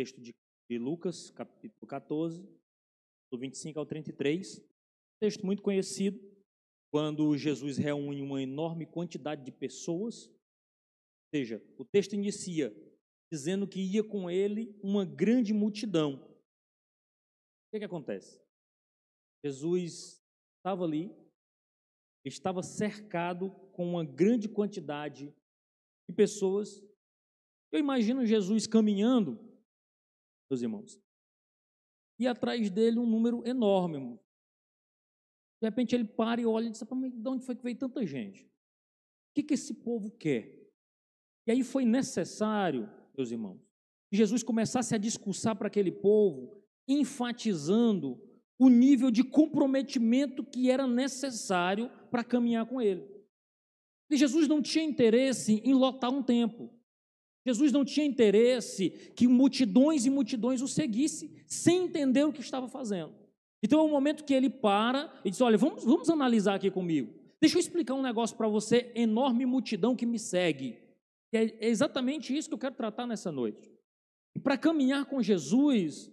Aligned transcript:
texto 0.00 0.18
de, 0.18 0.34
Lucas, 0.78 1.30
capítulo 1.30 1.86
14, 1.86 2.42
do 3.30 3.38
25 3.38 3.78
ao 3.78 3.84
33. 3.84 4.66
Texto 5.20 5.44
muito 5.44 5.60
conhecido, 5.60 6.18
quando 6.90 7.36
Jesus 7.36 7.76
reúne 7.76 8.22
uma 8.22 8.40
enorme 8.40 8.86
quantidade 8.86 9.44
de 9.44 9.52
pessoas. 9.52 10.26
Ou 10.26 10.34
seja, 11.34 11.62
o 11.76 11.84
texto 11.84 12.14
inicia 12.14 12.74
dizendo 13.30 13.68
que 13.68 13.78
ia 13.78 14.02
com 14.02 14.30
ele 14.30 14.74
uma 14.82 15.04
grande 15.04 15.52
multidão. 15.52 16.14
O 16.14 17.74
que, 17.74 17.80
que 17.80 17.84
acontece? 17.84 18.40
Jesus 19.44 20.24
estava 20.56 20.84
ali, 20.84 21.14
estava 22.24 22.62
cercado 22.62 23.50
com 23.72 23.86
uma 23.86 24.02
grande 24.02 24.48
quantidade 24.48 25.26
de 26.08 26.16
pessoas. 26.16 26.82
Eu 27.70 27.78
imagino 27.78 28.24
Jesus 28.24 28.66
caminhando, 28.66 29.49
meus 30.50 30.62
irmãos, 30.62 31.00
e 32.18 32.26
atrás 32.26 32.70
dele 32.70 32.98
um 32.98 33.06
número 33.06 33.46
enorme. 33.46 33.96
Irmão. 33.96 34.20
De 35.62 35.68
repente 35.68 35.94
ele 35.94 36.04
para 36.04 36.40
e 36.40 36.46
olha 36.46 36.66
e 36.66 36.70
diz: 36.70 36.82
de 36.82 37.28
onde 37.28 37.44
foi 37.44 37.54
que 37.54 37.62
veio 37.62 37.78
tanta 37.78 38.04
gente? 38.04 38.44
O 38.44 39.34
que, 39.34 39.42
que 39.44 39.54
esse 39.54 39.74
povo 39.74 40.10
quer? 40.10 40.60
E 41.46 41.52
aí 41.52 41.62
foi 41.62 41.84
necessário, 41.84 42.90
meus 43.16 43.30
irmãos, 43.30 43.60
que 44.10 44.16
Jesus 44.16 44.42
começasse 44.42 44.94
a 44.94 44.98
discursar 44.98 45.56
para 45.56 45.68
aquele 45.68 45.92
povo, 45.92 46.62
enfatizando 46.86 48.20
o 48.58 48.68
nível 48.68 49.10
de 49.10 49.22
comprometimento 49.22 50.44
que 50.44 50.70
era 50.70 50.86
necessário 50.86 51.88
para 52.10 52.24
caminhar 52.24 52.66
com 52.66 52.80
ele. 52.80 53.08
E 54.10 54.16
Jesus 54.16 54.48
não 54.48 54.60
tinha 54.60 54.84
interesse 54.84 55.62
em 55.64 55.72
lotar 55.72 56.10
um 56.10 56.22
templo. 56.22 56.70
Jesus 57.46 57.72
não 57.72 57.84
tinha 57.84 58.06
interesse 58.06 58.90
que 59.14 59.26
multidões 59.26 60.04
e 60.04 60.10
multidões 60.10 60.60
o 60.60 60.68
seguissem 60.68 61.30
sem 61.46 61.84
entender 61.84 62.24
o 62.24 62.32
que 62.32 62.40
estava 62.40 62.68
fazendo. 62.68 63.14
Então 63.62 63.80
é 63.80 63.82
um 63.82 63.90
momento 63.90 64.24
que 64.24 64.34
ele 64.34 64.50
para 64.50 65.12
e 65.24 65.30
diz: 65.30 65.40
Olha, 65.40 65.56
vamos, 65.56 65.84
vamos 65.84 66.10
analisar 66.10 66.54
aqui 66.54 66.70
comigo. 66.70 67.12
Deixa 67.40 67.56
eu 67.56 67.60
explicar 67.60 67.94
um 67.94 68.02
negócio 68.02 68.36
para 68.36 68.48
você, 68.48 68.92
enorme 68.94 69.46
multidão 69.46 69.96
que 69.96 70.04
me 70.04 70.18
segue. 70.18 70.78
É 71.32 71.66
exatamente 71.68 72.36
isso 72.36 72.48
que 72.48 72.54
eu 72.54 72.58
quero 72.58 72.74
tratar 72.74 73.06
nessa 73.06 73.32
noite. 73.32 73.72
Para 74.42 74.58
caminhar 74.58 75.06
com 75.06 75.22
Jesus, 75.22 76.10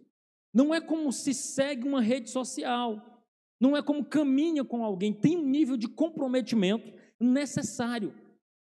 não 0.53 0.73
é 0.73 0.79
como 0.79 1.11
se 1.11 1.33
segue 1.33 1.87
uma 1.87 2.01
rede 2.01 2.29
social, 2.29 3.25
não 3.59 3.75
é 3.75 3.81
como 3.81 4.05
caminha 4.05 4.63
com 4.63 4.83
alguém, 4.83 5.11
tem 5.11 5.37
um 5.37 5.47
nível 5.47 5.75
de 5.75 5.87
comprometimento 5.87 6.93
necessário 7.19 8.13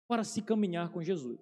para 0.08 0.23
se 0.23 0.42
caminhar 0.42 0.89
com 0.92 1.02
Jesus. 1.02 1.39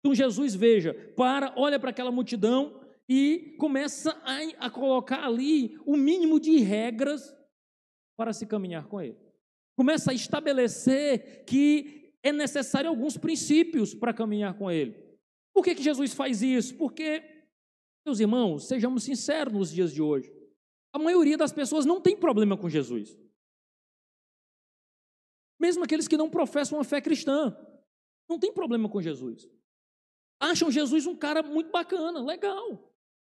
Então 0.00 0.14
Jesus, 0.14 0.54
veja, 0.54 0.94
para, 1.16 1.52
olha 1.56 1.78
para 1.78 1.90
aquela 1.90 2.12
multidão 2.12 2.80
e 3.08 3.56
começa 3.58 4.10
a, 4.24 4.66
a 4.66 4.70
colocar 4.70 5.24
ali 5.24 5.78
o 5.84 5.96
mínimo 5.96 6.38
de 6.38 6.58
regras 6.58 7.34
para 8.16 8.32
se 8.32 8.46
caminhar 8.46 8.86
com 8.86 9.00
ele. 9.00 9.18
Começa 9.76 10.10
a 10.10 10.14
estabelecer 10.14 11.44
que 11.44 12.12
é 12.22 12.32
necessário 12.32 12.90
alguns 12.90 13.16
princípios 13.16 13.94
para 13.94 14.12
caminhar 14.12 14.56
com 14.58 14.70
ele. 14.70 14.94
Por 15.54 15.64
que, 15.64 15.74
que 15.74 15.82
Jesus 15.82 16.12
faz 16.12 16.42
isso? 16.42 16.76
Porque, 16.76 17.22
meus 18.04 18.20
irmãos, 18.20 18.66
sejamos 18.66 19.04
sinceros 19.04 19.52
nos 19.52 19.70
dias 19.72 19.92
de 19.92 20.02
hoje. 20.02 20.32
A 20.92 20.98
maioria 20.98 21.36
das 21.36 21.52
pessoas 21.52 21.86
não 21.86 22.00
tem 22.00 22.16
problema 22.16 22.56
com 22.56 22.68
Jesus. 22.68 23.16
Mesmo 25.60 25.84
aqueles 25.84 26.06
que 26.06 26.16
não 26.16 26.30
professam 26.30 26.78
uma 26.78 26.84
fé 26.84 27.00
cristã, 27.00 27.56
não 28.28 28.38
tem 28.38 28.52
problema 28.52 28.88
com 28.88 29.00
Jesus. 29.00 29.48
Acham 30.40 30.70
Jesus 30.70 31.06
um 31.06 31.16
cara 31.16 31.42
muito 31.42 31.70
bacana, 31.70 32.22
legal. 32.22 32.92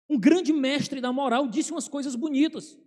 Um 0.09 0.19
grande 0.19 0.53
mestre 0.53 1.01
da 1.01 1.11
moral, 1.11 1.47
disse 1.47 1.71
umas 1.71 1.87
coisas 1.87 2.15
bonitas. 2.15 2.77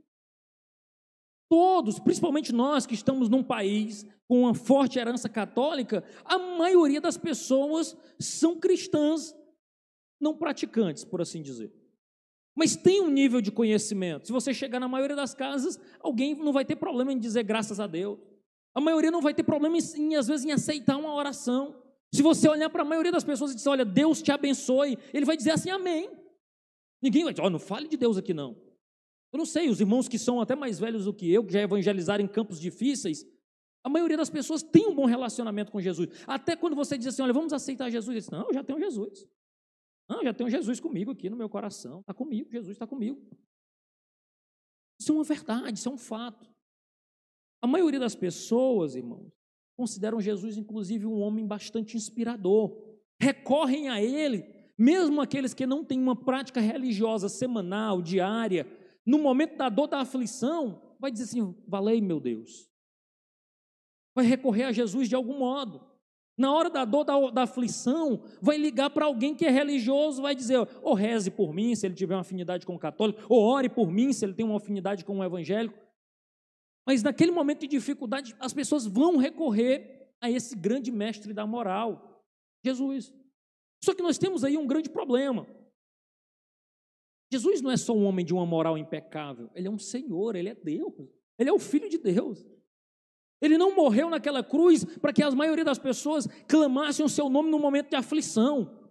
Todos, 1.49 1.99
principalmente 1.99 2.53
nós 2.53 2.87
que 2.87 2.95
estamos 2.95 3.29
num 3.29 3.43
país 3.43 4.07
com 4.27 4.41
uma 4.41 4.55
forte 4.55 4.99
herança 4.99 5.29
católica, 5.29 6.03
a 6.25 6.39
maioria 6.39 7.01
das 7.01 7.17
pessoas 7.17 7.97
são 8.19 8.59
cristãs 8.59 9.35
não 10.21 10.37
praticantes, 10.37 11.05
por 11.05 11.21
assim 11.21 11.43
dizer. 11.43 11.73
Mas 12.57 12.75
tem 12.75 13.03
um 13.03 13.11
nível 13.11 13.41
de 13.41 13.53
conhecimento. 13.53 14.27
Se 14.27 14.33
você 14.33 14.55
chegar 14.55 14.81
na 14.81 14.89
maioria 14.89 15.15
das 15.15 15.35
casas, 15.35 15.79
alguém 16.01 16.35
não 16.35 16.53
vai 16.53 16.65
ter 16.65 16.77
problema 16.77 17.13
em 17.13 17.19
dizer 17.19 17.43
graças 17.45 17.79
a 17.79 17.87
Deus. 17.87 18.19
A 18.75 18.81
maioria 18.81 19.11
não 19.11 19.21
vai 19.21 19.35
ter 19.35 19.43
problema, 19.43 19.77
em, 19.79 20.17
às 20.17 20.27
vezes, 20.27 20.45
em 20.45 20.53
aceitar 20.53 20.97
uma 20.97 21.15
oração. 21.15 21.83
Se 22.15 22.23
você 22.23 22.49
olhar 22.49 22.71
para 22.71 22.83
a 22.83 22.85
maioria 22.85 23.13
das 23.13 23.25
pessoas 23.25 23.53
e 23.53 23.55
dizer, 23.55 23.69
olha, 23.69 23.85
Deus 23.85 24.23
te 24.23 24.31
abençoe, 24.31 24.99
ele 25.13 25.27
vai 25.27 25.37
dizer 25.37 25.51
assim, 25.51 25.71
amém. 25.71 26.11
Ninguém 27.03 27.25
vai 27.25 27.33
dizer, 27.33 27.45
oh, 27.45 27.51
não 27.51 27.59
fale 27.59 27.89
de 27.89 27.97
Deus 27.97 28.17
aqui 28.17 28.33
não. 28.33 28.57
Eu 29.33 29.39
não 29.39 29.45
sei, 29.45 29.69
os 29.69 29.81
irmãos 29.81 30.09
que 30.09 30.19
são 30.19 30.41
até 30.41 30.55
mais 30.55 30.79
velhos 30.79 31.05
do 31.05 31.13
que 31.13 31.31
eu, 31.31 31.45
que 31.45 31.53
já 31.53 31.61
evangelizaram 31.61 32.25
em 32.25 32.29
campos 32.29 32.61
difíceis, 32.61 33.25
a 33.85 33.89
maioria 33.89 34.17
das 34.17 34.31
pessoas 34.31 34.63
tem 34.63 34.87
um 34.87 34.95
bom 34.95 35.05
relacionamento 35.05 35.71
com 35.71 35.81
Jesus. 35.81 36.09
Até 36.27 36.57
quando 36.57 36.75
você 36.75 36.97
diz 36.97 37.09
assim, 37.09 37.23
olha, 37.23 37.33
vamos 37.33 37.53
aceitar 37.53 37.91
Jesus, 37.91 38.09
ele 38.09 38.21
diz, 38.21 38.31
não, 38.31 38.49
eu 38.49 38.55
já 38.55 38.65
tenho 38.65 38.79
Jesus. 38.79 39.29
Não, 40.09 40.23
já 40.23 40.33
tenho 40.33 40.49
Jesus 40.49 40.81
comigo 40.81 41.11
aqui 41.11 41.29
no 41.29 41.37
meu 41.37 41.49
coração. 41.49 42.01
Está 42.01 42.15
comigo, 42.15 42.51
Jesus 42.51 42.73
está 42.73 42.87
comigo. 42.87 43.21
Isso 44.99 45.13
é 45.13 45.15
uma 45.15 45.25
verdade, 45.25 45.79
isso 45.79 45.89
é 45.89 45.93
um 45.93 45.99
fato. 45.99 46.49
A 47.63 47.67
maioria 47.67 48.01
das 48.01 48.15
pessoas, 48.15 48.95
irmãos, 48.95 49.33
consideram 49.77 50.21
Jesus, 50.21 50.57
inclusive, 50.57 51.07
um 51.07 51.21
homem 51.21 51.47
bastante 51.47 51.97
inspirador. 51.97 52.77
Recorrem 53.21 53.89
a 53.89 54.03
ele, 54.03 54.45
mesmo 54.79 55.21
aqueles 55.21 55.55
que 55.55 55.67
não 55.67 55.85
têm 55.85 56.01
uma 56.01 56.17
prática 56.17 56.61
religiosa 56.61 57.29
semanal, 57.29 58.01
diária, 58.01 58.67
no 59.07 59.19
momento 59.19 59.57
da 59.57 59.69
dor, 59.69 59.87
da 59.87 60.01
aflição, 60.01 60.83
vai 60.99 61.11
dizer 61.11 61.25
assim: 61.25 61.55
valei, 61.69 62.01
meu 62.01 62.19
Deus. 62.19 62.69
Vai 64.15 64.25
recorrer 64.25 64.65
a 64.65 64.73
Jesus 64.73 65.09
de 65.09 65.15
algum 65.15 65.39
modo. 65.39 65.81
Na 66.39 66.53
hora 66.53 66.69
da 66.69 66.85
dor, 66.85 67.05
da, 67.05 67.19
da 67.31 67.43
aflição, 67.43 68.23
vai 68.43 68.59
ligar 68.59 68.91
para 68.91 69.07
alguém 69.07 69.35
que 69.35 69.47
é 69.47 69.51
religioso, 69.51 70.21
vai 70.21 70.35
dizer, 70.35 70.59
ou 70.59 70.69
oh, 70.83 70.95
reze 70.95 71.31
por 71.31 71.55
mim, 71.55 71.75
se 71.75 71.87
ele 71.87 71.95
tiver 71.95 72.15
uma 72.15 72.21
afinidade 72.21 72.67
com 72.67 72.75
o 72.75 72.79
católico, 72.79 73.23
ou 73.29 73.43
ore 73.43 73.71
por 73.71 73.91
mim, 73.91 74.13
se 74.13 74.25
ele 74.25 74.35
tem 74.35 74.45
uma 74.45 74.59
afinidade 74.59 75.05
com 75.05 75.19
o 75.19 75.25
evangélico. 75.25 75.79
Mas 76.87 77.03
naquele 77.03 77.33
momento 77.33 77.61
de 77.61 77.67
dificuldade, 77.67 78.37
as 78.39 78.55
pessoas 78.55 78.87
vão 78.87 79.17
recorrer 79.17 80.15
a 80.21 80.31
esse 80.31 80.55
grande 80.55 80.93
mestre 80.93 81.35
da 81.35 81.45
moral, 81.47 82.25
Jesus. 82.65 83.13
Só 83.85 83.93
que 83.93 84.03
nós 84.03 84.17
temos 84.17 84.45
aí 84.45 84.57
um 84.57 84.67
grande 84.67 84.89
problema. 84.89 85.47
Jesus 87.31 87.61
não 87.61 87.73
é 87.73 87.77
só 87.77 87.93
um 87.93 88.05
homem 88.05 88.25
de 88.25 88.33
uma 88.33 88.47
moral 88.47 88.79
impecável, 88.79 89.51
ele 89.55 89.67
é 89.67 89.71
um 89.71 89.79
Senhor, 89.79 90.37
ele 90.37 90.49
é 90.49 90.55
Deus, 90.55 90.95
ele 91.37 91.51
é 91.51 91.53
o 91.53 91.59
Filho 91.59 91.89
de 91.89 91.99
Deus. 91.99 92.47
Ele 93.41 93.59
não 93.59 93.75
morreu 93.75 94.09
naquela 94.09 94.43
cruz 94.43 94.85
para 94.85 95.13
que 95.13 95.23
a 95.23 95.31
maioria 95.31 95.65
das 95.65 95.79
pessoas 95.79 96.27
clamassem 96.49 97.05
o 97.05 97.09
seu 97.09 97.29
nome 97.29 97.51
no 97.51 97.59
momento 97.59 97.91
de 97.91 97.97
aflição. 97.97 98.86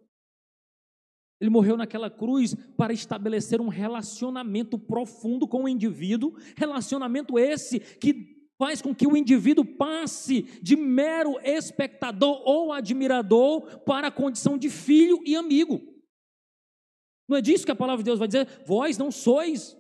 Ele 1.40 1.50
morreu 1.50 1.76
naquela 1.76 2.10
cruz 2.10 2.56
para 2.78 2.94
estabelecer 2.94 3.60
um 3.60 3.68
relacionamento 3.68 4.78
profundo 4.78 5.48
com 5.48 5.64
o 5.64 5.70
indivíduo, 5.70 6.36
relacionamento 6.56 7.38
esse 7.38 7.80
que 7.80 8.36
faz 8.58 8.82
com 8.82 8.96
que 8.96 9.06
o 9.06 9.18
indivíduo 9.18 9.66
passe 9.66 10.44
de 10.62 10.76
mero 10.76 11.38
espectador 11.44 12.42
ou 12.46 12.72
admirador 12.72 13.80
para 13.82 14.08
a 14.08 14.12
condição 14.12 14.58
de 14.58 14.70
filho 14.70 15.22
e 15.26 15.36
amigo. 15.36 15.82
Não 17.28 17.38
é 17.38 17.42
disso 17.42 17.66
que 17.66 17.72
a 17.72 17.76
palavra 17.76 18.04
de 18.04 18.10
Deus 18.10 18.20
vai 18.20 18.28
dizer? 18.28 18.48
Vós 18.66 18.98
não 18.98 19.12
sois. 19.12 19.76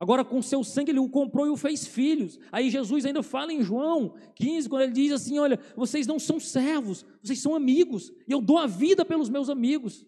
Agora, 0.00 0.24
com 0.24 0.40
seu 0.42 0.62
sangue, 0.64 0.90
ele 0.90 0.98
o 0.98 1.08
comprou 1.08 1.46
e 1.46 1.50
o 1.50 1.56
fez 1.56 1.86
filhos. 1.86 2.38
Aí 2.50 2.70
Jesus 2.70 3.04
ainda 3.04 3.22
fala 3.22 3.52
em 3.52 3.62
João 3.62 4.14
15, 4.34 4.68
quando 4.68 4.82
ele 4.82 4.92
diz 4.92 5.12
assim: 5.12 5.38
Olha, 5.38 5.58
vocês 5.76 6.06
não 6.06 6.18
são 6.18 6.38
servos, 6.38 7.04
vocês 7.22 7.40
são 7.40 7.54
amigos, 7.54 8.12
e 8.28 8.32
eu 8.32 8.40
dou 8.40 8.58
a 8.58 8.66
vida 8.66 9.04
pelos 9.04 9.28
meus 9.28 9.48
amigos. 9.48 10.06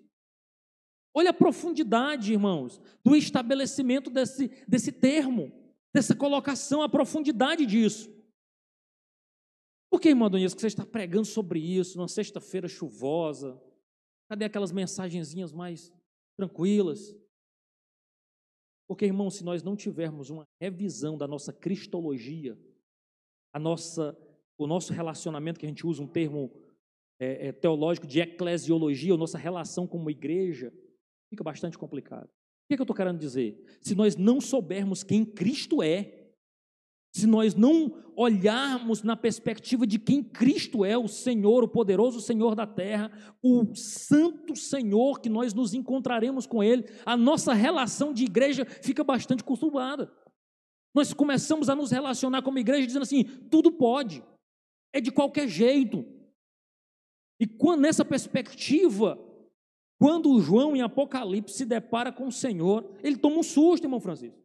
Olha 1.19 1.31
a 1.31 1.33
profundidade, 1.33 2.35
irmãos, 2.35 2.79
do 3.03 3.17
estabelecimento 3.17 4.11
desse, 4.11 4.49
desse 4.69 4.93
termo, 4.93 5.51
dessa 5.91 6.15
colocação, 6.15 6.83
a 6.83 6.91
profundidade 6.91 7.65
disso. 7.65 8.15
Por 9.91 9.99
que, 9.99 10.11
irmão 10.11 10.27
Adonias, 10.27 10.53
que 10.53 10.61
você 10.61 10.67
está 10.67 10.85
pregando 10.85 11.27
sobre 11.27 11.59
isso 11.59 11.97
numa 11.97 12.07
sexta-feira 12.07 12.69
chuvosa? 12.69 13.59
Cadê 14.29 14.45
aquelas 14.45 14.71
mensagenzinhas 14.71 15.55
mais 15.55 15.91
tranquilas? 16.37 17.17
Porque, 18.87 19.07
irmão, 19.07 19.31
se 19.31 19.43
nós 19.43 19.63
não 19.63 19.75
tivermos 19.75 20.29
uma 20.29 20.47
revisão 20.61 21.17
da 21.17 21.27
nossa 21.27 21.51
cristologia, 21.51 22.59
a 23.55 23.59
nossa, 23.59 24.15
o 24.59 24.67
nosso 24.67 24.93
relacionamento, 24.93 25.59
que 25.59 25.65
a 25.65 25.69
gente 25.71 25.87
usa 25.87 26.03
um 26.03 26.07
termo 26.07 26.53
é, 27.19 27.47
é, 27.47 27.53
teológico 27.53 28.07
de 28.07 28.21
eclesiologia, 28.21 29.15
a 29.15 29.17
nossa 29.17 29.39
relação 29.39 29.87
como 29.87 30.11
igreja, 30.11 30.71
fica 31.31 31.43
bastante 31.45 31.79
complicado. 31.79 32.27
O 32.27 32.69
que, 32.69 32.75
é 32.75 32.77
que 32.77 32.81
eu 32.81 32.85
estou 32.85 32.97
querendo 32.97 33.19
dizer? 33.19 33.79
Se 33.81 33.95
nós 33.95 34.17
não 34.17 34.41
soubermos 34.41 35.05
quem 35.05 35.25
Cristo 35.25 35.83
é, 35.83 36.27
se 37.17 37.27
nós 37.27 37.55
não 37.55 38.05
olharmos 38.15 39.03
na 39.03 39.17
perspectiva 39.17 39.87
de 39.87 39.99
quem 39.99 40.23
Cristo 40.23 40.85
é, 40.85 40.99
o 40.99 41.09
Senhor, 41.09 41.65
o 41.65 41.69
poderoso 41.69 42.21
Senhor 42.21 42.55
da 42.55 42.67
terra, 42.67 43.11
o 43.43 43.75
santo 43.75 44.55
Senhor 44.55 45.19
que 45.21 45.31
nós 45.31 45.55
nos 45.55 45.73
encontraremos 45.73 46.47
com 46.47 46.63
Ele, 46.63 46.85
a 47.07 47.17
nossa 47.17 47.55
relação 47.55 48.13
de 48.13 48.25
igreja 48.25 48.67
fica 48.67 49.03
bastante 49.03 49.43
conturbada. 49.43 50.13
Nós 50.95 51.15
começamos 51.15 51.71
a 51.71 51.75
nos 51.75 51.91
relacionar 51.91 52.43
como 52.43 52.59
igreja 52.59 52.87
dizendo 52.87 53.05
assim: 53.05 53.25
tudo 53.51 53.73
pode, 53.73 54.23
é 54.93 55.01
de 55.01 55.11
qualquer 55.11 55.49
jeito. 55.49 56.05
E 57.41 57.47
quando, 57.47 57.81
nessa 57.81 58.05
perspectiva, 58.05 59.19
quando 59.99 60.41
João 60.41 60.77
em 60.77 60.83
Apocalipse 60.83 61.57
se 61.57 61.65
depara 61.65 62.13
com 62.13 62.27
o 62.27 62.33
Senhor, 62.33 62.91
ele 63.03 63.17
toma 63.17 63.39
um 63.39 63.43
susto, 63.43 63.85
irmão 63.85 64.01
Francisco. 64.01 64.39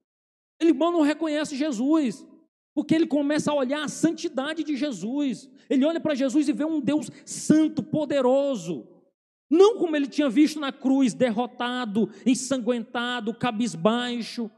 Ele 0.60 0.74
não 0.74 1.02
reconhece 1.02 1.56
Jesus. 1.56 2.26
Porque 2.74 2.96
ele 2.96 3.06
começa 3.06 3.52
a 3.52 3.56
olhar 3.56 3.84
a 3.84 3.90
santidade 3.90 4.64
de 4.64 4.78
Jesus. 4.78 5.50
Ele 5.70 5.86
olha 5.86 6.00
para 6.00 6.16
Jesus 6.16 6.48
e 6.48 6.54
vê 6.54 6.64
um 6.64 6.80
Deus 6.80 7.10
santo, 7.26 7.84
poderoso. 7.84 8.88
Não 9.50 9.78
como 9.78 9.96
ele 9.96 10.08
tinha 10.08 10.30
visto 10.30 10.60
na 10.60 10.72
cruz, 10.72 11.14
derrotado, 11.14 12.10
ensanguentado, 12.26 13.34
cabisbaixo, 13.34 14.50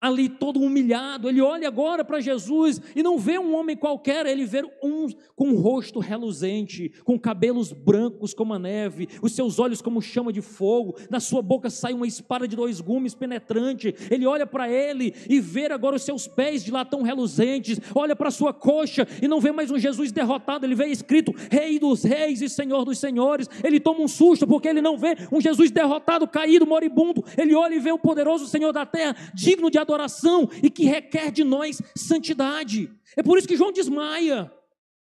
ali 0.00 0.28
todo 0.28 0.60
humilhado, 0.60 1.28
ele 1.28 1.40
olha 1.40 1.68
agora 1.68 2.04
para 2.04 2.20
Jesus 2.20 2.80
e 2.96 3.02
não 3.02 3.18
vê 3.18 3.38
um 3.38 3.54
homem 3.54 3.76
qualquer, 3.76 4.24
ele 4.26 4.46
vê 4.46 4.62
um 4.82 5.08
com 5.36 5.48
um 5.48 5.56
rosto 5.56 5.98
reluzente, 5.98 6.92
com 7.04 7.18
cabelos 7.18 7.72
brancos 7.72 8.32
como 8.32 8.54
a 8.54 8.58
neve, 8.58 9.08
os 9.22 9.32
seus 9.32 9.58
olhos 9.58 9.82
como 9.82 10.00
chama 10.00 10.32
de 10.32 10.40
fogo, 10.40 10.96
da 11.10 11.20
sua 11.20 11.42
boca 11.42 11.68
sai 11.68 11.92
uma 11.92 12.06
espada 12.06 12.48
de 12.48 12.56
dois 12.56 12.80
gumes 12.80 13.14
penetrante. 13.14 13.94
Ele 14.10 14.26
olha 14.26 14.46
para 14.46 14.70
ele 14.70 15.14
e 15.28 15.40
vê 15.40 15.70
agora 15.70 15.96
os 15.96 16.02
seus 16.02 16.26
pés 16.26 16.64
de 16.64 16.70
latão 16.70 17.02
reluzentes, 17.02 17.78
olha 17.94 18.16
para 18.16 18.30
sua 18.30 18.52
coxa 18.52 19.06
e 19.22 19.28
não 19.28 19.40
vê 19.40 19.52
mais 19.52 19.70
um 19.70 19.78
Jesus 19.78 20.12
derrotado, 20.12 20.64
ele 20.64 20.74
vê 20.74 20.86
escrito 20.86 21.34
Rei 21.50 21.78
dos 21.78 22.02
Reis 22.02 22.40
e 22.40 22.48
Senhor 22.48 22.84
dos 22.84 22.98
Senhores. 22.98 23.48
Ele 23.62 23.80
toma 23.80 24.00
um 24.00 24.08
susto 24.08 24.46
porque 24.46 24.68
ele 24.68 24.80
não 24.80 24.96
vê 24.96 25.16
um 25.32 25.40
Jesus 25.40 25.70
derrotado, 25.70 26.26
caído, 26.26 26.66
moribundo. 26.66 27.24
Ele 27.36 27.54
olha 27.54 27.74
e 27.74 27.80
vê 27.80 27.92
o 27.92 27.98
poderoso 27.98 28.46
Senhor 28.46 28.72
da 28.72 28.86
terra, 28.86 29.16
digno 29.34 29.70
de 29.70 29.78
adoração 29.90 30.48
e 30.62 30.70
que 30.70 30.84
requer 30.84 31.30
de 31.30 31.42
nós 31.42 31.82
santidade. 31.96 32.90
É 33.16 33.22
por 33.22 33.38
isso 33.38 33.48
que 33.48 33.56
João 33.56 33.72
desmaia. 33.72 34.52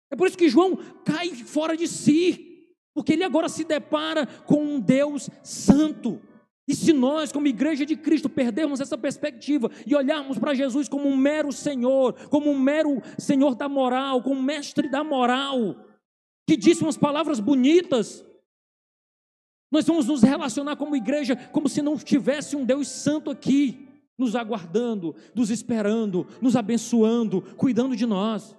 É 0.09 0.15
por 0.15 0.27
isso 0.27 0.37
que 0.37 0.49
João 0.49 0.77
cai 1.05 1.29
fora 1.29 1.75
de 1.75 1.87
si, 1.87 2.67
porque 2.93 3.13
ele 3.13 3.23
agora 3.23 3.49
se 3.49 3.63
depara 3.63 4.25
com 4.25 4.63
um 4.63 4.79
Deus 4.79 5.29
santo. 5.43 6.21
E 6.67 6.75
se 6.75 6.93
nós, 6.93 7.31
como 7.31 7.47
igreja 7.47 7.85
de 7.85 7.95
Cristo, 7.95 8.29
perdermos 8.29 8.79
essa 8.79 8.97
perspectiva 8.97 9.69
e 9.85 9.95
olharmos 9.95 10.37
para 10.37 10.53
Jesus 10.53 10.87
como 10.87 11.07
um 11.07 11.17
mero 11.17 11.51
Senhor, 11.51 12.13
como 12.29 12.49
um 12.49 12.59
mero 12.59 13.01
Senhor 13.17 13.55
da 13.55 13.67
moral, 13.67 14.21
como 14.21 14.39
um 14.39 14.43
mestre 14.43 14.89
da 14.89 15.03
moral, 15.03 15.75
que 16.47 16.55
disse 16.55 16.81
umas 16.81 16.97
palavras 16.97 17.39
bonitas, 17.39 18.23
nós 19.71 19.85
vamos 19.85 20.07
nos 20.07 20.21
relacionar 20.21 20.75
como 20.75 20.95
igreja 20.95 21.35
como 21.51 21.69
se 21.69 21.81
não 21.81 21.97
tivesse 21.97 22.55
um 22.55 22.65
Deus 22.65 22.89
santo 22.89 23.31
aqui 23.31 23.90
nos 24.17 24.35
aguardando, 24.35 25.15
nos 25.33 25.49
esperando, 25.49 26.27
nos 26.41 26.55
abençoando, 26.55 27.41
cuidando 27.57 27.95
de 27.95 28.05
nós. 28.05 28.55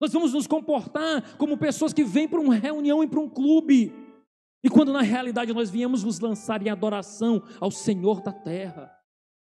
Nós 0.00 0.12
vamos 0.12 0.32
nos 0.32 0.46
comportar 0.46 1.36
como 1.36 1.56
pessoas 1.56 1.92
que 1.92 2.04
vêm 2.04 2.28
para 2.28 2.40
uma 2.40 2.54
reunião 2.54 3.04
e 3.04 3.06
para 3.06 3.20
um 3.20 3.28
clube. 3.28 3.92
E 4.64 4.68
quando 4.68 4.92
na 4.92 5.02
realidade 5.02 5.52
nós 5.52 5.70
viemos 5.70 6.02
nos 6.04 6.20
lançar 6.20 6.60
em 6.60 6.70
adoração 6.70 7.42
ao 7.60 7.70
Senhor 7.70 8.20
da 8.20 8.32
terra, 8.32 8.92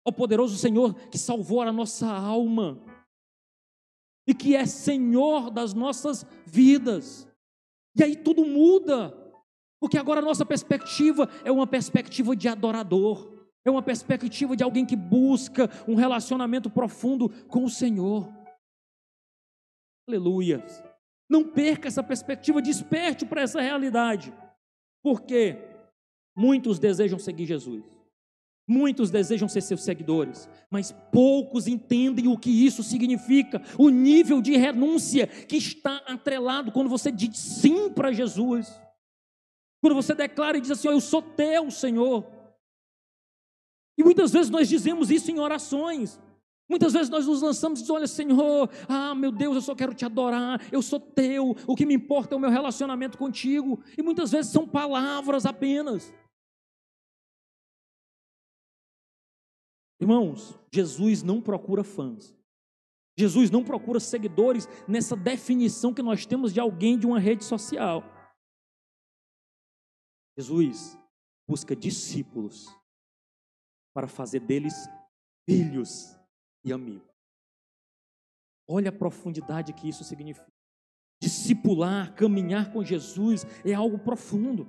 ao 0.05 0.11
poderoso 0.11 0.57
Senhor 0.57 0.93
que 1.09 1.17
salvou 1.17 1.61
a 1.61 1.71
nossa 1.71 2.07
alma 2.07 2.79
e 4.27 4.33
que 4.33 4.55
é 4.55 4.65
Senhor 4.65 5.49
das 5.49 5.73
nossas 5.73 6.25
vidas. 6.45 7.27
E 7.95 8.03
aí 8.03 8.15
tudo 8.15 8.45
muda, 8.45 9.15
porque 9.79 9.97
agora 9.97 10.19
a 10.19 10.23
nossa 10.23 10.45
perspectiva 10.45 11.29
é 11.43 11.51
uma 11.51 11.65
perspectiva 11.65 12.35
de 12.35 12.47
adorador 12.47 13.36
é 13.67 13.71
uma 13.71 13.81
perspectiva 13.81 14.55
de 14.55 14.63
alguém 14.63 14.85
que 14.85 14.95
busca 14.95 15.69
um 15.87 15.95
relacionamento 15.95 16.69
profundo 16.69 17.29
com 17.47 17.63
o 17.63 17.69
Senhor. 17.69 18.31
Aleluia. 20.07 20.63
Não 21.29 21.43
perca 21.43 21.87
essa 21.87 22.01
perspectiva, 22.01 22.61
desperte 22.61 23.25
para 23.25 23.41
essa 23.41 23.59
realidade. 23.59 24.33
Porque 25.03 25.57
muitos 26.35 26.79
desejam 26.79 27.19
seguir 27.19 27.45
Jesus. 27.45 27.83
Muitos 28.69 29.09
desejam 29.09 29.47
ser 29.47 29.61
seus 29.61 29.81
seguidores, 29.83 30.49
mas 30.69 30.91
poucos 31.09 31.67
entendem 31.67 32.27
o 32.27 32.37
que 32.37 32.49
isso 32.49 32.83
significa, 32.83 33.61
o 33.77 33.87
nível 33.87 34.41
de 34.41 34.57
renúncia 34.57 35.25
que 35.25 35.55
está 35.55 36.03
atrelado 36.05 36.69
quando 36.73 36.89
você 36.89 37.09
diz 37.09 37.37
sim 37.37 37.89
para 37.89 38.11
Jesus. 38.11 38.69
Quando 39.81 39.95
você 39.95 40.13
declara 40.13 40.57
e 40.57 40.61
diz 40.61 40.71
assim: 40.71 40.89
Eu 40.89 40.99
sou 40.99 41.21
teu, 41.21 41.71
Senhor. 41.71 42.36
E 43.97 44.03
muitas 44.03 44.31
vezes 44.31 44.51
nós 44.51 44.69
dizemos 44.69 45.09
isso 45.09 45.31
em 45.31 45.39
orações. 45.39 46.19
Muitas 46.69 46.93
vezes 46.93 47.09
nós 47.09 47.25
nos 47.25 47.41
lançamos 47.41 47.79
e 47.79 47.81
dizemos: 47.81 47.97
Olha, 47.97 48.07
Senhor, 48.07 48.69
ah, 48.87 49.15
meu 49.15 49.31
Deus, 49.31 49.55
eu 49.55 49.61
só 49.61 49.73
quero 49.73 49.93
te 49.93 50.05
adorar, 50.05 50.61
eu 50.71 50.81
sou 50.81 50.99
teu, 50.99 51.55
o 51.65 51.75
que 51.75 51.85
me 51.85 51.95
importa 51.95 52.35
é 52.35 52.37
o 52.37 52.39
meu 52.39 52.49
relacionamento 52.49 53.17
contigo. 53.17 53.81
E 53.97 54.03
muitas 54.03 54.31
vezes 54.31 54.51
são 54.51 54.67
palavras 54.67 55.45
apenas. 55.45 56.13
Irmãos, 59.99 60.59
Jesus 60.71 61.23
não 61.23 61.41
procura 61.41 61.83
fãs. 61.83 62.35
Jesus 63.17 63.49
não 63.49 63.63
procura 63.63 63.99
seguidores 63.99 64.69
nessa 64.87 65.15
definição 65.15 65.91
que 65.91 66.03
nós 66.03 66.23
temos 66.25 66.53
de 66.53 66.59
alguém 66.59 66.99
de 66.99 67.07
uma 67.07 67.19
rede 67.19 67.43
social. 67.43 68.03
Jesus 70.37 70.95
busca 71.47 71.75
discípulos 71.75 72.76
para 73.97 74.07
fazer 74.07 74.41
deles 74.41 74.87
filhos 75.49 76.15
e 76.63 76.71
amigos. 76.71 77.09
Olha 78.69 78.89
a 78.89 78.91
profundidade 78.91 79.73
que 79.73 79.89
isso 79.89 80.03
significa. 80.03 80.45
Discipular, 81.19 82.13
caminhar 82.13 82.71
com 82.71 82.83
Jesus 82.83 83.43
é 83.65 83.73
algo 83.73 83.97
profundo. 83.97 84.67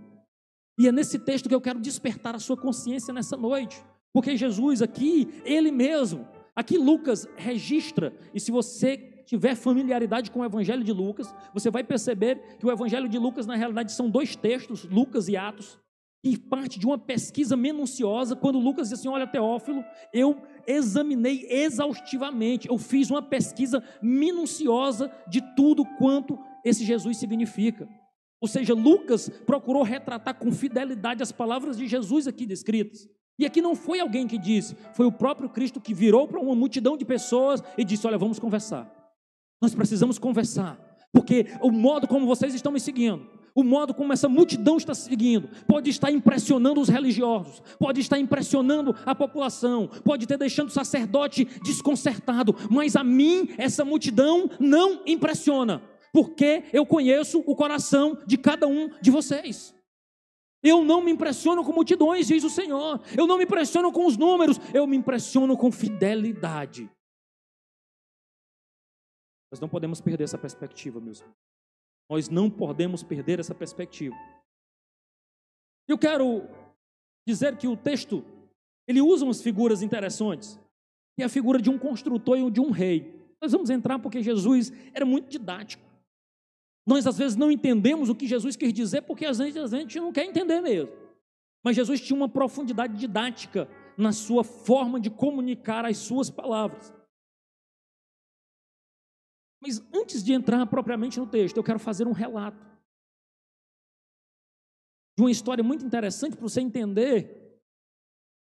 E 0.79 0.89
é 0.89 0.93
nesse 0.93 1.19
texto 1.19 1.47
que 1.47 1.55
eu 1.55 1.61
quero 1.61 1.79
despertar 1.79 2.35
a 2.35 2.39
sua 2.39 2.57
consciência 2.57 3.13
nessa 3.13 3.37
noite. 3.37 3.85
Porque 4.15 4.35
Jesus 4.35 4.81
aqui, 4.81 5.29
ele 5.45 5.71
mesmo, 5.71 6.27
aqui 6.57 6.79
Lucas 6.79 7.29
registra, 7.37 8.19
e 8.33 8.41
se 8.41 8.51
você 8.51 8.97
tiver 9.27 9.55
familiaridade 9.57 10.31
com 10.31 10.41
o 10.41 10.45
Evangelho 10.47 10.83
de 10.83 10.93
Lucas, 10.95 11.35
você 11.53 11.71
vai 11.71 11.85
perceber 11.85 12.57
que 12.57 12.65
o 12.65 12.71
Evangelho 12.71 13.11
de 13.11 13.19
Lucas, 13.19 13.47
na 13.47 13.57
realidade, 13.57 13.93
são 13.93 14.09
dois 14.09 14.35
textos, 14.35 14.85
Lucas 14.85 15.29
e 15.29 15.37
Atos, 15.37 15.79
e 16.23 16.37
parte 16.37 16.79
de 16.79 16.87
uma 16.87 16.99
pesquisa 16.99 17.57
minuciosa, 17.57 18.35
quando 18.35 18.59
Lucas 18.59 18.89
disse 18.89 19.01
assim: 19.01 19.09
Olha, 19.09 19.27
Teófilo, 19.27 19.85
eu 20.13 20.43
examinei 20.67 21.47
exaustivamente, 21.49 22.69
eu 22.69 22.77
fiz 22.77 23.11
uma 23.11 23.23
pesquisa 23.23 23.83
minuciosa 24.03 25.11
de 25.29 25.41
tudo 25.55 25.85
quanto 25.97 26.39
esse 26.65 26.85
Jesus 26.85 27.19
significa. 27.19 27.89
Ou 28.41 28.49
seja, 28.49 28.75
Lucas 28.75 29.29
procurou 29.47 29.83
retratar 29.83 30.35
com 30.39 30.53
fidelidade 30.53 31.23
as 31.23 31.33
palavras 31.33 31.77
de 31.77 31.87
Jesus 31.89 32.27
aqui 32.27 32.47
descritas. 32.47 33.09
E 33.39 33.47
aqui 33.47 33.63
não 33.63 33.77
foi 33.77 34.01
alguém 34.01 34.27
que 34.27 34.39
disse, 34.39 34.77
foi 34.93 35.07
o 35.07 35.13
próprio 35.13 35.49
Cristo 35.49 35.81
que 35.81 35.95
virou 35.95 36.27
para 36.27 36.41
uma 36.41 36.55
multidão 36.55 36.97
de 36.97 37.05
pessoas 37.05 37.63
e 37.77 37.85
disse: 37.85 38.07
Olha, 38.07 38.19
vamos 38.19 38.39
conversar. 38.41 38.93
Nós 39.63 39.75
precisamos 39.75 40.19
conversar, 40.19 40.79
porque 41.13 41.47
o 41.61 41.71
modo 41.71 42.09
como 42.09 42.27
vocês 42.27 42.55
estão 42.55 42.73
me 42.73 42.81
seguindo, 42.81 43.38
o 43.59 43.65
modo 43.65 43.93
como 43.93 44.13
essa 44.13 44.29
multidão 44.29 44.77
está 44.77 44.95
seguindo 44.95 45.49
pode 45.67 45.91
estar 45.91 46.13
impressionando 46.13 46.81
os 46.81 46.89
religiosos, 46.89 47.61
pode 47.77 48.01
estar 48.01 48.17
impressionando 48.17 48.95
a 49.05 49.17
população, 49.17 49.89
pode 50.05 50.29
ter 50.29 50.39
deixando 50.39 50.69
o 50.69 50.73
sacerdote 50.73 51.45
desconcertado, 51.65 52.55
mas 52.71 52.95
a 52.95 53.03
mim 53.03 53.53
essa 53.59 53.85
multidão 53.85 54.49
não 54.61 55.03
impressiona, 55.05 55.83
porque 56.13 56.67
eu 56.73 56.87
conheço 56.87 57.43
o 57.49 57.57
coração 57.57 58.17
de 58.25 58.39
cada 58.39 58.69
um 58.69 58.91
de 59.01 59.11
vocês. 59.11 59.75
Eu 60.63 60.85
não 60.85 61.03
me 61.03 61.11
impressiono 61.11 61.65
com 61.65 61.73
multidões, 61.73 62.29
diz 62.29 62.45
o 62.45 62.51
Senhor. 62.51 63.01
Eu 63.17 63.27
não 63.27 63.39
me 63.39 63.45
impressiono 63.45 63.91
com 63.91 64.07
os 64.07 64.17
números, 64.17 64.61
eu 64.73 64.87
me 64.87 64.97
impressiono 64.97 65.57
com 65.57 65.73
fidelidade. 65.73 66.89
Nós 69.51 69.59
não 69.61 69.69
podemos 69.69 70.01
perder 70.01 70.25
essa 70.25 70.39
perspectiva, 70.39 71.01
meus 71.01 71.19
irmãos. 71.19 71.48
Nós 72.09 72.29
não 72.29 72.51
podemos 72.51 73.03
perder 73.03 73.39
essa 73.39 73.55
perspectiva. 73.55 74.17
Eu 75.87 75.99
quero 75.99 76.43
dizer 77.27 77.57
que 77.57 77.69
o 77.69 77.77
texto 77.77 78.25
ele 78.87 79.03
usa 79.03 79.25
umas 79.25 79.43
figuras 79.43 79.83
interessantes. 79.83 80.59
E 81.19 81.23
a 81.23 81.29
figura 81.29 81.61
de 81.61 81.69
um 81.69 81.79
construtor 81.79 82.39
e 82.39 82.51
de 82.51 82.61
um 82.61 82.71
rei. 82.71 83.15
Nós 83.41 83.53
vamos 83.53 83.69
entrar 83.69 83.99
porque 83.99 84.23
Jesus 84.23 84.73
era 84.95 85.05
muito 85.05 85.29
didático. 85.29 85.83
Nós 86.87 87.07
às 87.07 87.19
vezes 87.19 87.37
não 87.37 87.51
entendemos 87.51 88.09
o 88.09 88.15
que 88.15 88.27
Jesus 88.27 88.57
quer 88.57 88.73
dizer 88.73 89.03
porque 89.03 89.27
às 89.27 89.39
vezes 89.39 89.57
a 89.75 89.79
gente 89.79 90.01
não 90.01 90.11
quer 90.11 90.25
entender 90.25 90.61
mesmo. 90.63 90.91
Mas 91.63 91.77
Jesus 91.77 92.01
tinha 92.01 92.17
uma 92.17 92.29
profundidade 92.29 92.97
didática 92.97 93.69
na 93.97 94.13
sua 94.13 94.43
forma 94.43 94.99
de 94.99 95.11
comunicar 95.11 95.85
as 95.85 95.99
suas 95.99 96.31
palavras. 96.31 96.93
Mas 99.61 99.81
antes 99.93 100.23
de 100.23 100.33
entrar 100.33 100.65
propriamente 100.67 101.19
no 101.19 101.27
texto, 101.27 101.57
eu 101.57 101.65
quero 101.65 101.79
fazer 101.79 102.07
um 102.07 102.13
relato 102.13 102.67
de 105.17 105.23
uma 105.23 105.31
história 105.31 105.65
muito 105.65 105.85
interessante 105.85 106.37
para 106.37 106.43
você 106.43 106.61
entender 106.61 107.61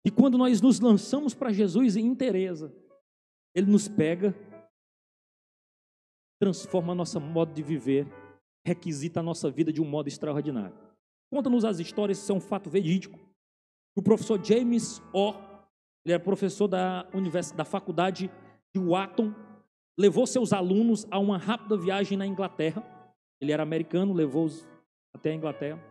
que 0.04 0.10
quando 0.10 0.36
nós 0.36 0.60
nos 0.60 0.78
lançamos 0.78 1.34
para 1.34 1.52
Jesus 1.52 1.96
em 1.96 2.04
interesa, 2.04 2.70
Ele 3.54 3.70
nos 3.70 3.88
pega, 3.88 4.34
transforma 6.38 6.94
nosso 6.94 7.18
modo 7.18 7.54
de 7.54 7.62
viver, 7.62 8.06
requisita 8.64 9.20
a 9.20 9.22
nossa 9.22 9.50
vida 9.50 9.72
de 9.72 9.80
um 9.80 9.86
modo 9.86 10.08
extraordinário. 10.08 10.76
Conta-nos 11.32 11.64
as 11.64 11.80
histórias, 11.80 12.18
isso 12.18 12.30
é 12.30 12.34
um 12.34 12.40
fato 12.40 12.68
verídico. 12.68 13.18
O 13.96 14.02
professor 14.02 14.38
James 14.44 15.00
O, 15.14 15.32
ele 16.04 16.12
era 16.12 16.22
professor 16.22 16.68
da, 16.68 17.08
universidade, 17.14 17.56
da 17.56 17.64
faculdade 17.64 18.30
de 18.74 18.80
Wharton, 18.80 19.34
levou 19.98 20.26
seus 20.26 20.52
alunos 20.52 21.06
a 21.10 21.18
uma 21.18 21.38
rápida 21.38 21.76
viagem 21.76 22.18
na 22.18 22.26
Inglaterra. 22.26 22.84
Ele 23.40 23.52
era 23.52 23.62
americano, 23.62 24.12
levou-os 24.12 24.66
até 25.14 25.30
a 25.30 25.34
Inglaterra. 25.34 25.82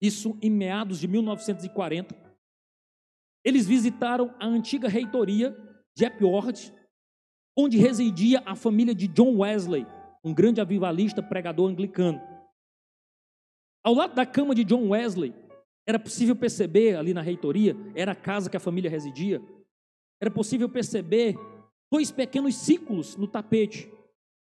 Isso 0.00 0.36
em 0.42 0.50
meados 0.50 0.98
de 0.98 1.06
1940. 1.06 2.14
Eles 3.44 3.66
visitaram 3.66 4.34
a 4.38 4.46
antiga 4.46 4.88
reitoria 4.88 5.56
de 5.96 6.04
Epworth, 6.04 6.72
onde 7.56 7.78
residia 7.78 8.42
a 8.44 8.56
família 8.56 8.94
de 8.94 9.06
John 9.06 9.38
Wesley, 9.38 9.86
um 10.24 10.34
grande 10.34 10.60
avivalista 10.60 11.22
pregador 11.22 11.70
anglicano. 11.70 12.20
Ao 13.84 13.94
lado 13.94 14.14
da 14.14 14.24
cama 14.24 14.54
de 14.54 14.64
John 14.64 14.88
Wesley, 14.88 15.34
era 15.86 15.98
possível 15.98 16.36
perceber 16.36 16.96
ali 16.96 17.12
na 17.12 17.20
reitoria, 17.20 17.76
era 17.94 18.12
a 18.12 18.16
casa 18.16 18.48
que 18.48 18.56
a 18.56 18.60
família 18.60 18.90
residia, 18.90 19.42
era 20.20 20.30
possível 20.30 20.68
perceber 20.68 21.36
dois 21.92 22.10
pequenos 22.10 22.56
círculos 22.56 23.18
no 23.18 23.28
tapete, 23.28 23.92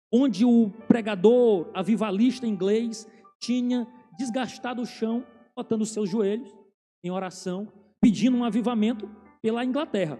onde 0.09 0.45
o 0.45 0.69
pregador 0.87 1.69
avivalista 1.73 2.47
inglês 2.47 3.05
tinha 3.41 3.85
desgastado 4.17 4.81
o 4.81 4.85
chão, 4.85 5.27
botando 5.53 5.85
seus 5.85 6.09
joelhos 6.09 6.49
em 7.03 7.11
oração, 7.11 7.67
pedindo 7.99 8.37
um 8.37 8.45
avivamento 8.45 9.13
pela 9.41 9.65
Inglaterra. 9.65 10.17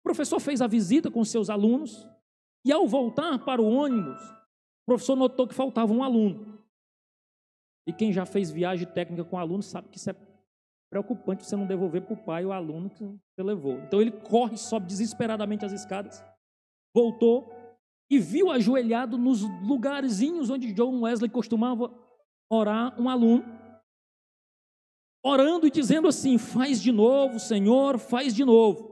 O 0.00 0.04
professor 0.04 0.40
fez 0.40 0.62
a 0.62 0.66
visita 0.66 1.10
com 1.10 1.22
seus 1.22 1.50
alunos 1.50 2.08
e, 2.64 2.72
ao 2.72 2.88
voltar 2.88 3.44
para 3.44 3.60
o 3.60 3.70
ônibus, 3.70 4.22
o 4.22 4.86
professor 4.86 5.16
notou 5.16 5.46
que 5.46 5.54
faltava 5.54 5.92
um 5.92 6.02
aluno. 6.02 6.58
E 7.86 7.92
quem 7.92 8.10
já 8.10 8.24
fez 8.24 8.50
viagem 8.50 8.86
técnica 8.86 9.22
com 9.22 9.36
aluno 9.38 9.62
sabe 9.62 9.90
que 9.90 9.98
isso 9.98 10.08
é 10.08 10.14
preocupante 10.90 11.46
você 11.46 11.54
não 11.54 11.66
devolver 11.66 12.02
para 12.02 12.14
o 12.14 12.24
pai 12.24 12.44
o 12.44 12.52
aluno 12.52 12.90
que 12.90 13.04
você 13.04 13.42
levou. 13.42 13.78
Então 13.78 14.00
ele 14.00 14.10
corre, 14.10 14.56
sobe 14.56 14.86
desesperadamente 14.86 15.64
as 15.64 15.72
escadas, 15.72 16.22
voltou 16.94 17.54
e 18.10 18.18
viu 18.18 18.50
ajoelhado 18.50 19.16
nos 19.16 19.42
lugarzinhos 19.62 20.50
onde 20.50 20.72
John 20.72 21.00
Wesley 21.02 21.30
costumava 21.30 21.90
orar 22.50 23.00
um 23.00 23.08
aluno, 23.08 23.44
orando 25.24 25.66
e 25.66 25.70
dizendo 25.70 26.08
assim: 26.08 26.36
Faz 26.36 26.82
de 26.82 26.90
novo, 26.90 27.38
Senhor, 27.38 27.98
faz 27.98 28.34
de 28.34 28.44
novo. 28.44 28.90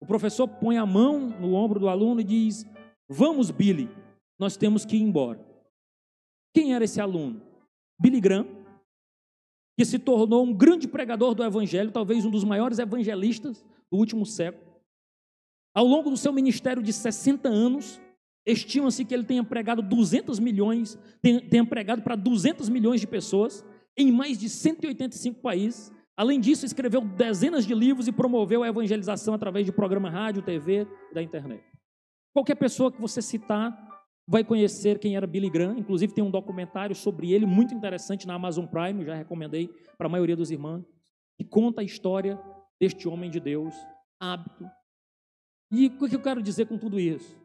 O 0.00 0.06
professor 0.06 0.48
põe 0.48 0.76
a 0.76 0.84
mão 0.84 1.18
no 1.40 1.54
ombro 1.54 1.78
do 1.78 1.88
aluno 1.88 2.20
e 2.20 2.24
diz: 2.24 2.66
Vamos, 3.08 3.52
Billy, 3.52 3.88
nós 4.38 4.56
temos 4.56 4.84
que 4.84 4.96
ir 4.96 5.02
embora. 5.02 5.46
Quem 6.52 6.74
era 6.74 6.84
esse 6.84 7.00
aluno? 7.00 7.40
Billy 8.00 8.20
Graham, 8.20 8.46
que 9.78 9.84
se 9.84 9.96
tornou 9.96 10.42
um 10.42 10.52
grande 10.52 10.88
pregador 10.88 11.36
do 11.36 11.44
Evangelho, 11.44 11.92
talvez 11.92 12.24
um 12.24 12.30
dos 12.30 12.42
maiores 12.42 12.80
evangelistas 12.80 13.64
do 13.88 13.96
último 13.96 14.26
século. 14.26 14.74
Ao 15.72 15.86
longo 15.86 16.10
do 16.10 16.16
seu 16.16 16.32
ministério 16.32 16.82
de 16.82 16.92
60 16.92 17.48
anos, 17.48 18.00
estima-se 18.44 19.04
que 19.04 19.14
ele 19.14 19.22
tenha 19.22 19.44
pregado 19.44 19.80
200 19.80 20.40
milhões, 20.40 20.98
tenha 21.22 21.64
pregado 21.64 22.02
para 22.02 22.16
200 22.16 22.68
milhões 22.68 23.00
de 23.00 23.06
pessoas 23.06 23.64
em 23.96 24.10
mais 24.10 24.36
de 24.36 24.48
185 24.48 25.40
países. 25.40 25.92
Além 26.16 26.40
disso, 26.40 26.66
escreveu 26.66 27.00
dezenas 27.00 27.64
de 27.64 27.72
livros 27.72 28.08
e 28.08 28.12
promoveu 28.12 28.64
a 28.64 28.68
evangelização 28.68 29.32
através 29.32 29.64
de 29.64 29.70
programa 29.70 30.10
rádio, 30.10 30.42
TV 30.42 30.88
e 31.12 31.14
da 31.14 31.22
internet. 31.22 31.62
Qualquer 32.34 32.56
pessoa 32.56 32.90
que 32.90 33.00
você 33.00 33.22
citar 33.22 33.87
vai 34.28 34.44
conhecer 34.44 34.98
quem 34.98 35.16
era 35.16 35.26
Billy 35.26 35.48
Graham. 35.48 35.78
Inclusive, 35.78 36.12
tem 36.12 36.22
um 36.22 36.30
documentário 36.30 36.94
sobre 36.94 37.32
ele 37.32 37.46
muito 37.46 37.72
interessante 37.72 38.26
na 38.26 38.34
Amazon 38.34 38.66
Prime, 38.66 39.04
já 39.04 39.14
recomendei 39.14 39.68
para 39.96 40.06
a 40.06 40.10
maioria 40.10 40.36
dos 40.36 40.50
irmãos, 40.50 40.84
que 41.38 41.44
conta 41.44 41.80
a 41.80 41.84
história 41.84 42.38
deste 42.78 43.08
homem 43.08 43.30
de 43.30 43.40
Deus, 43.40 43.74
hábito. 44.20 44.70
E 45.72 45.86
o 45.86 46.08
que 46.08 46.14
eu 46.14 46.22
quero 46.22 46.42
dizer 46.42 46.66
com 46.66 46.76
tudo 46.76 47.00
isso? 47.00 47.40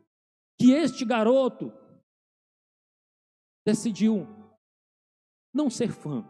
Que 0.60 0.72
este 0.72 1.06
garoto 1.06 1.72
decidiu 3.66 4.28
não 5.54 5.70
ser 5.70 5.90
fã, 5.90 6.28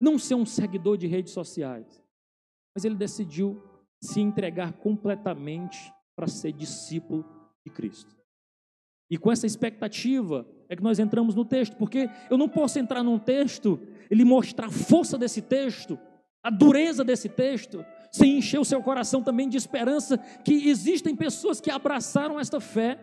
não 0.00 0.16
ser 0.16 0.36
um 0.36 0.46
seguidor 0.46 0.96
de 0.96 1.08
redes 1.08 1.32
sociais, 1.32 2.02
mas 2.74 2.84
ele 2.84 2.94
decidiu 2.94 3.60
se 4.00 4.20
entregar 4.20 4.74
completamente 4.74 5.92
para 6.14 6.28
ser 6.28 6.52
discípulo 6.52 7.24
de 7.64 7.72
Cristo. 7.72 8.16
E 9.10 9.16
com 9.16 9.30
essa 9.30 9.46
expectativa 9.46 10.46
é 10.68 10.74
que 10.74 10.82
nós 10.82 10.98
entramos 10.98 11.34
no 11.34 11.44
texto, 11.44 11.76
porque 11.76 12.08
eu 12.28 12.36
não 12.36 12.48
posso 12.48 12.78
entrar 12.78 13.02
num 13.02 13.18
texto 13.18 13.80
e 14.10 14.14
lhe 14.14 14.24
mostrar 14.24 14.66
a 14.66 14.70
força 14.70 15.16
desse 15.16 15.40
texto, 15.40 15.98
a 16.42 16.50
dureza 16.50 17.04
desse 17.04 17.28
texto, 17.28 17.84
sem 18.10 18.38
encher 18.38 18.58
o 18.58 18.64
seu 18.64 18.82
coração 18.82 19.22
também 19.22 19.48
de 19.48 19.56
esperança 19.56 20.18
que 20.44 20.68
existem 20.68 21.14
pessoas 21.14 21.60
que 21.60 21.70
abraçaram 21.70 22.38
esta 22.38 22.60
fé 22.60 22.98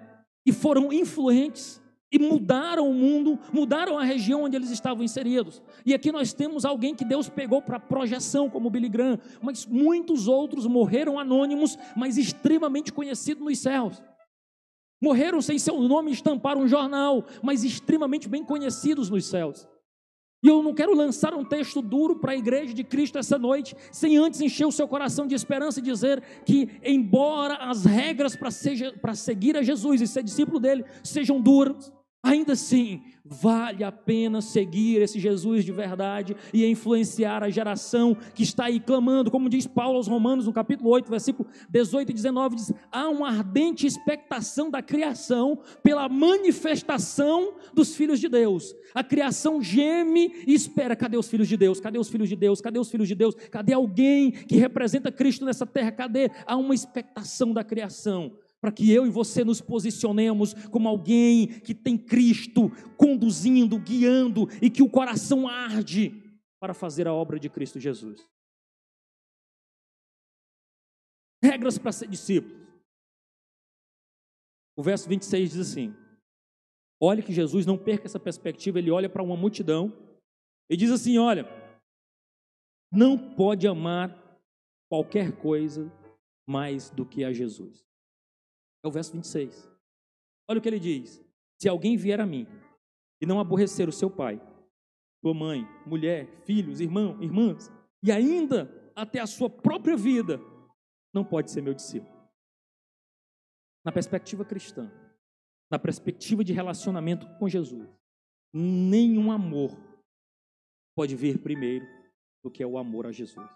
e 0.46 0.52
foram 0.52 0.92
influentes 0.92 1.82
e 2.12 2.20
mudaram 2.20 2.88
o 2.88 2.94
mundo, 2.94 3.40
mudaram 3.52 3.98
a 3.98 4.04
região 4.04 4.44
onde 4.44 4.56
eles 4.56 4.70
estavam 4.70 5.04
inseridos. 5.04 5.64
E 5.84 5.96
aqui 5.96 6.12
nós 6.12 6.32
temos 6.32 6.64
alguém 6.64 6.94
que 6.94 7.04
Deus 7.04 7.28
pegou 7.28 7.60
para 7.60 7.80
projeção, 7.80 8.50
como 8.50 8.70
Billy 8.70 8.88
Graham, 8.88 9.18
mas 9.42 9.66
muitos 9.66 10.28
outros 10.28 10.68
morreram 10.68 11.18
anônimos, 11.18 11.76
mas 11.96 12.18
extremamente 12.18 12.94
conhecidos 12.94 13.44
nos 13.44 13.58
céus. 13.58 14.00
Morreram 15.04 15.42
sem 15.42 15.60
seu 15.60 15.82
nome 15.82 16.14
estampar 16.14 16.58
um 16.58 16.66
jornal, 16.66 17.26
mas 17.42 17.66
extremamente 17.66 18.30
bem 18.30 18.42
conhecidos 18.42 19.10
nos 19.10 19.26
céus. 19.26 19.68
E 20.42 20.48
eu 20.48 20.64
não 20.64 20.74
quero 20.74 20.96
lançar 20.96 21.34
um 21.34 21.44
texto 21.44 21.82
duro 21.82 22.16
para 22.16 22.32
a 22.32 22.38
igreja 22.38 22.74
de 22.74 22.86
Cristo 22.86 23.18
essa 23.18 23.38
noite, 23.38 23.76
sem 23.92 24.16
antes 24.16 24.40
encher 24.40 24.66
o 24.66 24.72
seu 24.72 24.88
coração 24.88 25.28
de 25.28 25.36
esperança 25.36 25.82
e 25.82 25.84
dizer 25.84 26.24
que, 26.46 26.70
embora 26.82 27.56
as 27.56 27.84
regras 27.84 28.34
para 28.38 29.14
seguir 29.14 29.58
a 29.58 29.62
Jesus 29.62 30.00
e 30.00 30.08
ser 30.08 30.24
discípulo 30.24 30.58
dele 30.58 30.86
sejam 31.04 31.42
duras, 31.42 31.92
ainda 32.24 32.54
assim 32.54 33.02
Vale 33.26 33.86
a 33.86 33.92
pena 33.92 34.42
seguir 34.42 35.02
esse 35.02 35.18
Jesus 35.18 35.64
de 35.64 35.72
verdade 35.72 36.36
e 36.54 36.66
influenciar 36.66 37.42
a 37.42 37.50
geração 37.50 38.18
que 38.36 38.44
está 38.44 38.66
aí 38.66 38.82
clamando, 38.82 39.32
como 39.32 39.48
diz 39.48 39.66
Paulo 39.66 39.96
aos 39.96 40.10
Romanos, 40.10 40.46
no 40.46 40.52
capítulo 40.52 40.90
8, 40.90 41.10
versículo 41.10 41.48
18 41.70 42.10
e 42.10 42.14
19, 42.14 42.56
diz: 42.58 42.74
há 42.92 43.08
uma 43.08 43.30
ardente 43.30 43.88
expectação 43.88 44.70
da 44.70 44.82
criação 44.82 45.58
pela 45.82 46.10
manifestação 46.10 47.54
dos 47.74 47.96
filhos 47.96 48.20
de 48.20 48.28
Deus. 48.28 48.76
A 48.94 49.06
criação 49.06 49.62
geme 49.62 50.44
e 50.46 50.54
espera: 50.54 50.94
cadê 50.94 51.16
os 51.16 51.30
filhos 51.30 51.48
de 51.48 51.56
Deus? 51.56 51.80
Cadê 51.80 51.98
os 51.98 52.10
filhos 52.10 52.28
de 52.28 52.36
Deus? 52.36 52.60
Cadê 52.60 52.78
os 52.78 52.92
filhos 52.92 53.08
de 53.08 53.16
Deus? 53.16 53.36
Cadê 53.36 53.72
alguém 53.72 54.32
que 54.32 54.58
representa 54.58 55.14
Cristo 55.14 55.46
nessa 55.46 55.66
terra? 55.66 55.94
Cadê? 55.94 56.30
Há 56.46 56.58
uma 56.58 56.76
expectação 56.76 57.54
da 57.54 57.64
criação 57.64 58.34
para 58.64 58.72
que 58.72 58.90
eu 58.90 59.06
e 59.06 59.10
você 59.10 59.44
nos 59.44 59.60
posicionemos 59.60 60.54
como 60.70 60.88
alguém 60.88 61.60
que 61.60 61.76
tem 61.76 61.98
Cristo 61.98 62.70
conduzindo, 62.96 63.78
guiando 63.78 64.48
e 64.62 64.70
que 64.70 64.82
o 64.82 64.90
coração 64.90 65.50
arde 65.50 66.14
para 66.62 66.74
fazer 66.74 67.06
a 67.06 67.14
obra 67.14 67.38
de 67.38 67.50
Cristo 67.50 67.78
Jesus. 67.78 68.26
Regras 71.44 71.78
para 71.78 71.92
ser 71.92 72.08
discípulo. 72.08 72.66
O 74.78 74.82
verso 74.82 75.10
26 75.10 75.50
diz 75.52 75.60
assim: 75.60 75.94
Olha 77.02 77.22
que 77.22 77.34
Jesus 77.34 77.66
não 77.66 77.78
perca 77.78 78.06
essa 78.06 78.18
perspectiva, 78.18 78.80
ele 78.80 78.90
olha 78.90 79.10
para 79.10 79.22
uma 79.22 79.36
multidão 79.36 79.92
e 80.70 80.78
diz 80.78 80.90
assim: 80.90 81.18
Olha, 81.18 81.46
não 82.90 83.36
pode 83.36 83.68
amar 83.68 84.18
qualquer 84.90 85.34
coisa 85.34 85.92
mais 86.48 86.90
do 86.90 87.06
que 87.06 87.26
a 87.26 87.34
Jesus. 87.34 87.84
É 88.84 88.88
o 88.88 88.92
verso 88.92 89.14
26. 89.14 89.70
Olha 90.48 90.60
o 90.60 90.62
que 90.62 90.68
ele 90.68 90.80
diz: 90.80 91.24
Se 91.60 91.70
alguém 91.70 91.96
vier 91.96 92.20
a 92.20 92.26
mim 92.26 92.48
e 93.22 93.26
não 93.26 93.40
aborrecer 93.40 93.88
o 93.88 93.94
seu 93.94 94.10
pai, 94.10 94.42
sua 95.22 95.34
mãe, 95.34 95.66
mulher, 95.86 96.28
filhos, 96.44 96.82
irmão, 96.82 97.22
irmãs, 97.22 97.72
e 98.04 98.12
ainda 98.12 98.70
até 98.96 99.20
a 99.20 99.28
sua 99.28 99.50
própria 99.50 99.96
vida, 99.96 100.40
não 101.14 101.24
pode 101.24 101.50
ser 101.50 101.62
meu 101.62 101.74
discípulo. 101.74 102.12
Na 103.86 103.92
perspectiva 103.92 104.44
cristã, 104.44 104.92
na 105.72 105.80
perspectiva 105.80 106.44
de 106.44 106.54
relacionamento 106.54 107.28
com 107.38 107.48
Jesus, 107.48 107.90
nenhum 108.54 109.32
amor 109.32 109.72
pode 110.96 111.16
vir 111.16 111.42
primeiro 111.42 111.86
do 112.44 112.52
que 112.52 112.62
é 112.62 112.68
o 112.68 112.78
amor 112.78 113.08
a 113.08 113.12
Jesus. 113.12 113.50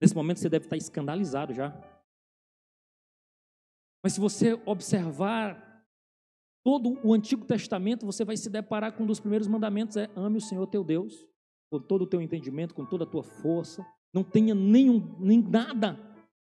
Nesse 0.00 0.14
momento 0.14 0.40
você 0.40 0.48
deve 0.48 0.66
estar 0.66 0.76
escandalizado 0.76 1.52
já. 1.52 1.70
Mas 4.02 4.14
se 4.14 4.20
você 4.20 4.60
observar 4.66 5.86
todo 6.64 6.98
o 7.04 7.12
Antigo 7.12 7.44
Testamento, 7.44 8.06
você 8.06 8.24
vai 8.24 8.36
se 8.36 8.50
deparar 8.50 8.92
com 8.92 9.04
um 9.04 9.06
dos 9.06 9.20
primeiros 9.20 9.46
mandamentos 9.46 9.96
é 9.96 10.10
ame 10.16 10.38
o 10.38 10.40
Senhor 10.40 10.66
teu 10.66 10.82
Deus 10.84 11.26
com 11.70 11.80
todo 11.80 12.02
o 12.02 12.06
teu 12.06 12.20
entendimento, 12.20 12.74
com 12.74 12.84
toda 12.84 13.04
a 13.04 13.06
tua 13.06 13.22
força. 13.22 13.86
Não 14.12 14.22
tenha 14.22 14.54
nenhum 14.54 15.16
nem 15.18 15.40
nada 15.40 15.98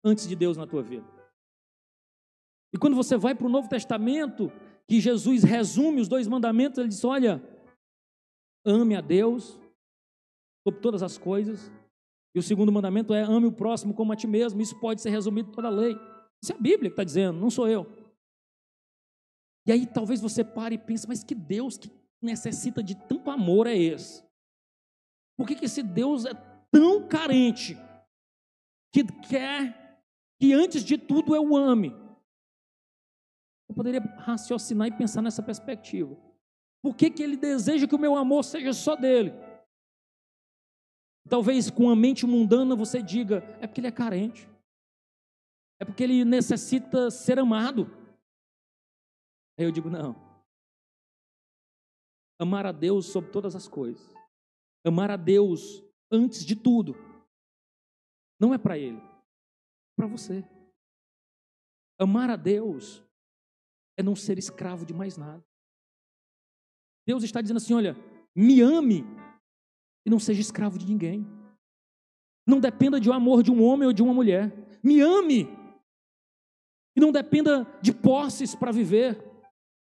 antes 0.04 0.28
de 0.28 0.37
Deus 0.37 0.56
na 0.56 0.66
tua 0.66 0.82
vida. 0.82 1.06
E 2.75 2.78
quando 2.78 2.94
você 2.94 3.16
vai 3.16 3.34
para 3.34 3.46
o 3.46 3.50
Novo 3.50 3.68
Testamento, 3.68 4.52
que 4.87 5.00
Jesus 5.00 5.42
resume 5.42 6.00
os 6.00 6.08
dois 6.08 6.28
mandamentos, 6.28 6.78
ele 6.78 6.88
diz: 6.88 7.02
"Olha, 7.04 7.42
ame 8.66 8.96
a 8.96 9.00
Deus 9.00 9.58
sobre 10.66 10.80
todas 10.80 11.02
as 11.02 11.16
coisas. 11.16 11.70
E 12.34 12.38
o 12.38 12.42
segundo 12.42 12.73
mandamento 12.73 13.14
é 13.14 13.23
ame 13.23 13.46
o 13.46 13.52
próximo 13.52 13.94
como 13.94 14.12
a 14.12 14.16
ti 14.16 14.26
mesmo. 14.26 14.61
Isso 14.61 14.78
pode 14.80 15.00
ser 15.00 15.11
resumido 15.11 15.52
toda 15.52 15.68
a 15.68 15.70
lei. 15.70 15.96
Isso 16.45 16.53
é 16.53 16.57
a 16.57 16.61
Bíblia 16.61 16.91
que 16.91 16.93
está 16.93 17.05
dizendo, 17.05 17.41
não 17.41 17.49
sou 17.49 17.67
eu. 17.67 17.87
E 19.67 19.73
aí 19.73 19.87
talvez 19.87 20.21
você 20.21 20.45
pare 20.45 20.75
e 20.75 20.79
pense, 20.79 21.09
mas 21.09 21.25
que 21.25 21.35
Deus 21.35 21.79
que 21.79 21.91
necessita 22.21 22.83
de 22.83 22.95
tanto 22.95 23.31
amor 23.31 23.67
é 23.67 23.75
esse? 23.75 24.23
Por 25.39 25.49
que, 25.49 25.55
que 25.55 25.65
esse 25.65 25.83
Deus 25.83 26.27
é 26.27 26.35
tão 26.71 27.09
carente 27.09 27.79
que 28.93 29.05
quer 29.27 30.03
que 30.39 30.53
antes 30.53 30.85
de 30.85 30.99
tudo 30.99 31.35
eu 31.35 31.57
ame? 31.57 31.97
Eu 33.67 33.75
poderia 33.75 34.03
raciocinar 34.19 34.89
e 34.89 34.99
pensar 34.99 35.23
nessa 35.23 35.43
perspectiva. 35.43 36.15
Por 36.83 36.95
que, 36.95 37.09
que 37.09 37.23
ele 37.23 37.39
deseja 37.39 37.89
que 37.89 37.95
o 37.95 37.99
meu 37.99 38.17
amor 38.17 38.45
seja 38.45 38.75
só 38.75 38.95
dele? 38.95 39.33
Talvez 41.27 41.71
com 41.71 41.89
a 41.89 41.97
mente 41.97 42.27
mundana 42.27 42.77
você 42.77 43.03
diga, 43.03 43.37
é 43.63 43.67
porque 43.67 43.81
ele 43.81 43.89
é 43.89 43.91
carente. 43.91 44.47
É 45.85 45.87
porque 45.87 46.03
ele 46.03 46.25
necessita 46.25 47.11
ser 47.11 47.38
amado. 47.38 47.85
Aí 49.59 49.67
eu 49.67 49.71
digo, 49.71 49.91
não. 49.91 50.17
Amar 52.41 52.64
a 52.64 52.73
Deus 52.73 53.12
sobre 53.12 53.31
todas 53.31 53.55
as 53.55 53.69
coisas. 53.69 54.03
Amar 54.83 55.11
a 55.11 55.17
Deus 55.19 55.85
antes 56.11 56.43
de 56.43 56.57
tudo. 56.57 56.95
Não 58.41 58.55
é 58.55 58.57
para 58.57 58.79
ele, 58.79 58.97
é 58.97 59.95
para 59.95 60.07
você. 60.07 60.43
Amar 62.00 62.31
a 62.31 62.37
Deus 62.37 63.05
é 63.99 64.03
não 64.03 64.17
ser 64.17 64.38
escravo 64.38 64.87
de 64.87 64.95
mais 64.95 65.19
nada. 65.19 65.45
Deus 67.07 67.23
está 67.23 67.43
dizendo 67.43 67.59
assim: 67.59 67.75
olha, 67.75 67.95
me 68.35 68.62
ame 68.62 69.05
e 70.07 70.11
não 70.11 70.19
seja 70.19 70.41
escravo 70.41 70.79
de 70.79 70.87
ninguém. 70.87 71.26
Não 72.47 72.59
dependa 72.59 72.99
de 72.99 73.11
um 73.11 73.12
amor 73.12 73.43
de 73.43 73.53
um 73.53 73.62
homem 73.62 73.87
ou 73.87 73.93
de 73.93 74.03
uma 74.03 74.14
mulher. 74.14 74.50
Me 74.83 75.00
ame 75.00 75.63
e 76.97 77.01
não 77.01 77.13
dependa 77.13 77.67
de 77.81 77.93
posses 77.93 78.55
para 78.55 78.73
viver. 78.73 79.23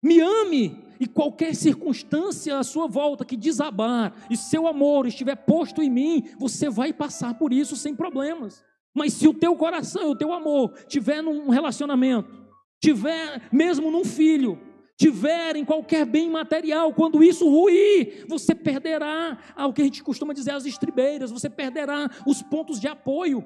Me 0.02 0.20
ame 0.20 0.86
e 1.00 1.08
qualquer 1.08 1.56
circunstância 1.56 2.58
à 2.58 2.64
sua 2.64 2.88
volta 2.88 3.26
que 3.26 3.36
desabar 3.36 4.14
e 4.30 4.38
seu 4.38 4.68
amor 4.68 5.08
estiver 5.08 5.36
posto 5.36 5.82
em 5.82 5.90
mim, 5.90 6.30
você 6.38 6.70
vai 6.70 6.94
passar 6.94 7.38
por 7.38 7.52
isso 7.52 7.76
sem 7.76 7.96
problemas. 7.96 8.64
Mas 8.94 9.14
se 9.14 9.28
o 9.28 9.34
teu 9.34 9.56
coração, 9.56 10.12
o 10.12 10.16
teu 10.16 10.32
amor 10.32 10.74
tiver 10.88 11.22
num 11.22 11.50
relacionamento, 11.50 12.30
tiver 12.80 13.42
mesmo 13.52 13.92
num 13.92 14.06
filho, 14.06 14.58
tiver 14.98 15.58
em 15.58 15.66
qualquer 15.66 16.06
bem 16.06 16.30
material, 16.30 16.94
quando 16.94 17.22
isso 17.22 17.50
ruir, 17.50 18.26
você 18.30 18.56
perderá 18.56 19.38
o 19.58 19.74
que 19.74 19.82
a 19.82 19.86
gente 19.86 20.02
costuma 20.02 20.34
dizer 20.34 20.52
as 20.52 20.66
estribeiras, 20.66 21.32
você 21.32 21.50
perderá 21.50 22.10
os 22.26 22.42
pontos 22.42 22.80
de 22.80 22.88
apoio. 22.88 23.46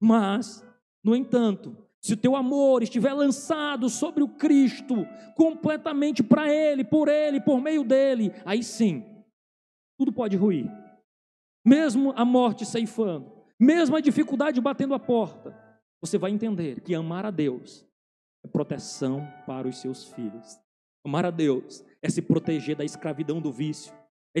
Mas, 0.00 0.64
no 1.04 1.14
entanto, 1.14 1.76
se 2.04 2.12
o 2.12 2.18
teu 2.18 2.36
amor 2.36 2.82
estiver 2.82 3.14
lançado 3.14 3.88
sobre 3.88 4.22
o 4.22 4.28
Cristo, 4.28 5.06
completamente 5.34 6.22
para 6.22 6.52
Ele, 6.52 6.84
por 6.84 7.08
Ele, 7.08 7.40
por 7.40 7.62
meio 7.62 7.82
dele, 7.82 8.30
aí 8.44 8.62
sim, 8.62 9.02
tudo 9.98 10.12
pode 10.12 10.36
ruir. 10.36 10.70
Mesmo 11.64 12.12
a 12.14 12.22
morte 12.22 12.66
ceifando, 12.66 13.32
mesmo 13.58 13.96
a 13.96 14.02
dificuldade 14.02 14.60
batendo 14.60 14.92
a 14.92 14.98
porta, 14.98 15.58
você 15.98 16.18
vai 16.18 16.30
entender 16.30 16.82
que 16.82 16.94
amar 16.94 17.24
a 17.24 17.30
Deus 17.30 17.86
é 18.44 18.48
proteção 18.48 19.26
para 19.46 19.66
os 19.66 19.78
seus 19.78 20.04
filhos. 20.04 20.58
Amar 21.06 21.24
a 21.24 21.30
Deus 21.30 21.82
é 22.02 22.10
se 22.10 22.20
proteger 22.20 22.76
da 22.76 22.84
escravidão 22.84 23.40
do 23.40 23.50
vício, 23.50 23.94
é, 24.34 24.40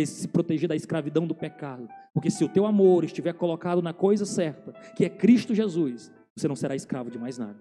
é, 0.00 0.04
se 0.04 0.26
proteger 0.26 0.68
da 0.68 0.74
escravidão 0.74 1.28
do 1.28 1.34
pecado. 1.34 1.88
Porque 2.12 2.28
se 2.28 2.42
o 2.42 2.48
teu 2.48 2.66
amor 2.66 3.04
estiver 3.04 3.34
colocado 3.34 3.80
na 3.80 3.92
coisa 3.92 4.26
certa, 4.26 4.72
que 4.96 5.04
é 5.04 5.08
Cristo 5.08 5.54
Jesus, 5.54 6.10
você 6.36 6.48
não 6.48 6.56
será 6.56 6.74
escravo 6.74 7.10
de 7.10 7.18
mais 7.18 7.38
nada. 7.38 7.60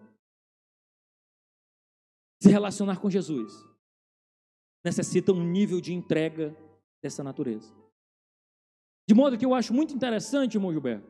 Se 2.42 2.50
relacionar 2.50 3.00
com 3.00 3.10
Jesus 3.10 3.54
necessita 4.84 5.32
um 5.32 5.44
nível 5.44 5.80
de 5.80 5.94
entrega 5.94 6.56
dessa 7.02 7.24
natureza. 7.24 7.74
De 9.08 9.16
modo 9.16 9.38
que 9.38 9.46
eu 9.46 9.54
acho 9.54 9.74
muito 9.74 9.94
interessante, 9.94 10.56
irmão 10.56 10.72
Gilberto, 10.72 11.08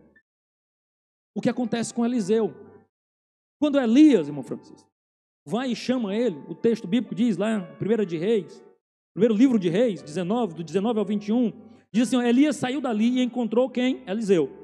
o 1.35 1.41
que 1.41 1.49
acontece 1.49 1.93
com 1.93 2.05
Eliseu. 2.05 2.53
Quando 3.59 3.79
Elias, 3.79 4.27
irmão 4.27 4.43
Francisco, 4.43 4.89
vai 5.45 5.71
e 5.71 5.75
chama 5.75 6.15
ele, 6.15 6.37
o 6.47 6.55
texto 6.55 6.87
bíblico 6.87 7.15
diz 7.15 7.37
lá, 7.37 7.67
1 7.81 8.05
de 8.05 8.17
Reis, 8.17 8.63
primeiro 9.13 9.35
livro 9.35 9.59
de 9.59 9.69
Reis, 9.69 10.01
19, 10.01 10.55
do 10.55 10.63
19 10.63 10.99
ao 10.99 11.05
21, 11.05 11.51
diz 11.91 12.07
assim: 12.07 12.23
Elias 12.23 12.55
saiu 12.55 12.81
dali 12.81 13.19
e 13.19 13.23
encontrou 13.23 13.69
quem? 13.69 14.03
Eliseu, 14.07 14.62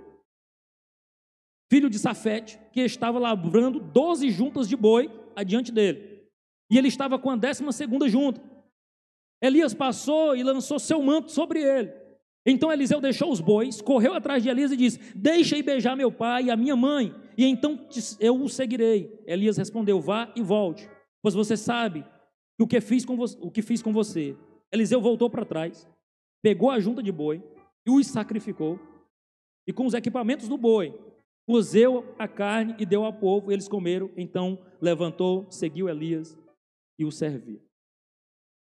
filho 1.69 1.89
de 1.89 1.99
Safete, 1.99 2.59
que 2.71 2.81
estava 2.81 3.19
lavrando 3.19 3.79
12 3.79 4.29
juntas 4.31 4.67
de 4.67 4.75
boi 4.75 5.09
adiante 5.35 5.71
dele. 5.71 6.27
E 6.69 6.77
ele 6.77 6.87
estava 6.87 7.17
com 7.19 7.29
a 7.29 7.35
décima 7.35 7.71
segunda 7.71 8.09
junta. 8.09 8.41
Elias 9.41 9.73
passou 9.73 10.35
e 10.35 10.43
lançou 10.43 10.79
seu 10.79 11.01
manto 11.01 11.31
sobre 11.31 11.61
ele. 11.61 11.91
Então 12.45 12.71
Eliseu 12.71 12.99
deixou 12.99 13.31
os 13.31 13.39
bois, 13.39 13.81
correu 13.81 14.13
atrás 14.13 14.41
de 14.41 14.49
Elias 14.49 14.71
e 14.71 14.77
disse: 14.77 14.99
Deixa 15.15 15.57
ir 15.57 15.63
beijar 15.63 15.95
meu 15.95 16.11
pai 16.11 16.45
e 16.45 16.51
a 16.51 16.57
minha 16.57 16.75
mãe, 16.75 17.13
e 17.37 17.45
então 17.45 17.87
eu 18.19 18.41
o 18.41 18.49
seguirei. 18.49 19.21
Elias 19.25 19.57
respondeu: 19.57 19.99
Vá 19.99 20.31
e 20.35 20.41
volte, 20.41 20.89
pois 21.21 21.33
você 21.33 21.55
sabe 21.55 22.05
o 22.59 22.67
que 22.67 22.81
fiz 22.81 23.05
com, 23.05 23.15
você, 23.15 23.37
o 23.41 23.51
que 23.51 23.61
fiz 23.61 23.81
com 23.81 23.93
você. 23.93 24.35
Eliseu 24.71 25.01
voltou 25.01 25.29
para 25.29 25.45
trás, 25.45 25.87
pegou 26.41 26.69
a 26.69 26.79
junta 26.79 27.01
de 27.03 27.11
boi 27.11 27.43
e 27.85 27.91
os 27.91 28.07
sacrificou, 28.07 28.79
e 29.67 29.73
com 29.73 29.85
os 29.85 29.93
equipamentos 29.93 30.47
do 30.47 30.57
boi, 30.57 30.93
cozeu 31.49 32.15
a 32.19 32.27
carne 32.27 32.75
e 32.77 32.85
deu 32.85 33.03
ao 33.03 33.11
povo, 33.11 33.51
eles 33.51 33.67
comeram. 33.67 34.13
Então 34.15 34.63
levantou, 34.79 35.49
seguiu 35.49 35.89
Elias 35.89 36.37
e 36.99 37.03
o 37.03 37.11
serviu. 37.11 37.59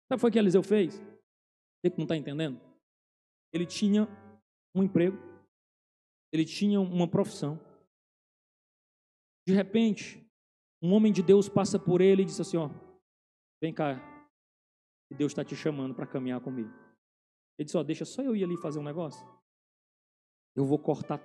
Sabe 0.08 0.22
o 0.22 0.26
que 0.26 0.30
que 0.30 0.38
Eliseu 0.38 0.62
fez? 0.62 0.94
Você 0.94 1.90
que 1.90 1.98
não 1.98 2.04
está 2.04 2.16
entendendo? 2.16 2.60
Ele 3.52 3.66
tinha 3.66 4.06
um 4.76 4.84
emprego, 4.84 5.18
ele 6.32 6.44
tinha 6.44 6.80
uma 6.80 7.08
profissão. 7.08 7.58
De 9.44 9.52
repente, 9.52 10.24
um 10.80 10.92
homem 10.92 11.12
de 11.12 11.20
Deus 11.20 11.48
passa 11.48 11.80
por 11.80 12.00
ele 12.00 12.22
e 12.22 12.26
diz 12.26 12.38
assim: 12.38 12.58
Ó, 12.58 12.70
vem 13.60 13.74
cá, 13.74 13.96
Deus 15.16 15.32
está 15.32 15.44
te 15.44 15.56
chamando 15.56 15.96
para 15.96 16.06
caminhar 16.06 16.40
comigo. 16.40 16.70
Ele 17.58 17.64
disse: 17.64 17.76
Ó, 17.76 17.82
deixa 17.82 18.04
só 18.04 18.22
eu 18.22 18.36
ir 18.36 18.44
ali 18.44 18.56
fazer 18.56 18.78
um 18.78 18.84
negócio. 18.84 19.26
Eu 20.54 20.64
vou 20.64 20.78
cortar 20.78 21.20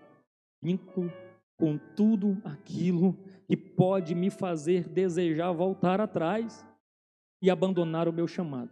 vínculo 0.64 1.12
com 1.58 1.78
tudo 1.78 2.42
aquilo 2.44 3.14
que 3.48 3.56
pode 3.56 4.16
me 4.16 4.30
fazer 4.30 4.88
desejar 4.88 5.52
voltar 5.52 6.02
atrás 6.02 6.66
e 7.42 7.50
abandonar 7.50 8.08
o 8.08 8.14
meu 8.14 8.28
chamado. 8.28 8.72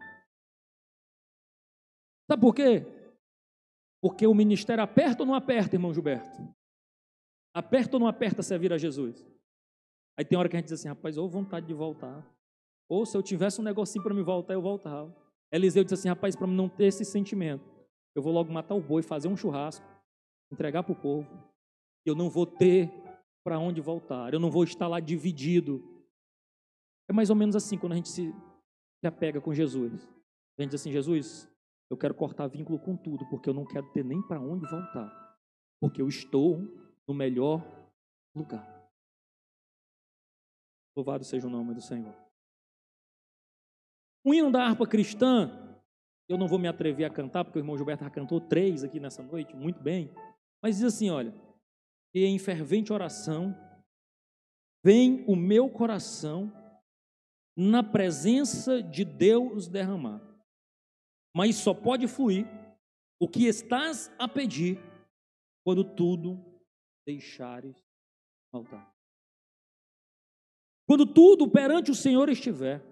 Sabe 2.29 2.41
por 2.41 2.55
quê? 2.55 2.85
Porque 4.01 4.25
o 4.25 4.33
ministério 4.33 4.83
aperta 4.83 5.23
ou 5.23 5.27
não 5.27 5.35
aperta, 5.35 5.75
irmão 5.75 5.93
Gilberto? 5.93 6.41
Aperta 7.53 7.97
ou 7.97 7.99
não 7.99 8.07
aperta 8.07 8.41
servir 8.41 8.71
a 8.71 8.77
Jesus? 8.77 9.25
Aí 10.17 10.25
tem 10.25 10.37
hora 10.37 10.47
que 10.47 10.55
a 10.55 10.59
gente 10.59 10.69
diz 10.69 10.79
assim, 10.79 10.87
rapaz, 10.87 11.17
ou 11.17 11.29
vontade 11.29 11.67
de 11.67 11.73
voltar. 11.73 12.25
Ou 12.89 13.05
se 13.05 13.15
eu 13.15 13.21
tivesse 13.21 13.59
um 13.59 13.63
negocinho 13.63 14.03
para 14.03 14.13
me 14.13 14.23
voltar, 14.23 14.53
eu 14.53 14.61
voltava. 14.61 15.15
Eliseu 15.51 15.83
disse 15.83 15.95
assim, 15.95 16.09
rapaz, 16.09 16.35
para 16.35 16.47
não 16.47 16.69
ter 16.69 16.85
esse 16.85 17.03
sentimento, 17.03 17.69
eu 18.15 18.21
vou 18.21 18.33
logo 18.33 18.51
matar 18.51 18.75
o 18.75 18.81
boi, 18.81 19.01
fazer 19.01 19.27
um 19.27 19.35
churrasco, 19.35 19.85
entregar 20.51 20.83
para 20.83 20.93
o 20.93 20.95
povo. 20.95 21.50
Eu 22.05 22.15
não 22.15 22.29
vou 22.29 22.45
ter 22.45 22.91
para 23.43 23.59
onde 23.59 23.81
voltar. 23.81 24.33
Eu 24.33 24.39
não 24.39 24.51
vou 24.51 24.63
estar 24.63 24.87
lá 24.87 24.99
dividido. 24.99 25.81
É 27.09 27.13
mais 27.13 27.29
ou 27.29 27.35
menos 27.35 27.55
assim 27.55 27.77
quando 27.77 27.93
a 27.93 27.95
gente 27.95 28.09
se, 28.09 28.31
se 28.99 29.07
apega 29.07 29.41
com 29.41 29.53
Jesus. 29.53 30.03
A 30.57 30.61
gente 30.61 30.71
diz 30.71 30.81
assim, 30.81 30.91
Jesus, 30.91 31.49
eu 31.89 31.97
quero 31.97 32.13
cortar 32.13 32.47
vínculo 32.47 32.79
com 32.79 32.95
tudo, 32.95 33.27
porque 33.29 33.49
eu 33.49 33.53
não 33.53 33.65
quero 33.65 33.91
ter 33.91 34.03
nem 34.03 34.21
para 34.21 34.39
onde 34.39 34.69
voltar. 34.69 35.37
Porque 35.79 36.01
eu 36.01 36.07
estou 36.07 36.59
no 37.07 37.13
melhor 37.13 37.61
lugar. 38.35 38.81
Louvado 40.95 41.23
seja 41.23 41.47
o 41.47 41.49
nome 41.49 41.73
do 41.73 41.81
Senhor. 41.81 42.15
O 44.23 44.33
hino 44.33 44.51
da 44.51 44.63
harpa 44.63 44.85
cristã, 44.85 45.49
eu 46.29 46.37
não 46.37 46.47
vou 46.47 46.59
me 46.59 46.67
atrever 46.67 47.05
a 47.05 47.09
cantar, 47.09 47.43
porque 47.43 47.57
o 47.57 47.61
irmão 47.61 47.75
Gilberto 47.75 48.03
já 48.03 48.09
cantou 48.09 48.39
três 48.39 48.83
aqui 48.83 48.99
nessa 48.99 49.23
noite, 49.23 49.55
muito 49.55 49.81
bem. 49.81 50.13
Mas 50.61 50.77
diz 50.77 50.85
assim: 50.85 51.09
olha, 51.09 51.33
e 52.13 52.25
em 52.25 52.37
fervente 52.37 52.91
oração, 52.91 53.55
vem 54.83 55.23
o 55.27 55.35
meu 55.35 55.69
coração 55.69 56.51
na 57.55 57.83
presença 57.83 58.81
de 58.81 59.05
Deus 59.05 59.67
derramar. 59.67 60.21
Mas 61.35 61.55
só 61.55 61.73
pode 61.73 62.07
fluir 62.07 62.45
o 63.19 63.27
que 63.27 63.45
estás 63.45 64.11
a 64.19 64.27
pedir 64.27 64.77
quando 65.63 65.83
tudo 65.83 66.43
deixares 67.05 67.77
faltar. 68.51 68.91
Quando 70.87 71.05
tudo 71.05 71.49
perante 71.49 71.91
o 71.91 71.95
Senhor 71.95 72.27
estiver 72.29 72.83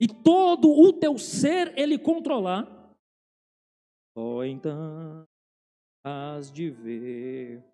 e 0.00 0.06
todo 0.06 0.68
o 0.68 0.92
teu 0.92 1.16
ser 1.16 1.78
ele 1.78 1.98
controlar, 1.98 2.66
só 4.16 4.44
então 4.44 5.26
has 6.04 6.50
de 6.52 6.68
ver 6.68 7.71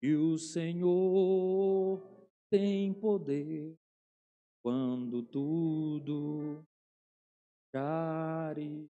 que 0.00 0.14
o 0.14 0.38
Senhor 0.38 2.00
tem 2.50 2.94
poder 2.94 3.76
quando 4.62 5.22
tudo 5.22 6.64
chare. 7.74 8.88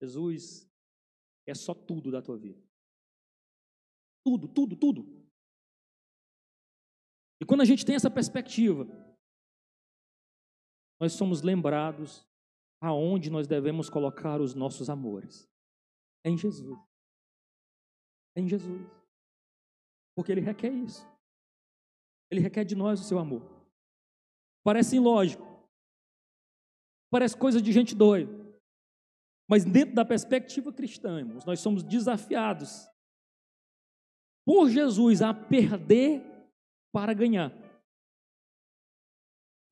Jesus 0.00 0.68
é 1.46 1.54
só 1.54 1.74
tudo 1.74 2.10
da 2.10 2.22
tua 2.22 2.38
vida. 2.38 2.62
Tudo, 4.24 4.48
tudo, 4.48 4.76
tudo. 4.76 5.28
E 7.40 7.44
quando 7.44 7.62
a 7.62 7.64
gente 7.64 7.84
tem 7.84 7.94
essa 7.94 8.10
perspectiva, 8.10 8.86
nós 11.00 11.12
somos 11.12 11.42
lembrados 11.42 12.26
aonde 12.80 13.30
nós 13.30 13.46
devemos 13.46 13.88
colocar 13.88 14.40
os 14.40 14.54
nossos 14.54 14.88
amores. 14.90 15.48
É 16.28 16.30
em 16.30 16.36
Jesus. 16.36 16.78
É 18.36 18.40
em 18.42 18.46
Jesus. 18.46 18.86
Porque 20.14 20.30
Ele 20.30 20.42
requer 20.42 20.70
isso. 20.70 21.08
Ele 22.30 22.42
requer 22.42 22.64
de 22.64 22.76
nós 22.76 23.00
o 23.00 23.04
seu 23.04 23.18
amor. 23.18 23.42
Parece 24.62 24.96
ilógico. 24.96 25.46
Parece 27.10 27.34
coisa 27.34 27.62
de 27.62 27.72
gente 27.72 27.94
doida. 27.94 28.30
Mas 29.48 29.64
dentro 29.64 29.94
da 29.94 30.04
perspectiva 30.04 30.70
cristã, 30.70 31.18
irmãos, 31.18 31.46
nós 31.46 31.60
somos 31.60 31.82
desafiados 31.82 32.86
por 34.44 34.68
Jesus 34.68 35.22
a 35.22 35.32
perder 35.32 36.22
para 36.92 37.14
ganhar. 37.14 37.50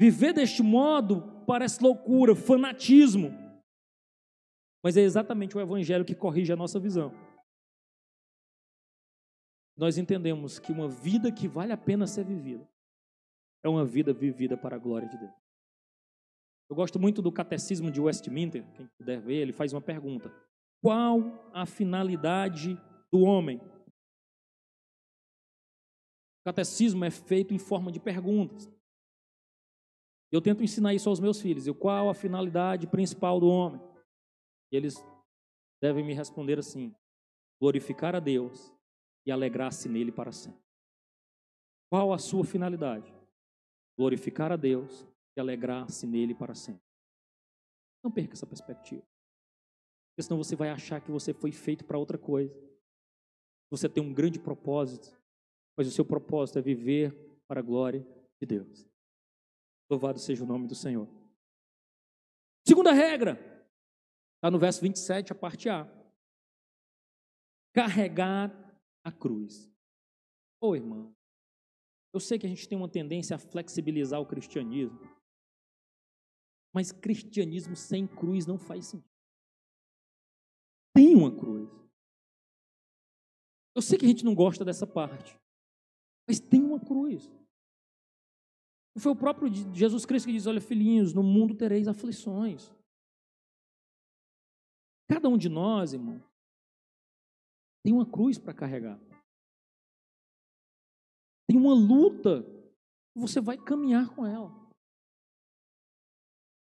Viver 0.01 0.33
deste 0.33 0.63
modo 0.63 1.45
parece 1.47 1.83
loucura, 1.83 2.35
fanatismo. 2.35 3.46
Mas 4.87 4.97
é 4.97 5.01
exatamente 5.01 5.57
o 5.57 5.61
evangelho 5.61 6.05
que 6.05 6.15
corrige 6.15 6.53
a 6.53 6.57
nossa 6.57 6.79
visão. 6.79 7.13
Nós 9.77 9.99
entendemos 9.99 10.61
que 10.61 10.71
uma 10.71 10.89
vida 10.89 11.33
que 11.33 11.49
vale 11.49 11.73
a 11.73 11.77
pena 11.77 12.07
ser 12.07 12.25
vivida 12.25 12.65
é 13.65 13.69
uma 13.69 13.85
vida 13.85 14.13
vivida 14.13 14.57
para 14.57 14.77
a 14.77 14.79
glória 14.79 15.09
de 15.09 15.19
Deus. 15.19 15.35
Eu 16.71 16.77
gosto 16.77 17.01
muito 17.01 17.21
do 17.21 17.33
catecismo 17.33 17.91
de 17.91 18.01
Westminster, 18.01 18.65
quem 18.75 18.87
puder 18.97 19.21
ver, 19.21 19.35
ele 19.35 19.53
faz 19.53 19.73
uma 19.73 19.81
pergunta: 19.81 20.33
Qual 20.81 21.51
a 21.53 21.67
finalidade 21.67 22.81
do 23.11 23.23
homem? 23.23 23.61
catecismo 26.45 27.05
é 27.05 27.11
feito 27.11 27.53
em 27.53 27.59
forma 27.59 27.91
de 27.91 27.99
perguntas. 27.99 28.71
Eu 30.31 30.41
tento 30.41 30.63
ensinar 30.63 30.95
isso 30.95 31.09
aos 31.09 31.19
meus 31.19 31.41
filhos. 31.41 31.67
Eu, 31.67 31.75
qual 31.75 32.09
a 32.09 32.15
finalidade 32.15 32.87
principal 32.87 33.41
do 33.41 33.49
homem? 33.49 33.96
E 34.71 34.77
eles 34.77 34.97
devem 35.81 36.05
me 36.05 36.15
responder 36.15 36.59
assim: 36.59 36.95
glorificar 37.61 38.15
a 38.15 38.21
Deus 38.21 38.73
e 39.25 39.33
alegrar-se 39.33 39.89
nele 39.89 40.13
para 40.13 40.33
sempre. 40.33 40.65
Qual 41.91 42.13
a 42.13 42.19
sua 42.19 42.45
finalidade? 42.45 43.15
Glorificar 43.97 44.53
a 44.53 44.57
Deus 44.57 45.07
e 45.37 45.41
alegrar-se 45.41 46.07
nele 46.07 46.35
para 46.35 46.55
sempre. 46.55 46.83
Não 48.03 48.11
perca 48.11 48.35
essa 48.35 48.47
perspectiva. 48.47 49.03
Porque 49.03 50.23
senão 50.23 50.39
você 50.39 50.57
vai 50.57 50.71
achar 50.71 51.01
que 51.01 51.11
você 51.11 51.33
foi 51.33 51.53
feito 51.53 51.85
para 51.85 51.99
outra 51.99 52.19
coisa. 52.19 52.55
Você 53.71 53.89
tem 53.89 54.03
um 54.03 54.15
grande 54.15 54.39
propósito 54.39 55.17
mas 55.77 55.87
o 55.87 55.91
seu 55.91 56.05
propósito 56.05 56.59
é 56.59 56.63
viver 56.63 57.13
para 57.47 57.61
a 57.61 57.63
glória 57.63 58.07
de 58.41 58.47
Deus. 58.47 58.89
Louvado 59.91 60.19
seja 60.19 60.43
o 60.43 60.47
nome 60.47 60.67
do 60.67 60.75
Senhor. 60.75 61.07
Segunda 62.67 62.93
regra, 62.93 63.39
está 64.47 64.51
no 64.51 64.59
verso 64.59 64.81
27, 64.81 65.33
a 65.33 65.35
parte 65.35 65.69
A. 65.69 65.85
Carregar 67.75 68.51
a 69.05 69.11
cruz. 69.11 69.69
Ô 70.61 70.69
oh, 70.69 70.77
irmão, 70.77 71.15
eu 72.13 72.21
sei 72.21 72.39
que 72.39 72.47
a 72.47 72.49
gente 72.49 72.69
tem 72.69 72.79
uma 72.79 72.89
tendência 72.89 73.37
a 73.37 73.39
flexibilizar 73.39 74.21
o 74.21 74.27
cristianismo, 74.27 74.99
mas 76.73 76.93
cristianismo 76.93 77.75
sem 77.75 78.07
cruz 78.07 78.47
não 78.47 78.59
faz 78.59 78.87
sentido. 78.87 79.11
Tem 80.95 81.15
uma 81.15 81.37
cruz. 81.37 81.69
Eu 83.75 83.83
sei 83.83 83.99
que 83.99 84.07
a 84.07 84.09
gente 84.09 84.25
não 84.25 84.35
gosta 84.35 84.65
dessa 84.65 84.87
parte, 84.87 85.39
mas 86.27 86.41
tem 86.41 86.63
uma 86.63 86.81
cruz. 86.81 87.31
Foi 88.99 89.13
o 89.13 89.17
próprio 89.17 89.53
Jesus 89.75 90.07
Cristo 90.07 90.27
que 90.27 90.33
diz: 90.33 90.47
Olha, 90.47 90.61
filhinhos, 90.61 91.13
no 91.13 91.23
mundo 91.23 91.55
tereis 91.55 91.87
aflições. 91.87 92.73
Cada 95.09 95.29
um 95.29 95.39
de 95.39 95.49
nós, 95.49 95.93
irmão, 95.93 96.23
tem 97.85 97.93
uma 97.93 98.05
cruz 98.05 98.39
para 98.39 98.53
carregar. 98.53 99.01
Tem 101.49 101.57
uma 101.57 101.75
luta. 101.75 102.45
Você 103.15 103.41
vai 103.41 103.57
caminhar 103.57 104.09
com 104.15 104.27
ela. 104.27 104.53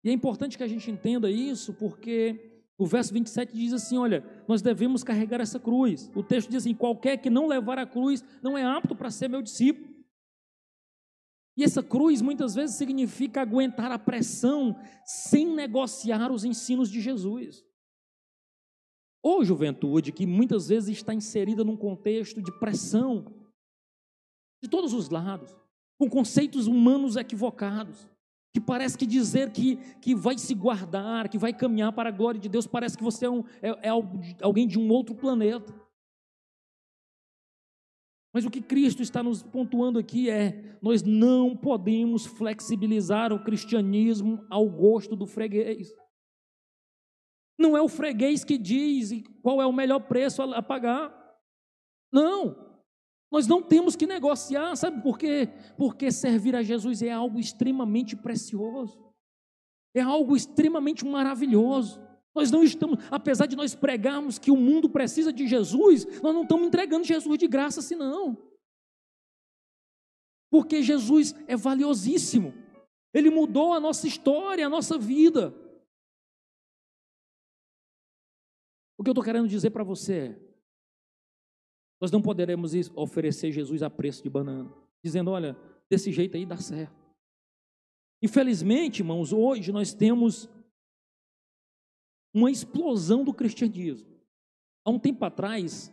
E 0.03 0.09
é 0.09 0.13
importante 0.13 0.57
que 0.57 0.65
a 0.65 0.69
gente 0.69 0.91
entenda 0.91 1.31
isso, 1.31 1.75
porque 1.75 2.65
o 2.79 2.87
verso 2.87 3.13
27 3.13 3.53
diz 3.53 3.75
assim: 3.75 3.99
Olha, 3.99 4.25
nós 4.49 4.63
devemos 4.63 5.05
carregar 5.05 5.41
essa 5.41 5.61
cruz. 5.61 6.11
O 6.15 6.23
texto 6.23 6.49
diz 6.49 6.63
assim: 6.63 6.75
Qualquer 6.75 7.19
que 7.19 7.29
não 7.29 7.47
levar 7.47 7.79
a 7.79 7.87
cruz 7.87 8.25
não 8.43 8.57
é 8.57 8.65
apto 8.65 8.97
para 8.97 9.11
ser 9.11 9.29
meu 9.29 9.43
discípulo. 9.43 9.91
E 11.55 11.63
essa 11.63 11.83
cruz 11.83 12.23
muitas 12.23 12.55
vezes 12.55 12.77
significa 12.77 13.43
aguentar 13.43 13.93
a 13.93 13.99
pressão 13.99 14.75
sem 15.05 15.47
negociar 15.55 16.33
os 16.33 16.45
ensinos 16.45 16.91
de 16.91 17.03
Jesus. 17.03 17.63
Ou 19.23 19.45
juventude 19.45 20.13
que 20.13 20.27
muitas 20.27 20.69
vezes 20.69 20.97
está 20.97 21.13
inserida 21.13 21.63
num 21.63 21.77
contexto 21.77 22.43
de 22.43 22.51
pressão 22.59 23.27
de 24.63 24.69
todos 24.69 24.93
os 24.93 25.09
lados, 25.09 25.55
com 25.99 26.09
conceitos 26.09 26.67
humanos 26.67 27.17
equivocados 27.17 28.09
que 28.53 28.61
parece 28.61 28.99
que 28.99 29.07
dizer 29.07 29.53
que, 29.53 29.77
que 30.01 30.15
vai 30.15 30.37
se 30.37 30.55
guardar, 30.55 31.29
que 31.29 31.39
vai 31.39 31.53
caminhar 31.53 31.93
para 31.93 32.09
a 32.09 32.13
glória 32.13 32.41
de 32.41 32.49
Deus, 32.49 32.67
parece 32.67 32.97
que 32.97 33.05
você 33.05 33.27
é, 33.27 33.31
um, 33.31 33.45
é, 33.63 33.89
é 33.89 33.89
alguém 34.43 34.67
de 34.67 34.79
um 34.79 34.91
outro 34.91 35.15
planeta. 35.15 35.73
Mas 38.33 38.45
o 38.45 38.51
que 38.51 38.61
Cristo 38.61 39.03
está 39.03 39.23
nos 39.23 39.43
pontuando 39.43 39.99
aqui 39.99 40.31
é: 40.31 40.79
nós 40.81 41.03
não 41.03 41.57
podemos 41.57 42.27
flexibilizar 42.27 43.33
o 43.33 43.43
cristianismo 43.43 44.45
ao 44.49 44.69
gosto 44.69 45.17
do 45.17 45.27
freguês. 45.27 45.93
Não 47.61 47.77
é 47.77 47.83
o 47.83 47.89
freguês 47.89 48.43
que 48.43 48.57
diz 48.57 49.13
qual 49.43 49.61
é 49.61 49.67
o 49.67 49.73
melhor 49.73 50.01
preço 50.01 50.41
a 50.41 50.63
pagar. 50.63 51.15
Não. 52.11 52.57
Nós 53.31 53.47
não 53.47 53.63
temos 53.63 53.95
que 53.95 54.07
negociar, 54.07 54.75
sabe 54.77 55.03
por 55.03 55.19
quê? 55.19 55.47
Porque 55.77 56.11
servir 56.11 56.57
a 56.57 56.63
Jesus 56.63 57.03
é 57.03 57.11
algo 57.11 57.39
extremamente 57.39 58.17
precioso, 58.17 58.99
é 59.95 60.01
algo 60.01 60.35
extremamente 60.35 61.05
maravilhoso. 61.05 62.01
Nós 62.35 62.51
não 62.51 62.65
estamos, 62.65 62.99
apesar 63.11 63.45
de 63.45 63.55
nós 63.55 63.75
pregarmos 63.75 64.39
que 64.39 64.51
o 64.51 64.57
mundo 64.57 64.89
precisa 64.89 65.31
de 65.31 65.47
Jesus, 65.47 66.07
nós 66.23 66.35
não 66.35 66.45
estamos 66.45 66.67
entregando 66.67 67.05
Jesus 67.05 67.39
de 67.39 67.47
graça 67.47 67.81
assim, 67.81 67.95
não. 67.95 68.39
Porque 70.51 70.83
Jesus 70.83 71.35
é 71.47 71.57
valiosíssimo, 71.57 72.55
ele 73.13 73.29
mudou 73.29 73.75
a 73.75 73.79
nossa 73.79 74.09
história, 74.09 74.65
a 74.65 74.71
nossa 74.71 74.97
vida. 74.97 75.55
O 79.01 79.03
que 79.03 79.09
eu 79.09 79.13
estou 79.13 79.25
querendo 79.25 79.49
dizer 79.49 79.71
para 79.71 79.83
você 79.83 80.15
é: 80.15 80.39
nós 81.99 82.11
não 82.11 82.21
poderemos 82.21 82.73
oferecer 82.95 83.51
Jesus 83.51 83.83
a 83.83 83.89
preço 83.89 84.23
de 84.23 84.29
banana, 84.29 84.71
dizendo: 85.03 85.31
olha, 85.31 85.57
desse 85.89 86.13
jeito 86.13 86.37
aí 86.37 86.45
dá 86.45 86.59
certo. 86.59 86.95
Infelizmente, 88.23 88.99
irmãos, 88.99 89.33
hoje 89.33 89.73
nós 89.73 89.95
temos 89.95 90.51
uma 92.35 92.51
explosão 92.51 93.25
do 93.25 93.33
cristianismo. 93.33 94.21
Há 94.85 94.91
um 94.91 94.99
tempo 94.99 95.25
atrás, 95.25 95.91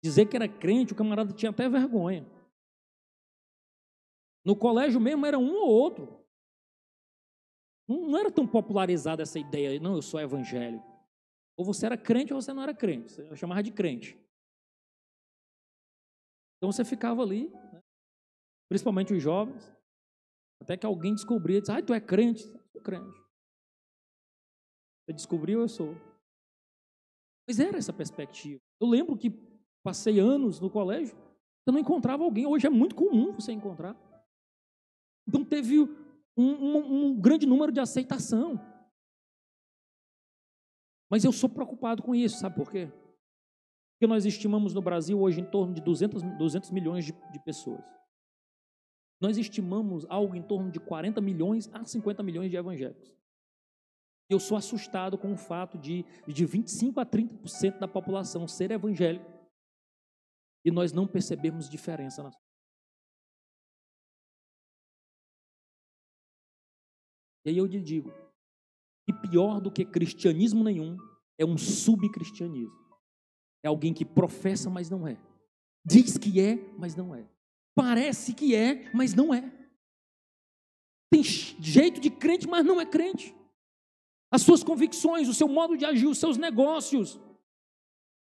dizer 0.00 0.26
que 0.26 0.36
era 0.36 0.48
crente, 0.48 0.92
o 0.92 0.96
camarada 0.96 1.32
tinha 1.32 1.50
até 1.50 1.68
vergonha. 1.68 2.24
No 4.44 4.54
colégio 4.54 5.00
mesmo 5.00 5.26
era 5.26 5.36
um 5.36 5.56
ou 5.56 5.68
outro. 5.68 6.24
Não 7.88 8.16
era 8.16 8.30
tão 8.30 8.46
popularizada 8.46 9.24
essa 9.24 9.40
ideia, 9.40 9.80
não, 9.80 9.96
eu 9.96 10.02
sou 10.02 10.20
evangélico. 10.20 10.87
Ou 11.58 11.64
você 11.64 11.86
era 11.86 11.98
crente 11.98 12.32
ou 12.32 12.40
você 12.40 12.52
não 12.52 12.62
era 12.62 12.72
crente. 12.72 13.12
Você 13.12 13.36
chamava 13.36 13.62
de 13.64 13.72
crente. 13.72 14.16
Então 16.56 16.70
você 16.70 16.84
ficava 16.84 17.20
ali, 17.20 17.48
né? 17.48 17.82
principalmente 18.70 19.12
os 19.12 19.20
jovens, 19.20 19.76
até 20.62 20.76
que 20.76 20.86
alguém 20.86 21.14
descobria, 21.14 21.60
disse, 21.60 21.72
ah, 21.72 21.82
tu 21.82 21.92
é 21.92 22.00
crente? 22.00 22.44
Eu 22.44 22.62
sou 22.72 22.80
crente. 22.80 23.18
Você 25.04 25.12
descobriu, 25.12 25.60
eu 25.60 25.68
sou. 25.68 25.96
Mas 27.48 27.58
era 27.58 27.78
essa 27.78 27.92
perspectiva. 27.92 28.60
Eu 28.80 28.88
lembro 28.88 29.16
que 29.16 29.30
passei 29.82 30.20
anos 30.20 30.60
no 30.60 30.70
colégio, 30.70 31.16
eu 31.66 31.72
não 31.72 31.80
encontrava 31.80 32.22
alguém. 32.22 32.46
Hoje 32.46 32.66
é 32.66 32.70
muito 32.70 32.94
comum 32.94 33.32
você 33.32 33.52
encontrar. 33.52 33.96
Então 35.26 35.44
teve 35.44 35.80
um, 35.80 35.88
um, 36.36 37.06
um 37.06 37.20
grande 37.20 37.46
número 37.46 37.72
de 37.72 37.80
aceitação. 37.80 38.60
Mas 41.10 41.24
eu 41.24 41.32
sou 41.32 41.48
preocupado 41.48 42.02
com 42.02 42.14
isso, 42.14 42.38
sabe 42.38 42.56
por 42.56 42.70
quê? 42.70 42.90
Porque 43.92 44.06
nós 44.06 44.24
estimamos 44.24 44.74
no 44.74 44.82
Brasil 44.82 45.20
hoje 45.20 45.40
em 45.40 45.44
torno 45.44 45.74
de 45.74 45.80
200, 45.80 46.22
200 46.38 46.70
milhões 46.70 47.04
de, 47.04 47.12
de 47.12 47.38
pessoas. 47.44 47.84
Nós 49.20 49.36
estimamos 49.36 50.06
algo 50.08 50.36
em 50.36 50.42
torno 50.42 50.70
de 50.70 50.78
40 50.78 51.20
milhões 51.20 51.68
a 51.72 51.84
50 51.84 52.22
milhões 52.22 52.50
de 52.50 52.56
evangélicos. 52.56 53.12
Eu 54.30 54.38
sou 54.38 54.56
assustado 54.56 55.16
com 55.16 55.32
o 55.32 55.36
fato 55.36 55.78
de, 55.78 56.04
de 56.26 56.44
25 56.44 57.00
a 57.00 57.06
30% 57.06 57.78
da 57.78 57.88
população 57.88 58.46
ser 58.46 58.70
evangélica 58.70 59.26
e 60.64 60.70
nós 60.70 60.92
não 60.92 61.06
percebemos 61.06 61.68
diferença 61.68 62.22
na 62.22 62.30
E 67.44 67.50
aí 67.50 67.56
eu 67.56 67.64
lhe 67.64 67.80
digo, 67.80 68.12
que 69.08 69.12
pior 69.26 69.58
do 69.58 69.70
que 69.70 69.86
cristianismo 69.86 70.62
nenhum 70.62 70.98
é 71.38 71.44
um 71.44 71.56
subcristianismo. 71.56 72.76
É 73.62 73.68
alguém 73.68 73.94
que 73.94 74.04
professa, 74.04 74.68
mas 74.68 74.90
não 74.90 75.08
é. 75.08 75.16
Diz 75.82 76.18
que 76.18 76.38
é, 76.38 76.58
mas 76.76 76.94
não 76.94 77.14
é. 77.14 77.26
Parece 77.74 78.34
que 78.34 78.54
é, 78.54 78.90
mas 78.92 79.14
não 79.14 79.32
é. 79.32 79.50
Tem 81.10 81.22
jeito 81.22 82.02
de 82.02 82.10
crente, 82.10 82.46
mas 82.46 82.66
não 82.66 82.78
é 82.78 82.84
crente. 82.84 83.34
As 84.30 84.42
suas 84.42 84.62
convicções, 84.62 85.26
o 85.26 85.32
seu 85.32 85.48
modo 85.48 85.74
de 85.74 85.86
agir, 85.86 86.06
os 86.06 86.18
seus 86.18 86.36
negócios, 86.36 87.18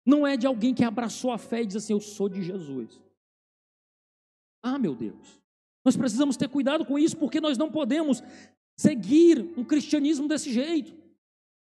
não 0.05 0.27
é 0.27 0.37
de 0.37 0.47
alguém 0.47 0.75
que 0.75 0.85
abraçou 0.85 1.33
a 1.33 1.39
fé 1.39 1.63
e 1.63 1.67
diz 1.67 1.77
assim: 1.77 1.95
Eu 1.95 2.01
sou 2.01 2.29
de 2.29 2.43
Jesus. 2.43 3.01
Ah, 4.63 4.79
meu 4.79 4.95
Deus. 4.95 5.41
Nós 5.83 5.97
precisamos 5.97 6.37
ter 6.37 6.51
cuidado 6.51 6.85
com 6.85 6.99
isso, 6.99 7.17
porque 7.17 7.41
nós 7.41 7.57
não 7.57 7.71
podemos 7.71 8.23
seguir 8.77 9.53
um 9.57 9.65
cristianismo 9.65 10.29
desse 10.29 10.53
jeito. 10.53 10.95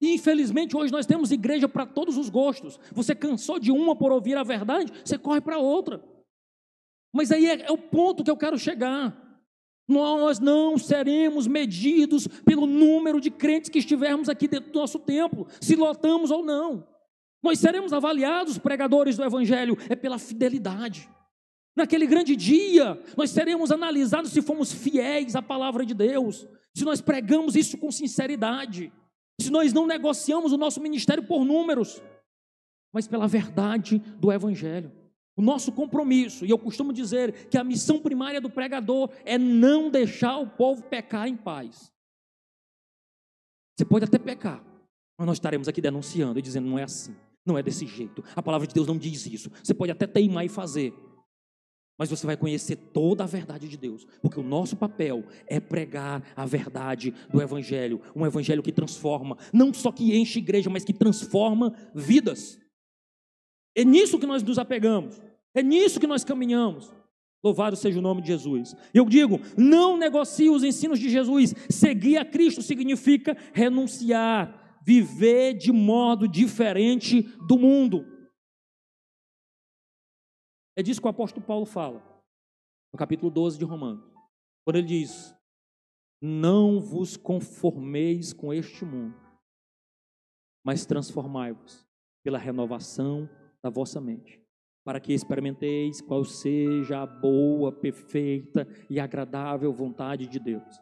E 0.00 0.14
infelizmente 0.14 0.76
hoje 0.76 0.92
nós 0.92 1.06
temos 1.06 1.32
igreja 1.32 1.68
para 1.68 1.86
todos 1.86 2.16
os 2.16 2.28
gostos. 2.28 2.78
Você 2.92 3.14
cansou 3.14 3.58
de 3.58 3.72
uma 3.72 3.96
por 3.96 4.12
ouvir 4.12 4.36
a 4.36 4.44
verdade, 4.44 4.92
você 5.04 5.18
corre 5.18 5.40
para 5.40 5.58
outra. 5.58 6.02
Mas 7.12 7.32
aí 7.32 7.46
é, 7.46 7.62
é, 7.62 7.72
o 7.72 7.78
ponto 7.78 8.22
que 8.22 8.30
eu 8.30 8.36
quero 8.36 8.58
chegar. 8.58 9.26
Nós 9.88 10.38
não 10.38 10.76
seremos 10.76 11.46
medidos 11.46 12.26
pelo 12.44 12.66
número 12.66 13.20
de 13.20 13.30
crentes 13.30 13.70
que 13.70 13.78
estivermos 13.78 14.28
aqui 14.28 14.46
dentro 14.46 14.70
do 14.70 14.78
nosso 14.78 14.98
templo, 14.98 15.46
se 15.60 15.74
lotamos 15.74 16.30
ou 16.30 16.44
não. 16.44 16.86
Nós 17.42 17.58
seremos 17.58 17.92
avaliados, 17.92 18.58
pregadores 18.58 19.16
do 19.16 19.24
Evangelho, 19.24 19.78
é 19.88 19.96
pela 19.96 20.18
fidelidade. 20.18 21.08
Naquele 21.74 22.06
grande 22.06 22.36
dia, 22.36 23.00
nós 23.16 23.30
seremos 23.30 23.70
analisados 23.70 24.32
se 24.32 24.42
fomos 24.42 24.70
fiéis 24.70 25.34
à 25.34 25.40
palavra 25.40 25.86
de 25.86 25.94
Deus, 25.94 26.46
se 26.78 26.84
nós 26.84 27.00
pregamos 27.00 27.56
isso 27.56 27.76
com 27.76 27.90
sinceridade, 27.90 28.92
se 29.40 29.50
nós 29.50 29.72
não 29.72 29.86
negociamos 29.86 30.52
o 30.52 30.56
nosso 30.56 30.80
ministério 30.80 31.24
por 31.24 31.44
números, 31.44 32.00
mas 32.92 33.06
pela 33.06 33.26
verdade 33.26 33.98
do 34.18 34.32
Evangelho. 34.32 34.92
O 35.36 35.42
nosso 35.42 35.70
compromisso, 35.70 36.44
e 36.44 36.50
eu 36.50 36.58
costumo 36.58 36.92
dizer 36.92 37.48
que 37.48 37.56
a 37.56 37.62
missão 37.62 38.00
primária 38.00 38.40
do 38.40 38.50
pregador 38.50 39.10
é 39.24 39.38
não 39.38 39.90
deixar 39.90 40.38
o 40.38 40.48
povo 40.48 40.82
pecar 40.82 41.28
em 41.28 41.36
paz. 41.36 41.92
Você 43.76 43.84
pode 43.84 44.04
até 44.04 44.18
pecar, 44.18 44.64
mas 45.16 45.26
nós 45.26 45.36
estaremos 45.36 45.68
aqui 45.68 45.80
denunciando 45.80 46.38
e 46.38 46.42
dizendo: 46.42 46.68
não 46.68 46.76
é 46.76 46.82
assim, 46.82 47.14
não 47.46 47.56
é 47.56 47.62
desse 47.62 47.86
jeito. 47.86 48.24
A 48.34 48.42
palavra 48.42 48.66
de 48.66 48.74
Deus 48.74 48.88
não 48.88 48.98
diz 48.98 49.26
isso. 49.26 49.48
Você 49.62 49.72
pode 49.72 49.92
até 49.92 50.08
teimar 50.08 50.44
e 50.44 50.48
fazer, 50.48 50.92
mas 51.98 52.08
você 52.08 52.24
vai 52.24 52.36
conhecer 52.36 52.76
toda 52.76 53.24
a 53.24 53.26
verdade 53.26 53.68
de 53.68 53.76
Deus, 53.76 54.06
porque 54.22 54.38
o 54.38 54.42
nosso 54.42 54.76
papel 54.76 55.24
é 55.48 55.58
pregar 55.58 56.22
a 56.36 56.46
verdade 56.46 57.12
do 57.28 57.42
Evangelho, 57.42 58.00
um 58.14 58.24
Evangelho 58.24 58.62
que 58.62 58.70
transforma, 58.70 59.36
não 59.52 59.74
só 59.74 59.90
que 59.90 60.16
enche 60.16 60.38
igreja, 60.38 60.70
mas 60.70 60.84
que 60.84 60.92
transforma 60.92 61.74
vidas. 61.92 62.56
É 63.74 63.84
nisso 63.84 64.18
que 64.18 64.26
nós 64.26 64.42
nos 64.44 64.58
apegamos, 64.58 65.20
é 65.52 65.62
nisso 65.62 65.98
que 65.98 66.06
nós 66.06 66.22
caminhamos. 66.22 66.96
Louvado 67.42 67.76
seja 67.76 67.98
o 67.98 68.02
nome 68.02 68.20
de 68.20 68.28
Jesus. 68.28 68.74
Eu 68.92 69.04
digo, 69.04 69.40
não 69.56 69.96
negocie 69.96 70.50
os 70.50 70.64
ensinos 70.64 70.98
de 70.98 71.08
Jesus. 71.08 71.54
Seguir 71.70 72.16
a 72.16 72.24
Cristo 72.24 72.62
significa 72.62 73.36
renunciar, 73.52 74.80
viver 74.84 75.54
de 75.54 75.70
modo 75.70 76.26
diferente 76.26 77.22
do 77.46 77.56
mundo. 77.56 78.17
É 80.78 80.82
disso 80.82 81.00
que 81.00 81.08
o 81.08 81.10
apóstolo 81.10 81.44
Paulo 81.44 81.66
fala, 81.66 82.00
no 82.92 82.96
capítulo 82.96 83.32
12 83.32 83.58
de 83.58 83.64
Romanos, 83.64 84.04
quando 84.64 84.76
ele 84.76 84.86
diz: 84.86 85.34
Não 86.22 86.78
vos 86.78 87.16
conformeis 87.16 88.32
com 88.32 88.54
este 88.54 88.84
mundo, 88.84 89.16
mas 90.64 90.86
transformai-vos 90.86 91.84
pela 92.22 92.38
renovação 92.38 93.28
da 93.60 93.68
vossa 93.68 94.00
mente, 94.00 94.40
para 94.84 95.00
que 95.00 95.12
experimenteis 95.12 96.00
qual 96.00 96.24
seja 96.24 97.02
a 97.02 97.06
boa, 97.06 97.72
perfeita 97.72 98.64
e 98.88 99.00
agradável 99.00 99.72
vontade 99.72 100.28
de 100.28 100.38
Deus. 100.38 100.80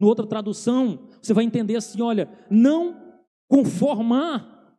No 0.00 0.08
outra 0.08 0.26
tradução, 0.26 1.10
você 1.20 1.34
vai 1.34 1.44
entender 1.44 1.76
assim: 1.76 2.00
olha, 2.00 2.26
não 2.50 3.20
conformar 3.50 4.78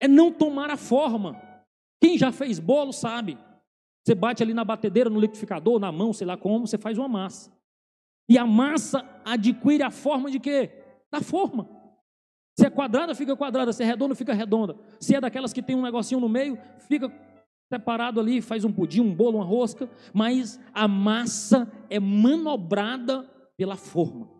é 0.00 0.08
não 0.08 0.32
tomar 0.32 0.70
a 0.70 0.78
forma. 0.78 1.38
Quem 2.00 2.16
já 2.16 2.32
fez 2.32 2.58
bolo 2.58 2.90
sabe. 2.90 3.36
Você 4.06 4.14
bate 4.14 4.40
ali 4.40 4.54
na 4.54 4.64
batedeira, 4.64 5.10
no 5.10 5.18
liquidificador, 5.18 5.80
na 5.80 5.90
mão, 5.90 6.12
sei 6.12 6.24
lá 6.24 6.36
como, 6.36 6.64
você 6.64 6.78
faz 6.78 6.96
uma 6.96 7.08
massa. 7.08 7.52
E 8.28 8.38
a 8.38 8.46
massa 8.46 9.04
adquire 9.24 9.82
a 9.82 9.90
forma 9.90 10.30
de 10.30 10.38
quê? 10.38 10.70
Da 11.10 11.20
forma. 11.20 11.68
Se 12.56 12.64
é 12.64 12.70
quadrada, 12.70 13.16
fica 13.16 13.34
quadrada. 13.34 13.72
Se 13.72 13.82
é 13.82 13.86
redonda, 13.86 14.14
fica 14.14 14.32
redonda. 14.32 14.76
Se 15.00 15.16
é 15.16 15.20
daquelas 15.20 15.52
que 15.52 15.60
tem 15.60 15.74
um 15.74 15.82
negocinho 15.82 16.20
no 16.20 16.28
meio, 16.28 16.56
fica 16.88 17.12
separado 17.68 18.20
ali, 18.20 18.40
faz 18.40 18.64
um 18.64 18.72
pudim, 18.72 19.00
um 19.00 19.12
bolo, 19.12 19.38
uma 19.38 19.44
rosca. 19.44 19.90
Mas 20.14 20.60
a 20.72 20.86
massa 20.86 21.68
é 21.90 21.98
manobrada 21.98 23.28
pela 23.56 23.74
forma. 23.74 24.30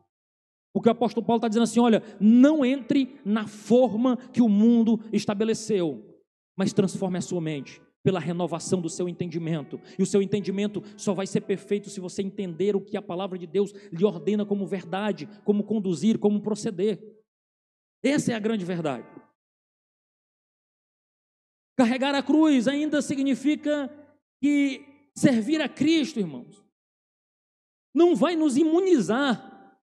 Porque 0.72 0.88
o 0.88 0.92
apóstolo 0.92 1.26
Paulo 1.26 1.38
está 1.38 1.48
dizendo 1.48 1.64
assim: 1.64 1.80
olha, 1.80 2.04
não 2.20 2.64
entre 2.64 3.18
na 3.24 3.48
forma 3.48 4.16
que 4.32 4.40
o 4.40 4.48
mundo 4.48 5.00
estabeleceu, 5.12 6.04
mas 6.56 6.72
transforme 6.72 7.18
a 7.18 7.22
sua 7.22 7.40
mente 7.40 7.84
pela 8.06 8.20
renovação 8.20 8.80
do 8.80 8.88
seu 8.88 9.08
entendimento. 9.08 9.80
E 9.98 10.02
o 10.04 10.06
seu 10.06 10.22
entendimento 10.22 10.80
só 10.96 11.12
vai 11.12 11.26
ser 11.26 11.40
perfeito 11.40 11.90
se 11.90 11.98
você 11.98 12.22
entender 12.22 12.76
o 12.76 12.80
que 12.80 12.96
a 12.96 13.02
palavra 13.02 13.36
de 13.36 13.48
Deus 13.48 13.72
lhe 13.90 14.04
ordena 14.04 14.46
como 14.46 14.64
verdade, 14.64 15.28
como 15.44 15.64
conduzir, 15.64 16.16
como 16.16 16.40
proceder. 16.40 17.00
Essa 18.04 18.30
é 18.30 18.36
a 18.36 18.38
grande 18.38 18.64
verdade. 18.64 19.08
Carregar 21.76 22.14
a 22.14 22.22
cruz 22.22 22.68
ainda 22.68 23.02
significa 23.02 23.92
que 24.40 24.86
servir 25.16 25.60
a 25.60 25.68
Cristo, 25.68 26.20
irmãos, 26.20 26.64
não 27.92 28.14
vai 28.14 28.36
nos 28.36 28.56
imunizar 28.56 29.80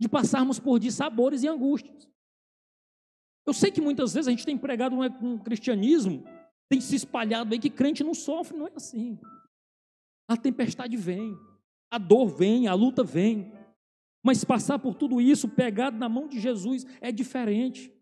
de 0.00 0.08
passarmos 0.08 0.58
por 0.58 0.80
dissabores 0.80 1.44
e 1.44 1.48
angústias. 1.48 2.10
Eu 3.46 3.54
sei 3.54 3.70
que 3.70 3.80
muitas 3.80 4.12
vezes 4.12 4.26
a 4.26 4.32
gente 4.32 4.44
tem 4.44 4.58
pregado 4.58 4.96
um 4.96 5.38
cristianismo 5.38 6.33
tem 6.68 6.80
se 6.80 6.96
espalhado 6.96 7.52
aí 7.52 7.60
que 7.60 7.70
crente 7.70 8.02
não 8.02 8.14
sofre, 8.14 8.56
não 8.56 8.66
é 8.66 8.72
assim. 8.74 9.18
A 10.28 10.36
tempestade 10.36 10.96
vem, 10.96 11.36
a 11.90 11.98
dor 11.98 12.26
vem, 12.28 12.66
a 12.66 12.74
luta 12.74 13.04
vem. 13.04 13.52
Mas 14.22 14.42
passar 14.42 14.78
por 14.78 14.94
tudo 14.94 15.20
isso 15.20 15.48
pegado 15.48 15.98
na 15.98 16.08
mão 16.08 16.26
de 16.26 16.40
Jesus 16.40 16.86
é 17.00 17.12
diferente. 17.12 17.92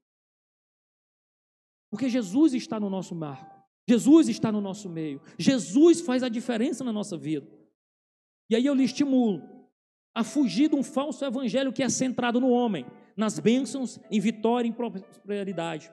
Porque 1.91 2.09
Jesus 2.09 2.55
está 2.55 2.79
no 2.79 2.89
nosso 2.89 3.15
marco. 3.15 3.53
Jesus 3.89 4.29
está 4.29 4.53
no 4.53 4.61
nosso 4.61 4.89
meio. 4.89 5.21
Jesus 5.37 6.01
faz 6.01 6.23
a 6.23 6.29
diferença 6.29 6.85
na 6.85 6.93
nossa 6.93 7.17
vida. 7.17 7.47
E 8.49 8.55
aí 8.55 8.65
eu 8.65 8.75
lhe 8.75 8.85
estimulo 8.85 9.43
a 10.15 10.23
fugir 10.23 10.69
de 10.69 10.77
um 10.77 10.83
falso 10.83 11.25
evangelho 11.25 11.73
que 11.73 11.83
é 11.83 11.89
centrado 11.89 12.41
no 12.41 12.51
homem, 12.51 12.87
nas 13.17 13.39
bênçãos, 13.39 13.99
em 14.11 14.21
vitória, 14.21 14.69
em 14.69 14.73
prosperidade. 14.73 15.91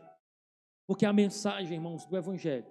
Porque 0.89 1.05
a 1.05 1.13
mensagem, 1.13 1.75
irmãos, 1.75 2.03
do 2.07 2.17
Evangelho, 2.17 2.65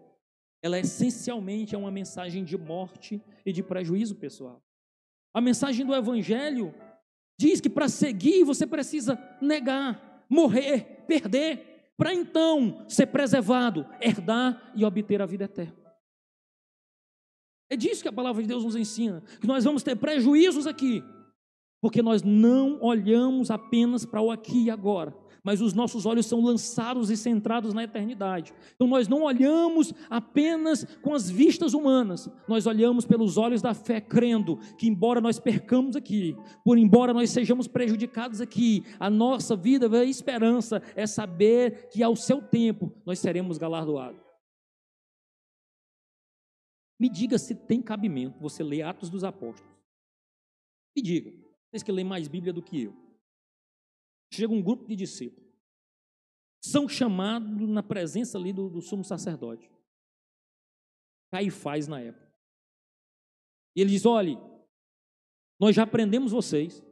ela 0.61 0.77
essencialmente 0.77 1.77
é 1.77 1.79
uma 1.79 1.89
mensagem 1.89 2.43
de 2.43 2.59
morte 2.59 3.23
e 3.47 3.53
de 3.53 3.63
prejuízo 3.63 4.17
pessoal. 4.17 4.61
A 5.33 5.41
mensagem 5.41 5.87
do 5.87 5.95
Evangelho 5.95 6.75
diz 7.39 7.61
que 7.61 7.71
para 7.71 7.89
seguir 7.89 8.43
você 8.43 8.67
precisa 8.67 9.17
negar, 9.41 10.27
morrer, 10.29 11.05
perder, 11.07 11.93
para 11.97 12.13
então 12.13 12.85
ser 12.89 13.07
preservado, 13.07 13.87
herdar 14.01 14.73
e 14.75 14.85
obter 14.85 15.23
a 15.23 15.27
vida 15.27 15.45
eterna. 15.45 15.77
É 17.71 17.77
disso 17.77 18.03
que 18.03 18.09
a 18.09 18.13
palavra 18.13 18.43
de 18.43 18.49
Deus 18.49 18.65
nos 18.65 18.75
ensina, 18.75 19.21
que 19.41 19.47
nós 19.47 19.63
vamos 19.63 19.85
ter 19.85 19.95
prejuízos 19.95 20.67
aqui, 20.67 21.05
porque 21.81 22.03
nós 22.03 22.25
não 22.25 22.83
olhamos 22.83 23.49
apenas 23.49 24.05
para 24.05 24.21
o 24.21 24.33
aqui 24.33 24.65
e 24.65 24.71
agora, 24.73 25.17
mas 25.49 25.63
os 25.63 25.73
nossos 25.73 26.05
olhos 26.05 26.27
são 26.27 26.43
lançados 26.43 27.09
e 27.09 27.17
centrados 27.17 27.73
na 27.73 27.83
eternidade. 27.83 28.53
Então 28.75 28.87
nós 28.87 29.09
não 29.09 29.23
olhamos 29.23 29.95
apenas 30.11 30.85
com 31.01 31.15
as 31.15 31.31
vistas 31.31 31.73
humanas, 31.73 32.29
nós 32.47 32.67
olhamos 32.67 33.07
pelos 33.07 33.39
olhos 33.39 33.63
da 33.63 33.73
fé, 33.73 33.99
crendo 33.99 34.59
que, 34.77 34.87
embora 34.87 35.23
nós 35.23 35.39
percamos 35.39 35.97
aqui, 35.97 36.37
por 36.63 36.77
embora 36.77 37.15
nós 37.15 37.31
sejamos 37.31 37.67
prejudicados 37.67 38.43
aqui, 38.43 38.85
a 39.01 39.09
nossa 39.09 39.57
vida, 39.57 39.89
a 39.99 40.05
esperança 40.05 40.83
é 40.95 41.07
saber 41.07 41.89
que 41.89 42.03
ao 42.03 42.15
seu 42.15 42.43
tempo 42.43 42.93
nós 43.07 43.19
seremos 43.19 43.57
galardoados. 43.57 44.21
Me 47.01 47.09
diga 47.09 47.39
se 47.39 47.55
tem 47.55 47.81
cabimento 47.81 48.39
você 48.39 48.63
ler 48.63 48.83
Atos 48.83 49.09
dos 49.09 49.25
Apóstolos. 49.25 49.75
Me 50.95 51.03
diga, 51.03 51.31
vocês 51.71 51.83
que 51.83 51.91
lêem 51.91 52.07
mais 52.07 52.29
Bíblia 52.29 52.53
do 52.53 52.61
que 52.61 52.83
eu. 52.83 53.08
Chega 54.31 54.53
um 54.53 54.63
grupo 54.63 54.87
de 54.87 54.95
discípulos. 54.95 55.49
São 56.61 56.89
chamados 56.89 57.69
na 57.69 57.83
presença 57.83 58.37
ali 58.37 58.53
do, 58.53 58.69
do 58.69 58.83
sumo 58.83 59.05
sacerdote. 59.05 59.71
Caifás 61.31 61.87
na 61.87 62.01
época. 62.01 62.29
E 63.77 63.81
ele 63.81 63.91
diz: 63.91 64.05
olhe, 64.05 64.39
nós 65.59 65.75
já 65.75 65.87
prendemos 65.87 66.33
vocês. 66.33 66.83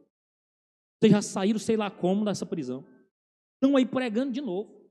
Vocês 0.99 1.11
já 1.11 1.21
saíram, 1.21 1.59
sei 1.59 1.77
lá 1.77 1.91
como, 1.91 2.25
dessa 2.25 2.45
prisão. 2.45 2.85
Estão 3.55 3.75
aí 3.75 3.85
pregando 3.85 4.31
de 4.31 4.41
novo. 4.41 4.89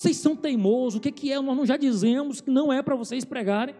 Vocês 0.00 0.16
são 0.16 0.36
teimosos. 0.36 0.98
O 0.98 1.00
que, 1.00 1.12
que 1.12 1.32
é? 1.32 1.40
Nós 1.40 1.68
já 1.68 1.76
dizemos 1.76 2.40
que 2.40 2.50
não 2.50 2.72
é 2.72 2.82
para 2.82 2.96
vocês 2.96 3.24
pregarem. 3.24 3.74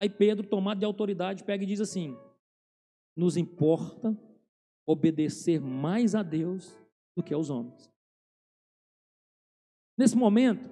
Aí 0.00 0.08
Pedro, 0.08 0.46
tomado 0.46 0.78
de 0.78 0.84
autoridade, 0.84 1.42
pega 1.42 1.64
e 1.64 1.66
diz 1.66 1.80
assim: 1.80 2.16
Nos 3.16 3.36
importa 3.36 4.16
obedecer 4.86 5.60
mais 5.60 6.14
a 6.14 6.22
Deus 6.22 6.78
do 7.16 7.22
que 7.22 7.34
aos 7.34 7.50
homens. 7.50 7.92
Nesse 9.98 10.16
momento, 10.16 10.70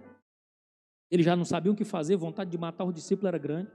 eles 1.10 1.26
já 1.26 1.34
não 1.34 1.44
sabiam 1.44 1.74
o 1.74 1.76
que 1.76 1.84
fazer, 1.84 2.16
vontade 2.16 2.50
de 2.50 2.58
matar 2.58 2.84
o 2.84 2.92
discípulo 2.92 3.28
era 3.28 3.38
grande. 3.38 3.70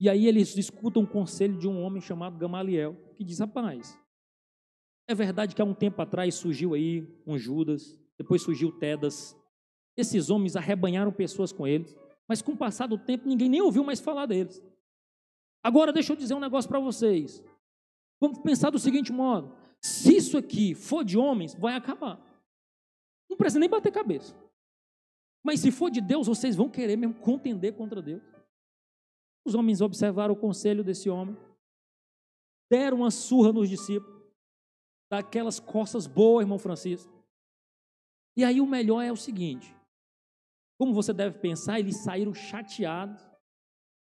E 0.00 0.08
aí 0.08 0.26
eles 0.26 0.56
escutam 0.56 1.02
um 1.02 1.06
conselho 1.06 1.58
de 1.58 1.66
um 1.66 1.82
homem 1.82 2.00
chamado 2.00 2.38
Gamaliel, 2.38 2.96
que 3.16 3.24
diz: 3.24 3.40
Rapaz, 3.40 3.98
é 5.08 5.14
verdade 5.14 5.54
que 5.54 5.62
há 5.62 5.64
um 5.64 5.74
tempo 5.74 6.00
atrás 6.00 6.36
surgiu 6.36 6.74
aí 6.74 7.06
um 7.26 7.36
Judas, 7.36 7.98
depois 8.16 8.42
surgiu 8.42 8.70
Tedas. 8.70 9.36
Esses 9.96 10.30
homens 10.30 10.54
arrebanharam 10.54 11.10
pessoas 11.10 11.50
com 11.50 11.66
eles, 11.66 11.96
mas 12.28 12.40
com 12.40 12.52
o 12.52 12.56
passar 12.56 12.86
do 12.86 12.96
tempo 12.96 13.26
ninguém 13.26 13.48
nem 13.48 13.60
ouviu 13.60 13.82
mais 13.82 13.98
falar 13.98 14.26
deles. 14.26 14.62
Agora 15.62 15.92
deixa 15.92 16.12
eu 16.12 16.16
dizer 16.16 16.34
um 16.34 16.40
negócio 16.40 16.68
para 16.68 16.78
vocês. 16.78 17.42
Vamos 18.20 18.38
pensar 18.40 18.70
do 18.70 18.78
seguinte 18.78 19.12
modo: 19.12 19.54
se 19.80 20.16
isso 20.16 20.36
aqui 20.36 20.74
for 20.74 21.04
de 21.04 21.16
homens, 21.16 21.54
vai 21.54 21.74
acabar. 21.74 22.20
Não 23.28 23.36
precisa 23.36 23.60
nem 23.60 23.68
bater 23.68 23.92
cabeça. 23.92 24.34
Mas 25.44 25.60
se 25.60 25.70
for 25.70 25.90
de 25.90 26.00
Deus, 26.00 26.26
vocês 26.26 26.56
vão 26.56 26.68
querer 26.68 26.96
mesmo 26.96 27.14
contender 27.14 27.74
contra 27.74 28.02
Deus. 28.02 28.22
Os 29.46 29.54
homens 29.54 29.80
observaram 29.80 30.34
o 30.34 30.38
conselho 30.38 30.84
desse 30.84 31.08
homem, 31.08 31.36
deram 32.70 32.98
uma 32.98 33.10
surra 33.10 33.52
nos 33.52 33.68
discípulos, 33.68 34.22
daquelas 35.10 35.58
costas 35.58 36.06
boas, 36.06 36.42
irmão 36.42 36.58
Francisco. 36.58 37.12
E 38.36 38.44
aí 38.44 38.60
o 38.60 38.66
melhor 38.66 39.02
é 39.02 39.12
o 39.12 39.16
seguinte: 39.16 39.74
como 40.78 40.92
você 40.92 41.12
deve 41.12 41.38
pensar, 41.38 41.80
eles 41.80 41.96
saíram 41.96 42.34
chateados, 42.34 43.27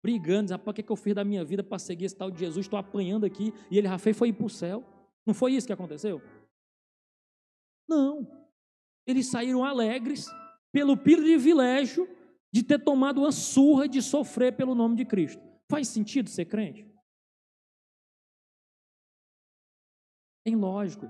brigando, 0.01 0.45
dizendo, 0.45 0.61
o 0.67 0.73
que, 0.73 0.83
que 0.83 0.91
eu 0.91 0.95
fiz 0.95 1.13
da 1.13 1.23
minha 1.23 1.43
vida 1.45 1.63
para 1.63 1.77
seguir 1.79 2.05
esse 2.05 2.15
tal 2.15 2.31
de 2.31 2.39
Jesus? 2.39 2.65
Estou 2.65 2.79
apanhando 2.79 3.25
aqui 3.25 3.53
e 3.69 3.77
ele 3.77 3.87
fez 3.99 4.17
foi 4.17 4.29
ir 4.29 4.33
para 4.33 4.45
o 4.45 4.49
céu. 4.49 4.83
Não 5.25 5.33
foi 5.33 5.53
isso 5.53 5.67
que 5.67 5.73
aconteceu? 5.73 6.21
Não. 7.87 8.27
Eles 9.05 9.29
saíram 9.29 9.63
alegres 9.63 10.25
pelo 10.71 10.97
privilégio 10.97 12.07
de 12.51 12.63
ter 12.63 12.79
tomado 12.79 13.21
uma 13.21 13.31
surra 13.31 13.87
de 13.87 14.01
sofrer 14.01 14.55
pelo 14.55 14.75
nome 14.75 14.95
de 14.95 15.05
Cristo. 15.05 15.41
Faz 15.69 15.87
sentido 15.87 16.29
ser 16.29 16.45
crente? 16.45 16.89
Tem 20.43 20.55
lógico. 20.55 21.05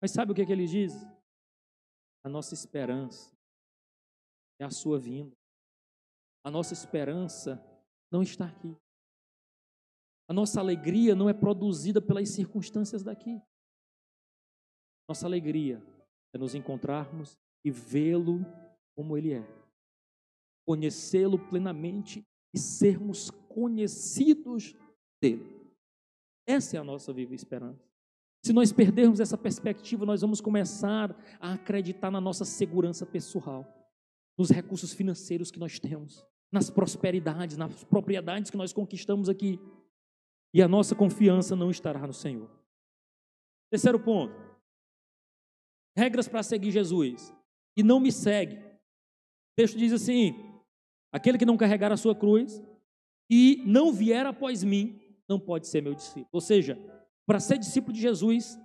Mas 0.00 0.10
sabe 0.10 0.32
o 0.32 0.34
que, 0.34 0.44
que 0.44 0.52
ele 0.52 0.66
diz? 0.66 0.92
A 2.24 2.28
nossa 2.28 2.54
esperança 2.54 3.34
é 4.58 4.64
a 4.64 4.70
sua 4.70 4.98
vinda. 4.98 5.36
A 6.44 6.50
nossa 6.50 6.74
esperança 6.74 7.60
não 8.12 8.22
está 8.22 8.44
aqui. 8.44 8.76
A 10.28 10.32
nossa 10.32 10.60
alegria 10.60 11.14
não 11.14 11.28
é 11.28 11.32
produzida 11.32 12.00
pelas 12.00 12.28
circunstâncias 12.28 13.02
daqui. 13.02 13.40
Nossa 15.08 15.26
alegria 15.26 15.82
é 16.34 16.38
nos 16.38 16.54
encontrarmos 16.54 17.36
e 17.64 17.70
vê-lo 17.70 18.44
como 18.94 19.16
ele 19.16 19.32
é. 19.32 19.46
Conhecê-lo 20.66 21.38
plenamente 21.48 22.22
e 22.54 22.58
sermos 22.58 23.30
conhecidos 23.48 24.74
dele. 25.20 25.44
Essa 26.46 26.76
é 26.76 26.80
a 26.80 26.84
nossa 26.84 27.12
viva 27.12 27.34
esperança. 27.34 27.82
Se 28.44 28.52
nós 28.52 28.72
perdermos 28.72 29.20
essa 29.20 29.38
perspectiva, 29.38 30.04
nós 30.04 30.20
vamos 30.20 30.40
começar 30.40 31.10
a 31.40 31.54
acreditar 31.54 32.10
na 32.10 32.20
nossa 32.20 32.44
segurança 32.44 33.06
pessoal, 33.06 33.66
nos 34.36 34.50
recursos 34.50 34.92
financeiros 34.92 35.50
que 35.50 35.58
nós 35.58 35.78
temos, 35.78 36.26
nas 36.54 36.70
prosperidades, 36.70 37.56
nas 37.56 37.82
propriedades 37.82 38.50
que 38.50 38.56
nós 38.56 38.72
conquistamos 38.72 39.28
aqui. 39.28 39.58
E 40.54 40.62
a 40.62 40.68
nossa 40.68 40.94
confiança 40.94 41.56
não 41.56 41.68
estará 41.68 42.06
no 42.06 42.14
Senhor. 42.14 42.48
Terceiro 43.70 43.98
ponto. 43.98 44.32
Regras 45.96 46.28
para 46.28 46.44
seguir 46.44 46.70
Jesus. 46.70 47.34
E 47.76 47.82
não 47.82 47.98
me 47.98 48.12
segue. 48.12 48.56
O 48.56 49.56
texto 49.56 49.76
diz 49.76 49.92
assim: 49.92 50.32
aquele 51.12 51.36
que 51.36 51.44
não 51.44 51.56
carregar 51.56 51.90
a 51.90 51.96
sua 51.96 52.14
cruz 52.14 52.62
e 53.28 53.62
não 53.66 53.92
vier 53.92 54.24
após 54.24 54.62
mim, 54.62 55.00
não 55.28 55.40
pode 55.40 55.66
ser 55.66 55.82
meu 55.82 55.94
discípulo. 55.94 56.28
Ou 56.30 56.40
seja, 56.40 56.78
para 57.26 57.40
ser 57.40 57.58
discípulo 57.58 57.92
de 57.92 58.00
Jesus, 58.00 58.56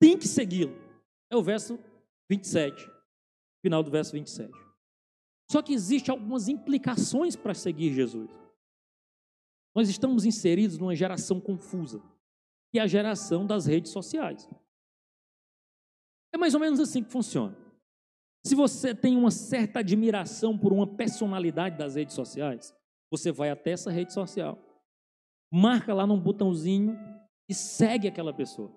tem 0.00 0.18
que 0.18 0.26
segui-lo. 0.26 0.76
É 1.30 1.36
o 1.36 1.42
verso 1.42 1.78
27, 2.28 2.90
final 3.62 3.84
do 3.84 3.90
verso 3.90 4.12
27. 4.12 4.52
Só 5.50 5.60
que 5.60 5.72
existem 5.72 6.12
algumas 6.12 6.46
implicações 6.46 7.34
para 7.34 7.54
seguir 7.54 7.92
Jesus. 7.92 8.30
Nós 9.74 9.88
estamos 9.88 10.24
inseridos 10.24 10.78
numa 10.78 10.94
geração 10.94 11.40
confusa, 11.40 12.00
que 12.70 12.78
é 12.78 12.82
a 12.82 12.86
geração 12.86 13.44
das 13.44 13.66
redes 13.66 13.90
sociais. 13.90 14.48
É 16.32 16.38
mais 16.38 16.54
ou 16.54 16.60
menos 16.60 16.78
assim 16.78 17.02
que 17.02 17.10
funciona. 17.10 17.56
Se 18.46 18.54
você 18.54 18.94
tem 18.94 19.16
uma 19.16 19.32
certa 19.32 19.80
admiração 19.80 20.56
por 20.56 20.72
uma 20.72 20.86
personalidade 20.86 21.76
das 21.76 21.96
redes 21.96 22.14
sociais, 22.14 22.72
você 23.10 23.32
vai 23.32 23.50
até 23.50 23.72
essa 23.72 23.90
rede 23.90 24.14
social, 24.14 24.56
marca 25.52 25.92
lá 25.92 26.06
num 26.06 26.20
botãozinho 26.20 26.96
e 27.48 27.54
segue 27.54 28.06
aquela 28.06 28.32
pessoa. 28.32 28.72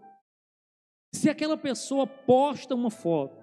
Se 1.13 1.29
aquela 1.29 1.55
pessoa 1.55 2.07
posta 2.07 2.73
uma 2.73 2.89
foto 2.89 3.42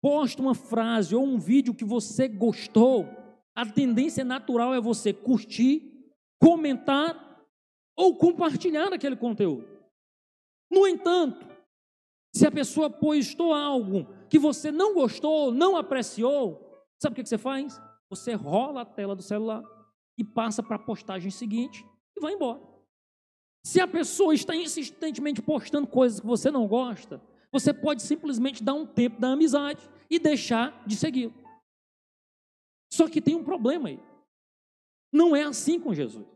posta 0.00 0.40
uma 0.40 0.54
frase 0.54 1.14
ou 1.14 1.24
um 1.24 1.38
vídeo 1.38 1.74
que 1.74 1.84
você 1.84 2.28
gostou, 2.28 3.08
a 3.54 3.66
tendência 3.66 4.24
natural 4.24 4.74
é 4.74 4.80
você 4.80 5.12
curtir, 5.12 5.82
comentar 6.40 7.44
ou 7.96 8.16
compartilhar 8.16 8.92
aquele 8.92 9.16
conteúdo. 9.16 9.66
No 10.70 10.86
entanto, 10.86 11.46
se 12.34 12.46
a 12.46 12.50
pessoa 12.50 12.88
postou 12.88 13.52
algo 13.52 14.06
que 14.28 14.38
você 14.38 14.70
não 14.70 14.94
gostou, 14.94 15.50
não 15.50 15.76
apreciou, 15.76 16.86
sabe 17.02 17.14
o 17.14 17.16
que 17.16 17.28
você 17.28 17.38
faz? 17.38 17.80
Você 18.10 18.34
rola 18.34 18.82
a 18.82 18.86
tela 18.86 19.16
do 19.16 19.22
celular 19.22 19.62
e 20.16 20.24
passa 20.24 20.62
para 20.62 20.76
a 20.76 20.80
postagem 20.80 21.30
seguinte 21.30 21.84
e 22.16 22.20
vai 22.20 22.34
embora. 22.34 22.60
Se 23.64 23.80
a 23.80 23.88
pessoa 23.88 24.34
está 24.34 24.54
insistentemente 24.54 25.42
postando 25.42 25.86
coisas 25.86 26.20
que 26.20 26.26
você 26.26 26.50
não 26.50 26.66
gosta, 26.66 27.20
você 27.52 27.72
pode 27.72 28.02
simplesmente 28.02 28.62
dar 28.62 28.74
um 28.74 28.86
tempo 28.86 29.20
da 29.20 29.32
amizade 29.32 29.88
e 30.10 30.18
deixar 30.18 30.82
de 30.86 30.96
segui-lo. 30.96 31.34
Só 32.92 33.08
que 33.08 33.20
tem 33.20 33.34
um 33.34 33.44
problema 33.44 33.88
aí. 33.88 34.00
Não 35.12 35.34
é 35.34 35.42
assim 35.42 35.80
com 35.80 35.94
Jesus. 35.94 36.26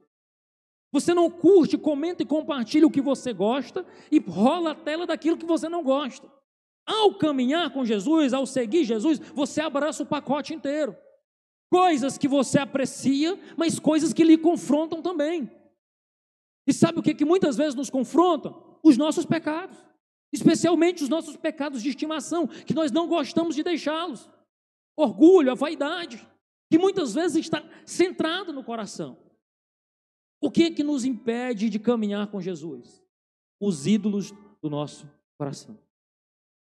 Você 0.91 1.15
não 1.15 1.31
curte, 1.31 1.79
comenta 1.79 2.23
e 2.23 2.27
compartilha 2.27 2.87
o 2.87 2.91
que 2.91 3.01
você 3.01 3.33
gosta 3.33 3.87
e 4.11 4.19
rola 4.19 4.73
a 4.73 4.75
tela 4.75 5.07
daquilo 5.07 5.39
que 5.39 5.47
você 5.47 5.69
não 5.69 5.83
gosta. 5.83 6.31
Ao 6.87 7.15
caminhar 7.15 7.73
com 7.73 7.85
Jesus, 7.85 8.33
ao 8.33 8.45
seguir 8.45 8.85
Jesus, 8.85 9.19
você 9.19 9.61
abraça 9.61 10.03
o 10.03 10.07
pacote 10.07 10.53
inteiro. 10.53 10.97
Coisas 11.71 12.19
que 12.19 12.29
você 12.29 12.59
aprecia, 12.59 13.39
mas 13.57 13.79
coisas 13.79 14.13
que 14.13 14.25
lhe 14.25 14.37
confrontam 14.37 15.01
também. 15.01 15.51
E 16.67 16.73
sabe 16.73 16.99
o 16.99 17.03
que, 17.03 17.15
que 17.15 17.25
muitas 17.25 17.57
vezes 17.57 17.75
nos 17.75 17.89
confrontam? 17.89 18.79
Os 18.83 18.99
nossos 18.99 19.25
pecados 19.25 19.77
especialmente 20.33 21.03
os 21.03 21.09
nossos 21.09 21.37
pecados 21.37 21.83
de 21.83 21.91
estimação, 21.91 22.47
que 22.47 22.75
nós 22.75 22.91
não 22.91 23.07
gostamos 23.07 23.55
de 23.55 23.63
deixá-los. 23.63 24.31
Orgulho, 24.97 25.53
a 25.53 25.55
vaidade, 25.55 26.27
que 26.71 26.79
muitas 26.79 27.15
vezes 27.15 27.37
está 27.37 27.63
centrado 27.85 28.53
no 28.53 28.65
coração. 28.65 29.19
O 30.41 30.51
que 30.51 30.65
é 30.65 30.71
que 30.71 30.83
nos 30.83 31.05
impede 31.05 31.69
de 31.69 31.79
caminhar 31.79 32.27
com 32.29 32.41
Jesus? 32.41 33.03
Os 33.61 33.87
ídolos 33.87 34.33
do 34.61 34.69
nosso 34.69 35.09
coração. 35.39 35.79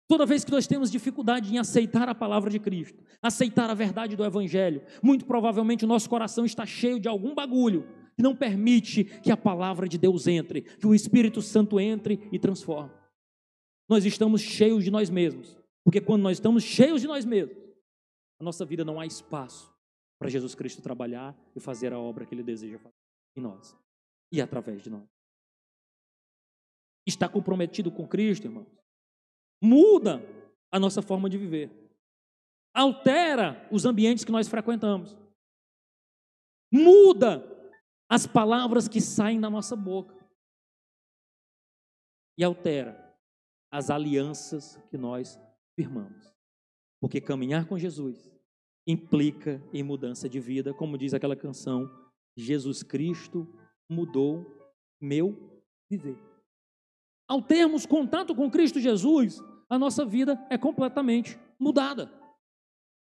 Toda 0.06 0.26
vez 0.26 0.44
que 0.44 0.52
nós 0.52 0.66
temos 0.66 0.90
dificuldade 0.90 1.52
em 1.52 1.58
aceitar 1.58 2.08
a 2.08 2.14
palavra 2.14 2.50
de 2.50 2.58
Cristo, 2.58 3.02
aceitar 3.22 3.70
a 3.70 3.74
verdade 3.74 4.14
do 4.14 4.24
Evangelho, 4.24 4.82
muito 5.02 5.24
provavelmente 5.24 5.84
o 5.84 5.88
nosso 5.88 6.08
coração 6.08 6.44
está 6.44 6.66
cheio 6.66 7.00
de 7.00 7.08
algum 7.08 7.34
bagulho 7.34 7.88
que 8.14 8.22
não 8.22 8.36
permite 8.36 9.04
que 9.04 9.32
a 9.32 9.36
palavra 9.36 9.88
de 9.88 9.96
Deus 9.96 10.26
entre, 10.26 10.60
que 10.60 10.86
o 10.86 10.94
Espírito 10.94 11.40
Santo 11.40 11.80
entre 11.80 12.28
e 12.30 12.38
transforme. 12.38 13.01
Nós 13.92 14.06
estamos 14.06 14.40
cheios 14.40 14.84
de 14.84 14.90
nós 14.90 15.10
mesmos, 15.10 15.54
porque 15.84 16.00
quando 16.00 16.22
nós 16.22 16.38
estamos 16.38 16.64
cheios 16.64 17.02
de 17.02 17.06
nós 17.06 17.26
mesmos, 17.26 17.58
a 18.40 18.42
nossa 18.42 18.64
vida 18.64 18.86
não 18.86 18.98
há 18.98 19.04
espaço 19.04 19.70
para 20.18 20.30
Jesus 20.30 20.54
Cristo 20.54 20.80
trabalhar 20.80 21.36
e 21.54 21.60
fazer 21.60 21.92
a 21.92 21.98
obra 21.98 22.24
que 22.24 22.34
Ele 22.34 22.42
deseja 22.42 22.78
fazer 22.78 22.96
em 23.36 23.42
nós 23.42 23.76
e 24.32 24.40
através 24.40 24.82
de 24.82 24.88
nós. 24.88 25.06
Está 27.06 27.28
comprometido 27.28 27.92
com 27.92 28.08
Cristo, 28.08 28.46
irmãos? 28.46 28.66
Muda 29.62 30.22
a 30.72 30.80
nossa 30.80 31.02
forma 31.02 31.28
de 31.28 31.36
viver. 31.36 31.70
Altera 32.74 33.68
os 33.70 33.84
ambientes 33.84 34.24
que 34.24 34.32
nós 34.32 34.48
frequentamos. 34.48 35.14
Muda 36.72 37.44
as 38.08 38.26
palavras 38.26 38.88
que 38.88 39.02
saem 39.02 39.38
da 39.38 39.50
nossa 39.50 39.76
boca. 39.76 40.16
E 42.38 42.42
altera 42.42 43.01
as 43.72 43.88
alianças 43.88 44.78
que 44.90 44.98
nós 44.98 45.40
firmamos. 45.74 46.30
Porque 47.00 47.20
caminhar 47.20 47.66
com 47.66 47.78
Jesus 47.78 48.30
implica 48.86 49.62
em 49.72 49.82
mudança 49.82 50.28
de 50.28 50.38
vida, 50.38 50.74
como 50.74 50.98
diz 50.98 51.14
aquela 51.14 51.34
canção, 51.34 51.90
Jesus 52.36 52.82
Cristo 52.82 53.48
mudou 53.88 54.46
meu 55.00 55.62
viver. 55.90 56.18
Ao 57.26 57.40
termos 57.40 57.86
contato 57.86 58.34
com 58.34 58.50
Cristo 58.50 58.78
Jesus, 58.78 59.40
a 59.68 59.78
nossa 59.78 60.04
vida 60.04 60.38
é 60.50 60.58
completamente 60.58 61.38
mudada. 61.58 62.12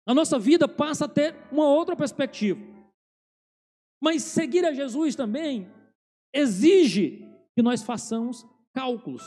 A 0.08 0.14
nossa 0.14 0.40
vida 0.40 0.68
passa 0.68 1.06
a 1.06 1.10
ter 1.10 1.36
uma 1.52 1.68
outra 1.68 1.96
perspectiva. 1.96 2.62
Mas 4.02 4.24
seguir 4.24 4.64
a 4.64 4.74
Jesus 4.74 5.16
também 5.16 5.70
exige 6.34 7.28
que 7.56 7.62
nós 7.62 7.82
façamos 7.82 8.46
cálculos. 8.74 9.24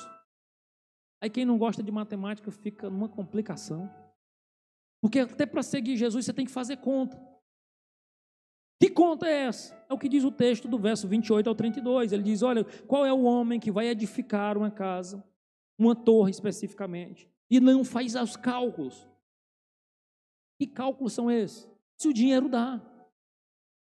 Aí 1.21 1.29
quem 1.29 1.45
não 1.45 1.59
gosta 1.59 1.83
de 1.83 1.91
matemática 1.91 2.51
fica 2.51 2.89
numa 2.89 3.09
complicação. 3.09 3.91
Porque 5.01 5.21
até 5.21 5.47
para 5.47 5.63
seguir 5.63 5.97
Jesus 5.97 6.25
você 6.25 6.33
tem 6.33 6.45
que 6.45 6.53
fazer 6.53 6.77
conta. 6.79 7.21
Que 8.81 8.89
conta 8.89 9.27
é 9.27 9.47
essa? 9.47 9.75
É 9.89 9.93
o 9.93 9.99
que 9.99 10.09
diz 10.09 10.23
o 10.23 10.31
texto 10.31 10.69
do 10.69 10.79
verso 10.79 11.09
28 11.09 11.49
ao 11.49 11.55
32. 11.55 12.13
Ele 12.13 12.23
diz: 12.23 12.43
Olha, 12.43 12.65
qual 12.87 13.05
é 13.05 13.13
o 13.13 13.25
homem 13.25 13.59
que 13.59 13.73
vai 13.73 13.89
edificar 13.89 14.57
uma 14.57 14.71
casa, 14.71 15.25
uma 15.77 15.97
torre 15.97 16.31
especificamente, 16.31 17.29
e 17.51 17.59
não 17.59 17.85
faz 17.85 18.15
os 18.15 18.37
cálculos? 18.37 19.09
Que 20.61 20.67
cálculos 20.67 21.13
são 21.13 21.31
esses? 21.31 21.69
Se 21.97 22.09
o 22.09 22.13
dinheiro 22.13 22.49
dá. 22.49 22.81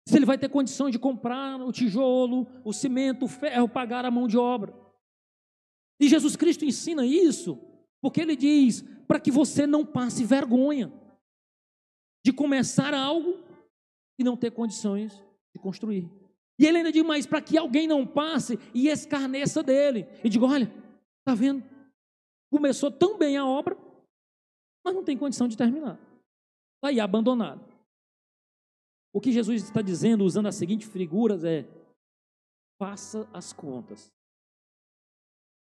Se 0.07 0.17
ele 0.17 0.25
vai 0.25 0.39
ter 0.39 0.49
condição 0.49 0.89
de 0.89 0.99
comprar 0.99 1.61
o 1.61 1.71
tijolo, 1.71 2.47
o 2.65 2.73
cimento, 2.73 3.27
o 3.27 3.29
ferro, 3.29 3.69
pagar 3.69 4.07
a 4.07 4.11
mão 4.11 4.27
de 4.27 4.39
obra. 4.39 4.75
E 6.01 6.09
Jesus 6.09 6.37
Cristo 6.37 6.65
ensina 6.65 7.05
isso, 7.05 7.59
porque 8.01 8.21
ele 8.21 8.37
diz: 8.37 8.83
para 9.07 9.19
que 9.19 9.31
você 9.31 9.67
não 9.67 9.85
passe 9.85 10.25
vergonha 10.25 10.93
de 12.25 12.33
começar 12.33 12.95
algo 12.95 13.43
e 14.19 14.25
não 14.25 14.37
ter 14.37 14.51
condições 14.51 15.13
de 15.55 15.61
construir. 15.61 16.09
E 16.59 16.67
ele 16.67 16.79
ainda 16.79 16.93
diz 16.93 17.03
mais: 17.03 17.27
para 17.27 17.43
que 17.43 17.57
alguém 17.57 17.87
não 17.87 18.07
passe 18.07 18.59
e 18.75 18.89
escarneça 18.89 19.63
dele. 19.63 20.07
E 20.23 20.29
diga: 20.29 20.45
olha, 20.45 20.73
está 21.21 21.35
vendo? 21.35 21.65
Começou 22.51 22.91
tão 22.91 23.19
bem 23.19 23.37
a 23.37 23.47
obra, 23.47 23.77
mas 24.85 24.95
não 24.95 25.05
tem 25.05 25.17
condição 25.17 25.49
de 25.49 25.57
terminar. 25.57 25.95
Está 26.77 26.89
aí, 26.89 27.01
abandonado. 27.01 27.67
O 29.13 29.21
que 29.21 29.33
Jesus 29.33 29.65
está 29.65 29.83
dizendo, 29.83 30.25
usando 30.25 30.47
as 30.47 30.55
seguintes 30.55 30.89
figuras, 30.91 31.45
é: 31.45 31.67
faça 32.81 33.29
as 33.33 33.53
contas 33.53 34.13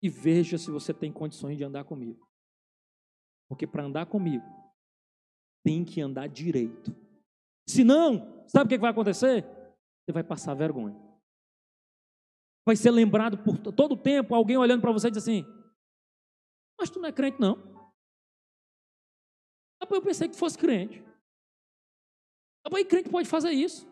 e 0.02 0.10
veja 0.10 0.58
se 0.58 0.72
você 0.72 0.94
tem 0.94 1.12
condições 1.12 1.58
de 1.58 1.64
andar 1.64 1.84
comigo. 1.84 2.28
Porque 3.48 3.68
para 3.68 3.84
andar 3.84 4.06
comigo, 4.06 4.46
tem 5.64 5.86
que 5.86 6.02
andar 6.02 6.28
direito. 6.28 6.96
Se 7.68 7.84
não, 7.84 8.48
sabe 8.48 8.66
o 8.66 8.70
que 8.70 8.82
vai 8.82 8.92
acontecer? 8.92 9.44
Você 9.44 10.12
vai 10.12 10.24
passar 10.24 10.54
vergonha. 10.54 11.00
Vai 12.66 12.76
ser 12.76 12.92
lembrado 12.92 13.38
por 13.44 13.58
todo 13.60 13.94
o 13.94 14.02
tempo, 14.02 14.34
alguém 14.34 14.58
olhando 14.58 14.82
para 14.82 14.92
você 14.92 15.08
e 15.08 15.12
diz 15.12 15.24
assim: 15.24 15.44
Mas 16.80 16.90
tu 16.90 17.00
não 17.00 17.10
é 17.10 17.12
crente, 17.12 17.40
não. 17.40 17.72
Eu 19.82 20.02
pensei 20.02 20.30
que 20.30 20.36
fosse 20.38 20.58
crente. 20.58 21.04
E 22.66 22.86
crente 22.86 23.10
pode 23.10 23.28
fazer 23.28 23.52
isso. 23.52 23.86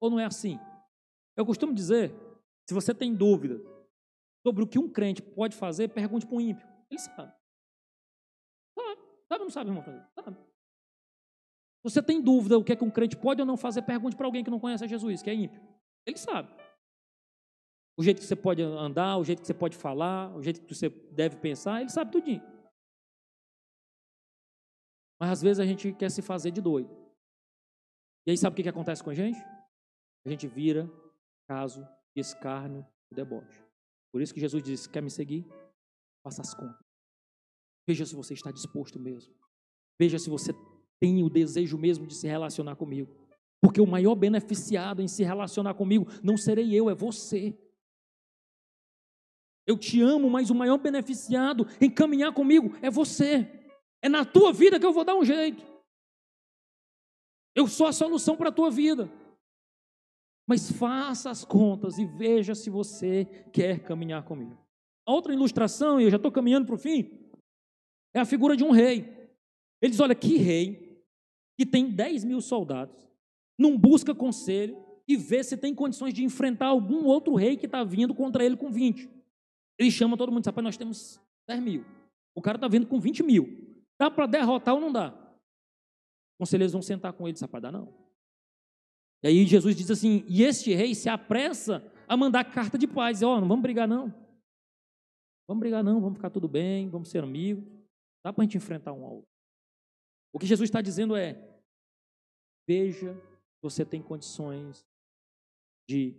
Ou 0.00 0.10
não 0.10 0.20
é 0.20 0.26
assim? 0.26 0.58
Eu 1.36 1.46
costumo 1.46 1.74
dizer: 1.74 2.12
se 2.68 2.74
você 2.74 2.94
tem 2.94 3.14
dúvida 3.14 3.58
sobre 4.46 4.62
o 4.62 4.66
que 4.66 4.78
um 4.78 4.92
crente 4.92 5.22
pode 5.22 5.56
fazer, 5.56 5.88
pergunte 5.88 6.26
para 6.26 6.36
um 6.36 6.40
ímpio. 6.40 6.68
Ele 6.90 7.00
sabe. 7.00 7.32
Sabe, 9.26 9.40
ou 9.40 9.44
não 9.44 9.50
sabe, 9.50 9.70
irmão? 9.70 9.84
Sabe. 10.14 10.36
Você 11.82 12.02
tem 12.02 12.20
dúvida 12.20 12.58
o 12.58 12.64
que 12.64 12.72
é 12.72 12.76
que 12.76 12.84
um 12.84 12.90
crente 12.90 13.16
pode 13.16 13.40
ou 13.40 13.46
não 13.46 13.56
fazer? 13.56 13.80
Pergunte 13.82 14.16
para 14.16 14.26
alguém 14.26 14.44
que 14.44 14.50
não 14.50 14.60
conhece 14.60 14.86
Jesus, 14.86 15.22
que 15.22 15.30
é 15.30 15.34
ímpio. 15.34 15.62
Ele 16.06 16.18
sabe. 16.18 16.48
O 17.96 18.02
jeito 18.02 18.20
que 18.20 18.26
você 18.26 18.36
pode 18.36 18.62
andar, 18.62 19.16
o 19.16 19.24
jeito 19.24 19.40
que 19.40 19.46
você 19.46 19.54
pode 19.54 19.76
falar, 19.76 20.34
o 20.36 20.42
jeito 20.42 20.60
que 20.60 20.74
você 20.74 20.90
deve 20.90 21.36
pensar, 21.36 21.80
ele 21.80 21.90
sabe 21.90 22.12
tudinho. 22.12 22.42
Mas 25.18 25.30
às 25.30 25.42
vezes 25.42 25.58
a 25.58 25.64
gente 25.64 25.92
quer 25.94 26.10
se 26.10 26.20
fazer 26.20 26.50
de 26.50 26.60
doido. 26.60 26.94
E 28.26 28.30
aí 28.30 28.36
sabe 28.36 28.52
o 28.52 28.56
que, 28.56 28.62
que 28.62 28.68
acontece 28.68 29.02
com 29.02 29.08
a 29.08 29.14
gente? 29.14 29.38
A 30.26 30.28
gente 30.28 30.46
vira 30.46 30.86
caso 31.48 31.86
de 32.18 32.20
escárnio 32.20 32.84
e 33.12 33.14
deboche. 33.14 33.64
Por 34.12 34.20
isso 34.20 34.34
que 34.34 34.40
Jesus 34.40 34.62
disse: 34.62 34.88
quer 34.88 35.00
me 35.00 35.10
seguir? 35.10 35.46
Faça 36.24 36.42
as 36.42 36.52
contas. 36.52 36.84
Veja 37.86 38.04
se 38.04 38.14
você 38.14 38.34
está 38.34 38.50
disposto 38.50 38.98
mesmo. 38.98 39.32
Veja 39.98 40.18
se 40.18 40.28
você 40.28 40.52
tem 41.00 41.22
o 41.22 41.30
desejo 41.30 41.78
mesmo 41.78 42.06
de 42.06 42.14
se 42.14 42.26
relacionar 42.26 42.76
comigo. 42.76 43.08
Porque 43.62 43.80
o 43.80 43.86
maior 43.86 44.14
beneficiado 44.14 45.00
em 45.00 45.08
se 45.08 45.22
relacionar 45.22 45.74
comigo 45.74 46.06
não 46.22 46.36
serei 46.36 46.74
eu, 46.74 46.90
é 46.90 46.94
você. 46.94 47.56
Eu 49.66 49.78
te 49.78 50.00
amo, 50.00 50.28
mas 50.28 50.50
o 50.50 50.54
maior 50.54 50.78
beneficiado 50.78 51.66
em 51.80 51.90
caminhar 51.90 52.32
comigo 52.32 52.76
é 52.82 52.90
você. 52.90 53.46
É 54.02 54.08
na 54.08 54.24
tua 54.24 54.52
vida 54.52 54.78
que 54.78 54.86
eu 54.86 54.92
vou 54.92 55.04
dar 55.04 55.14
um 55.14 55.24
jeito. 55.24 55.64
Eu 57.54 57.66
sou 57.68 57.86
a 57.86 57.92
solução 57.92 58.36
para 58.36 58.48
a 58.48 58.52
tua 58.52 58.70
vida. 58.70 59.10
Mas 60.48 60.72
faça 60.72 61.28
as 61.28 61.44
contas 61.44 61.98
e 61.98 62.06
veja 62.06 62.54
se 62.54 62.70
você 62.70 63.26
quer 63.52 63.80
caminhar 63.80 64.24
comigo. 64.24 64.58
Outra 65.06 65.34
ilustração, 65.34 66.00
e 66.00 66.04
eu 66.04 66.10
já 66.10 66.16
estou 66.16 66.32
caminhando 66.32 66.64
para 66.64 66.74
o 66.74 66.78
fim, 66.78 67.10
é 68.14 68.20
a 68.20 68.24
figura 68.24 68.56
de 68.56 68.64
um 68.64 68.70
rei. 68.70 69.30
Ele 69.82 69.90
diz: 69.90 70.00
olha, 70.00 70.14
que 70.14 70.38
rei 70.38 71.04
que 71.58 71.66
tem 71.66 71.90
10 71.90 72.24
mil 72.24 72.40
soldados, 72.40 72.96
não 73.58 73.76
busca 73.76 74.14
conselho 74.14 74.82
e 75.06 75.16
vê 75.16 75.42
se 75.42 75.56
tem 75.56 75.74
condições 75.74 76.14
de 76.14 76.24
enfrentar 76.24 76.66
algum 76.66 77.04
outro 77.04 77.34
rei 77.34 77.56
que 77.56 77.66
está 77.66 77.84
vindo 77.84 78.14
contra 78.14 78.44
ele 78.44 78.56
com 78.56 78.70
20. 78.70 79.10
Ele 79.78 79.90
chama 79.90 80.16
todo 80.16 80.32
mundo 80.32 80.44
e 80.44 80.46
rapaz, 80.46 80.64
nós 80.64 80.76
temos 80.76 81.20
10 81.46 81.60
mil. 81.60 81.84
O 82.34 82.40
cara 82.40 82.56
está 82.56 82.68
vindo 82.68 82.86
com 82.86 82.98
20 82.98 83.22
mil. 83.22 83.76
Dá 83.98 84.10
para 84.10 84.26
derrotar 84.26 84.74
ou 84.74 84.80
não 84.80 84.92
dá? 84.92 85.12
Conselheiros 86.38 86.72
vão 86.72 86.80
sentar 86.80 87.12
com 87.12 87.26
ele 87.26 87.36
e 87.36 87.40
rapaz, 87.40 87.60
dá 87.60 87.72
não. 87.72 88.07
E 89.22 89.28
aí 89.28 89.46
Jesus 89.46 89.74
diz 89.74 89.90
assim, 89.90 90.24
e 90.28 90.42
este 90.42 90.72
rei 90.72 90.94
se 90.94 91.08
apressa 91.08 91.82
a 92.06 92.16
mandar 92.16 92.44
carta 92.44 92.78
de 92.78 92.86
paz. 92.86 93.22
Ó, 93.22 93.36
oh, 93.36 93.40
não 93.40 93.48
vamos 93.48 93.62
brigar 93.62 93.88
não. 93.88 94.08
Vamos 95.48 95.60
brigar 95.60 95.82
não, 95.82 96.00
vamos 96.00 96.18
ficar 96.18 96.30
tudo 96.30 96.46
bem, 96.46 96.88
vamos 96.88 97.08
ser 97.08 97.24
amigos. 97.24 97.64
Dá 98.24 98.32
para 98.32 98.42
a 98.42 98.44
gente 98.44 98.56
enfrentar 98.56 98.92
um 98.92 99.04
ao 99.04 99.16
outro. 99.16 99.30
O 100.32 100.38
que 100.38 100.46
Jesus 100.46 100.68
está 100.68 100.80
dizendo 100.80 101.16
é: 101.16 101.60
veja 102.66 103.16
você 103.62 103.84
tem 103.84 104.02
condições 104.02 104.86
de 105.88 106.14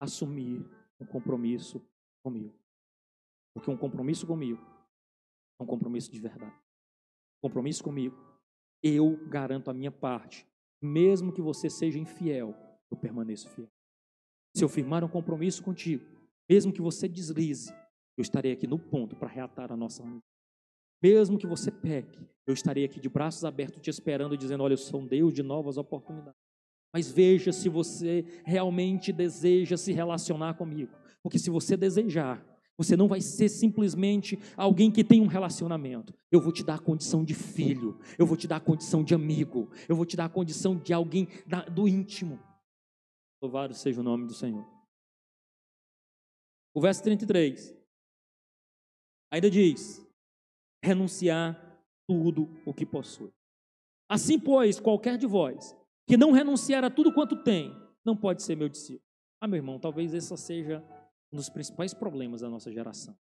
assumir 0.00 0.64
um 1.00 1.06
compromisso 1.06 1.80
comigo. 2.22 2.54
Porque 3.54 3.70
um 3.70 3.76
compromisso 3.76 4.26
comigo 4.26 4.60
é 5.58 5.62
um 5.62 5.66
compromisso 5.66 6.10
de 6.10 6.18
verdade. 6.18 6.60
Compromisso 7.40 7.82
comigo, 7.82 8.16
eu 8.82 9.16
garanto 9.28 9.70
a 9.70 9.74
minha 9.74 9.90
parte. 9.90 10.46
Mesmo 10.82 11.32
que 11.32 11.40
você 11.40 11.70
seja 11.70 11.98
infiel, 11.98 12.54
eu 12.90 12.96
permaneço 12.96 13.48
fiel. 13.50 13.68
Se 14.54 14.64
eu 14.64 14.68
firmar 14.68 15.04
um 15.04 15.08
compromisso 15.08 15.62
contigo, 15.62 16.04
mesmo 16.50 16.72
que 16.72 16.82
você 16.82 17.08
deslize, 17.08 17.72
eu 18.16 18.22
estarei 18.22 18.52
aqui 18.52 18.66
no 18.66 18.78
ponto 18.78 19.16
para 19.16 19.28
reatar 19.28 19.72
a 19.72 19.76
nossa 19.76 20.02
mesmo 21.02 21.36
que 21.36 21.46
você 21.46 21.70
peque, 21.70 22.18
eu 22.46 22.54
estarei 22.54 22.84
aqui 22.84 23.00
de 23.00 23.08
braços 23.08 23.44
abertos 23.44 23.82
te 23.82 23.90
esperando, 23.90 24.36
dizendo: 24.36 24.62
Olha, 24.62 24.74
eu 24.74 24.78
sou 24.78 25.00
um 25.00 25.06
Deus 25.06 25.34
de 25.34 25.42
novas 25.42 25.76
oportunidades. 25.76 26.40
Mas 26.94 27.10
veja 27.10 27.52
se 27.52 27.68
você 27.68 28.24
realmente 28.44 29.12
deseja 29.12 29.76
se 29.76 29.92
relacionar 29.92 30.54
comigo. 30.54 30.92
Porque 31.22 31.38
se 31.38 31.50
você 31.50 31.76
desejar, 31.76 32.44
você 32.76 32.96
não 32.96 33.06
vai 33.06 33.20
ser 33.20 33.48
simplesmente 33.48 34.38
alguém 34.56 34.90
que 34.90 35.04
tem 35.04 35.20
um 35.20 35.26
relacionamento. 35.26 36.14
Eu 36.30 36.40
vou 36.40 36.52
te 36.52 36.64
dar 36.64 36.76
a 36.76 36.78
condição 36.78 37.24
de 37.24 37.34
filho, 37.34 37.98
eu 38.18 38.26
vou 38.26 38.36
te 38.36 38.48
dar 38.48 38.56
a 38.56 38.60
condição 38.60 39.04
de 39.04 39.14
amigo, 39.14 39.70
eu 39.88 39.94
vou 39.94 40.06
te 40.06 40.16
dar 40.16 40.24
a 40.24 40.30
condição 40.30 40.76
de 40.76 40.92
alguém 40.92 41.28
da, 41.46 41.62
do 41.62 41.86
íntimo. 41.86 42.40
Louvado 43.42 43.74
seja 43.74 44.00
o 44.00 44.04
nome 44.04 44.26
do 44.26 44.34
Senhor. 44.34 44.66
O 46.74 46.80
verso 46.80 47.02
33 47.02 47.76
ainda 49.30 49.50
diz: 49.50 50.04
renunciar 50.82 51.80
tudo 52.06 52.48
o 52.64 52.72
que 52.72 52.86
possui. 52.86 53.32
Assim, 54.08 54.38
pois, 54.38 54.80
qualquer 54.80 55.16
de 55.16 55.26
vós 55.26 55.76
que 56.06 56.16
não 56.16 56.32
renunciar 56.32 56.84
a 56.84 56.90
tudo 56.90 57.14
quanto 57.14 57.42
tem, 57.42 57.74
não 58.04 58.16
pode 58.16 58.42
ser 58.42 58.56
meu 58.56 58.68
discípulo. 58.68 59.04
Ah, 59.40 59.46
meu 59.46 59.56
irmão, 59.56 59.78
talvez 59.78 60.12
esse 60.12 60.36
seja 60.36 60.84
um 61.32 61.36
dos 61.36 61.48
principais 61.48 61.94
problemas 61.94 62.42
da 62.42 62.48
nossa 62.48 62.70
geração. 62.70 63.18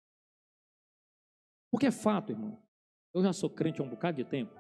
Porque 1.71 1.87
é 1.87 1.93
fato, 1.93 2.33
irmão. 2.33 2.61
Eu 3.15 3.23
já 3.23 3.33
sou 3.33 3.49
crente 3.49 3.81
há 3.81 3.85
um 3.85 3.89
bocado 3.89 4.17
de 4.17 4.29
tempo. 4.29 4.53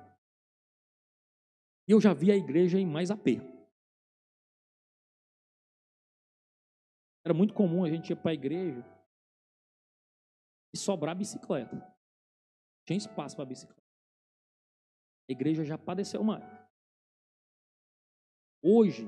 E 1.88 1.92
eu 1.92 2.00
já 2.00 2.14
vi 2.14 2.30
a 2.30 2.36
igreja 2.36 2.78
em 2.78 2.86
mais 2.86 3.10
aperto. 3.10 3.58
Era 7.24 7.34
muito 7.34 7.52
comum 7.52 7.84
a 7.84 7.90
gente 7.90 8.12
ir 8.12 8.16
para 8.16 8.30
a 8.30 8.34
igreja 8.34 8.84
e 10.72 10.78
sobrar 10.78 11.16
bicicleta. 11.16 11.76
Tinha 12.86 12.96
espaço 12.96 13.34
para 13.34 13.44
bicicleta. 13.44 13.82
A 15.28 15.32
igreja 15.32 15.64
já 15.64 15.76
padeceu 15.76 16.22
mais. 16.22 16.44
Hoje, 18.62 19.04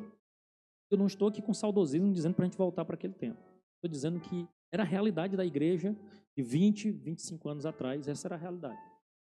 eu 0.91 0.99
não 0.99 1.07
estou 1.07 1.29
aqui 1.29 1.41
com 1.41 1.55
saudosismo 1.55 2.13
dizendo 2.13 2.35
para 2.35 2.45
a 2.45 2.49
gente 2.49 2.59
voltar 2.59 2.85
para 2.85 2.95
aquele 2.95 3.15
tempo. 3.15 3.52
Estou 3.83 3.91
dizendo 3.91 4.21
que 4.21 4.49
era 4.71 4.85
a 4.85 4.87
realidade 4.87 5.37
da 5.37 5.45
igreja 5.45 5.97
de 6.37 6.43
20, 6.43 6.93
25 6.93 7.49
anos 7.49 7.67
atrás, 7.67 8.07
essa 8.07 8.29
era 8.29 8.37
a 8.37 8.39
realidade. 8.39 8.81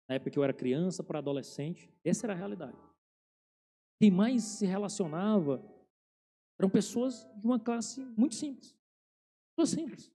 Na 0.08 0.14
época 0.14 0.30
que 0.30 0.38
eu 0.38 0.44
era 0.44 0.54
criança 0.54 1.04
para 1.04 1.18
adolescente, 1.18 1.92
essa 2.04 2.28
era 2.28 2.34
a 2.34 2.36
realidade. 2.36 2.78
Quem 4.00 4.12
mais 4.12 4.44
se 4.44 4.68
relacionava 4.68 5.60
eram 6.60 6.70
pessoas 6.70 7.28
de 7.36 7.48
uma 7.48 7.60
classe 7.60 8.06
muito 8.16 8.36
simples. 8.36 8.78
Pessoas 9.56 9.70
simples. 9.72 10.12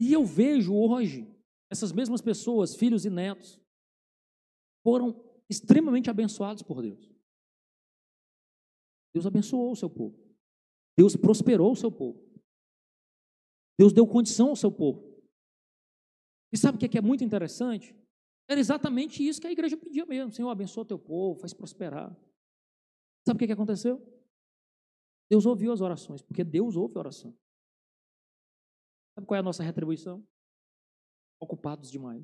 E 0.00 0.10
eu 0.10 0.24
vejo 0.24 0.74
hoje 0.74 1.28
essas 1.68 1.92
mesmas 1.92 2.22
pessoas, 2.22 2.74
filhos 2.74 3.04
e 3.04 3.10
netos, 3.10 3.60
foram 4.82 5.22
extremamente 5.46 6.08
abençoados 6.08 6.62
por 6.62 6.80
Deus. 6.80 7.12
Deus 9.12 9.26
abençoou 9.26 9.72
o 9.72 9.76
seu 9.76 9.90
povo. 9.90 10.18
Deus 10.96 11.16
prosperou 11.16 11.72
o 11.72 11.76
seu 11.76 11.92
povo. 11.92 12.29
Deus 13.80 13.94
deu 13.94 14.06
condição 14.06 14.50
ao 14.50 14.56
seu 14.56 14.70
povo. 14.70 15.02
E 16.52 16.58
sabe 16.58 16.76
o 16.76 16.78
que 16.78 16.98
é, 16.98 17.00
é 17.00 17.02
muito 17.02 17.24
interessante? 17.24 17.96
Era 18.46 18.60
exatamente 18.60 19.26
isso 19.26 19.40
que 19.40 19.46
a 19.46 19.50
igreja 19.50 19.74
pedia 19.74 20.04
mesmo. 20.04 20.30
Senhor, 20.30 20.50
abençoa 20.50 20.82
o 20.82 20.86
teu 20.86 20.98
povo, 20.98 21.40
faz 21.40 21.54
prosperar. 21.54 22.14
Sabe 23.26 23.42
o 23.42 23.46
que 23.46 23.50
aconteceu? 23.50 23.98
Deus 25.30 25.46
ouviu 25.46 25.72
as 25.72 25.80
orações, 25.80 26.20
porque 26.20 26.44
Deus 26.44 26.76
ouve 26.76 26.94
a 26.94 26.98
oração. 26.98 27.34
Sabe 29.14 29.26
qual 29.26 29.36
é 29.36 29.40
a 29.40 29.42
nossa 29.42 29.62
retribuição? 29.62 30.28
Ocupados 31.40 31.90
demais. 31.90 32.22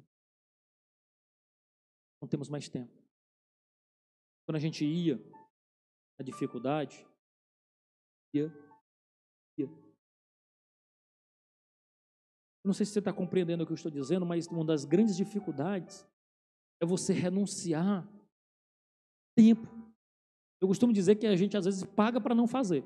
Não 2.20 2.28
temos 2.28 2.50
mais 2.50 2.68
tempo. 2.68 2.92
Quando 4.44 4.56
a 4.56 4.60
gente 4.60 4.84
ia 4.84 5.16
na 6.18 6.22
dificuldade, 6.22 7.06
ia. 8.34 8.65
Não 12.66 12.74
sei 12.74 12.84
se 12.84 12.92
você 12.92 12.98
está 12.98 13.12
compreendendo 13.12 13.62
o 13.62 13.66
que 13.66 13.72
eu 13.72 13.76
estou 13.76 13.92
dizendo, 13.92 14.26
mas 14.26 14.48
uma 14.48 14.64
das 14.64 14.84
grandes 14.84 15.16
dificuldades 15.16 16.04
é 16.82 16.84
você 16.84 17.12
renunciar 17.12 18.04
tempo. 19.36 19.68
Eu 20.60 20.66
costumo 20.66 20.92
dizer 20.92 21.14
que 21.14 21.28
a 21.28 21.36
gente 21.36 21.56
às 21.56 21.64
vezes 21.64 21.84
paga 21.84 22.20
para 22.20 22.34
não 22.34 22.48
fazer. 22.48 22.84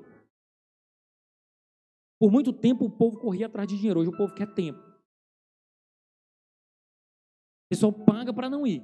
Por 2.19 2.31
muito 2.31 2.53
tempo 2.53 2.85
o 2.85 2.91
povo 2.91 3.19
corria 3.19 3.47
atrás 3.47 3.67
de 3.67 3.75
dinheiro, 3.75 4.01
hoje 4.01 4.09
o 4.09 4.17
povo 4.17 4.35
quer 4.35 4.53
tempo. 4.53 4.79
O 7.65 7.69
pessoal 7.71 7.91
paga 7.91 8.31
para 8.31 8.51
não 8.51 8.67
ir. 8.67 8.83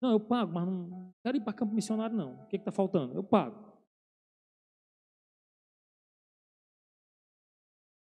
Não, 0.00 0.12
eu 0.12 0.20
pago, 0.20 0.52
mas 0.52 0.66
não 0.66 1.12
quero 1.24 1.36
ir 1.36 1.40
para 1.40 1.52
campo 1.52 1.74
missionário, 1.74 2.16
não. 2.16 2.44
O 2.44 2.46
que 2.46 2.54
está 2.56 2.70
faltando? 2.70 3.12
Eu 3.12 3.24
pago. 3.24 3.69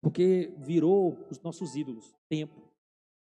Porque 0.06 0.54
virou 0.58 1.18
os 1.28 1.40
nossos 1.40 1.74
ídolos. 1.74 2.14
Tempo. 2.28 2.62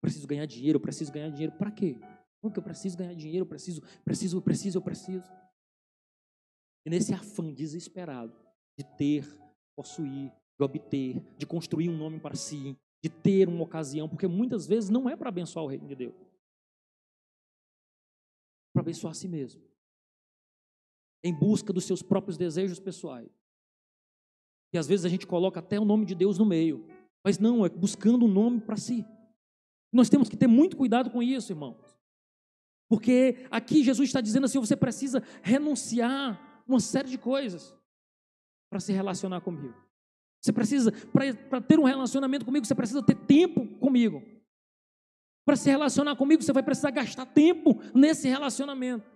Preciso 0.02 0.26
ganhar 0.26 0.44
dinheiro, 0.44 0.78
preciso 0.78 1.10
ganhar 1.10 1.30
dinheiro. 1.30 1.56
Para 1.56 1.70
quê? 1.70 1.96
Porque 2.42 2.58
eu 2.58 2.62
preciso 2.62 2.94
ganhar 2.94 3.14
dinheiro, 3.14 3.44
eu 3.44 3.48
preciso, 3.48 3.80
preciso, 4.04 4.42
preciso, 4.42 4.76
eu 4.76 4.82
preciso. 4.82 5.26
E 6.84 6.90
nesse 6.90 7.14
afã 7.14 7.50
desesperado 7.54 8.38
de 8.78 8.84
ter, 8.98 9.24
possuir, 9.74 10.30
de 10.58 10.62
obter, 10.62 11.18
de 11.38 11.46
construir 11.46 11.88
um 11.88 11.96
nome 11.96 12.20
para 12.20 12.36
si, 12.36 12.76
de 13.02 13.08
ter 13.08 13.48
uma 13.48 13.64
ocasião, 13.64 14.06
porque 14.06 14.26
muitas 14.26 14.66
vezes 14.66 14.90
não 14.90 15.08
é 15.08 15.16
para 15.16 15.30
abençoar 15.30 15.64
o 15.64 15.68
reino 15.68 15.88
de 15.88 15.94
Deus. 15.94 16.20
É 16.20 16.26
para 18.74 18.82
abençoar 18.82 19.12
a 19.12 19.14
si 19.14 19.26
mesmo. 19.26 19.62
Em 21.24 21.32
busca 21.32 21.72
dos 21.72 21.86
seus 21.86 22.02
próprios 22.02 22.36
desejos 22.36 22.78
pessoais. 22.78 23.47
E 24.72 24.78
às 24.78 24.86
vezes 24.86 25.04
a 25.04 25.08
gente 25.08 25.26
coloca 25.26 25.60
até 25.60 25.78
o 25.78 25.84
nome 25.84 26.04
de 26.04 26.14
Deus 26.14 26.38
no 26.38 26.44
meio. 26.44 26.86
Mas 27.24 27.38
não, 27.38 27.64
é 27.64 27.68
buscando 27.68 28.24
um 28.24 28.28
nome 28.28 28.60
para 28.60 28.76
si. 28.76 29.04
Nós 29.92 30.08
temos 30.08 30.28
que 30.28 30.36
ter 30.36 30.46
muito 30.46 30.76
cuidado 30.76 31.10
com 31.10 31.22
isso, 31.22 31.52
irmãos. 31.52 31.96
Porque 32.88 33.46
aqui 33.50 33.82
Jesus 33.82 34.08
está 34.08 34.20
dizendo 34.20 34.44
assim: 34.44 34.58
você 34.58 34.76
precisa 34.76 35.22
renunciar 35.42 36.62
uma 36.66 36.80
série 36.80 37.08
de 37.08 37.18
coisas 37.18 37.74
para 38.70 38.80
se 38.80 38.92
relacionar 38.92 39.40
comigo. 39.40 39.74
Você 40.40 40.52
precisa, 40.52 40.92
para 41.48 41.60
ter 41.60 41.78
um 41.78 41.84
relacionamento 41.84 42.44
comigo, 42.44 42.64
você 42.64 42.74
precisa 42.74 43.02
ter 43.02 43.16
tempo 43.16 43.66
comigo. 43.78 44.22
Para 45.44 45.56
se 45.56 45.68
relacionar 45.70 46.14
comigo, 46.14 46.42
você 46.42 46.52
vai 46.52 46.62
precisar 46.62 46.90
gastar 46.90 47.26
tempo 47.26 47.80
nesse 47.94 48.28
relacionamento. 48.28 49.10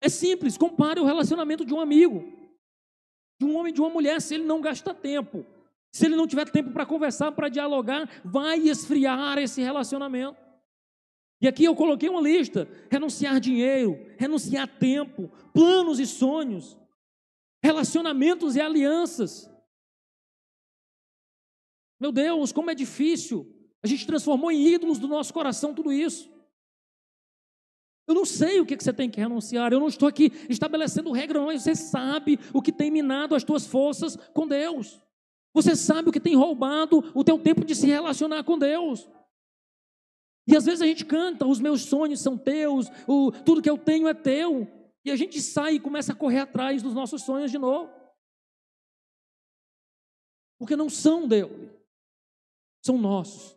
É 0.00 0.08
simples, 0.08 0.58
compare 0.58 1.00
o 1.00 1.04
relacionamento 1.04 1.64
de 1.64 1.72
um 1.72 1.80
amigo 1.80 2.38
de 3.38 3.46
um 3.46 3.56
homem 3.56 3.70
e 3.70 3.74
de 3.74 3.80
uma 3.80 3.90
mulher 3.90 4.20
se 4.20 4.34
ele 4.34 4.44
não 4.44 4.60
gasta 4.60 4.92
tempo. 4.92 5.46
Se 5.92 6.06
ele 6.06 6.16
não 6.16 6.26
tiver 6.26 6.50
tempo 6.50 6.70
para 6.70 6.84
conversar, 6.84 7.32
para 7.32 7.48
dialogar, 7.48 8.08
vai 8.24 8.58
esfriar 8.58 9.38
esse 9.38 9.62
relacionamento. 9.62 10.36
E 11.40 11.46
aqui 11.46 11.64
eu 11.64 11.74
coloquei 11.74 12.08
uma 12.08 12.20
lista: 12.20 12.68
renunciar 12.90 13.40
dinheiro, 13.40 13.98
renunciar 14.18 14.68
tempo, 14.78 15.30
planos 15.52 15.98
e 15.98 16.06
sonhos, 16.06 16.76
relacionamentos 17.62 18.56
e 18.56 18.60
alianças. 18.60 19.48
Meu 22.00 22.12
Deus, 22.12 22.52
como 22.52 22.70
é 22.70 22.74
difícil. 22.74 23.54
A 23.82 23.86
gente 23.86 24.06
transformou 24.06 24.50
em 24.50 24.66
ídolos 24.66 24.98
do 24.98 25.06
nosso 25.06 25.32
coração 25.32 25.72
tudo 25.72 25.92
isso. 25.92 26.28
Eu 28.08 28.14
não 28.14 28.24
sei 28.24 28.58
o 28.58 28.64
que 28.64 28.74
você 28.74 28.90
tem 28.90 29.10
que 29.10 29.20
renunciar. 29.20 29.70
Eu 29.70 29.78
não 29.78 29.86
estou 29.86 30.08
aqui 30.08 30.32
estabelecendo 30.48 31.12
regra, 31.12 31.42
mas 31.42 31.62
você 31.62 31.74
sabe 31.74 32.40
o 32.54 32.62
que 32.62 32.72
tem 32.72 32.90
minado 32.90 33.34
as 33.34 33.44
tuas 33.44 33.66
forças 33.66 34.16
com 34.32 34.48
Deus. 34.48 34.98
Você 35.52 35.76
sabe 35.76 36.08
o 36.08 36.12
que 36.12 36.18
tem 36.18 36.34
roubado 36.34 37.12
o 37.14 37.22
teu 37.22 37.38
tempo 37.38 37.66
de 37.66 37.74
se 37.74 37.86
relacionar 37.86 38.44
com 38.44 38.58
Deus. 38.58 39.06
E 40.46 40.56
às 40.56 40.64
vezes 40.64 40.80
a 40.80 40.86
gente 40.86 41.04
canta, 41.04 41.46
os 41.46 41.60
meus 41.60 41.82
sonhos 41.82 42.20
são 42.20 42.38
teus, 42.38 42.86
o, 43.06 43.30
tudo 43.30 43.60
que 43.60 43.68
eu 43.68 43.76
tenho 43.76 44.08
é 44.08 44.14
teu. 44.14 44.66
E 45.04 45.10
a 45.10 45.16
gente 45.16 45.38
sai 45.42 45.74
e 45.74 45.80
começa 45.80 46.12
a 46.14 46.16
correr 46.16 46.40
atrás 46.40 46.82
dos 46.82 46.94
nossos 46.94 47.22
sonhos 47.22 47.50
de 47.50 47.58
novo. 47.58 47.92
Porque 50.58 50.74
não 50.74 50.88
são 50.88 51.28
dele, 51.28 51.70
são 52.82 52.96
nossos. 52.96 53.54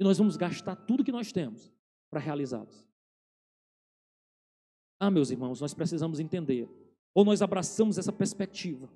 E 0.00 0.02
nós 0.02 0.18
vamos 0.18 0.36
gastar 0.36 0.74
tudo 0.74 1.04
que 1.04 1.12
nós 1.12 1.30
temos 1.30 1.72
para 2.10 2.18
realizá-los. 2.18 2.84
Ah, 5.04 5.10
meus 5.10 5.30
irmãos, 5.30 5.60
nós 5.60 5.74
precisamos 5.74 6.18
entender. 6.18 6.66
Ou 7.14 7.26
nós 7.26 7.42
abraçamos 7.42 7.98
essa 7.98 8.10
perspectiva, 8.10 8.88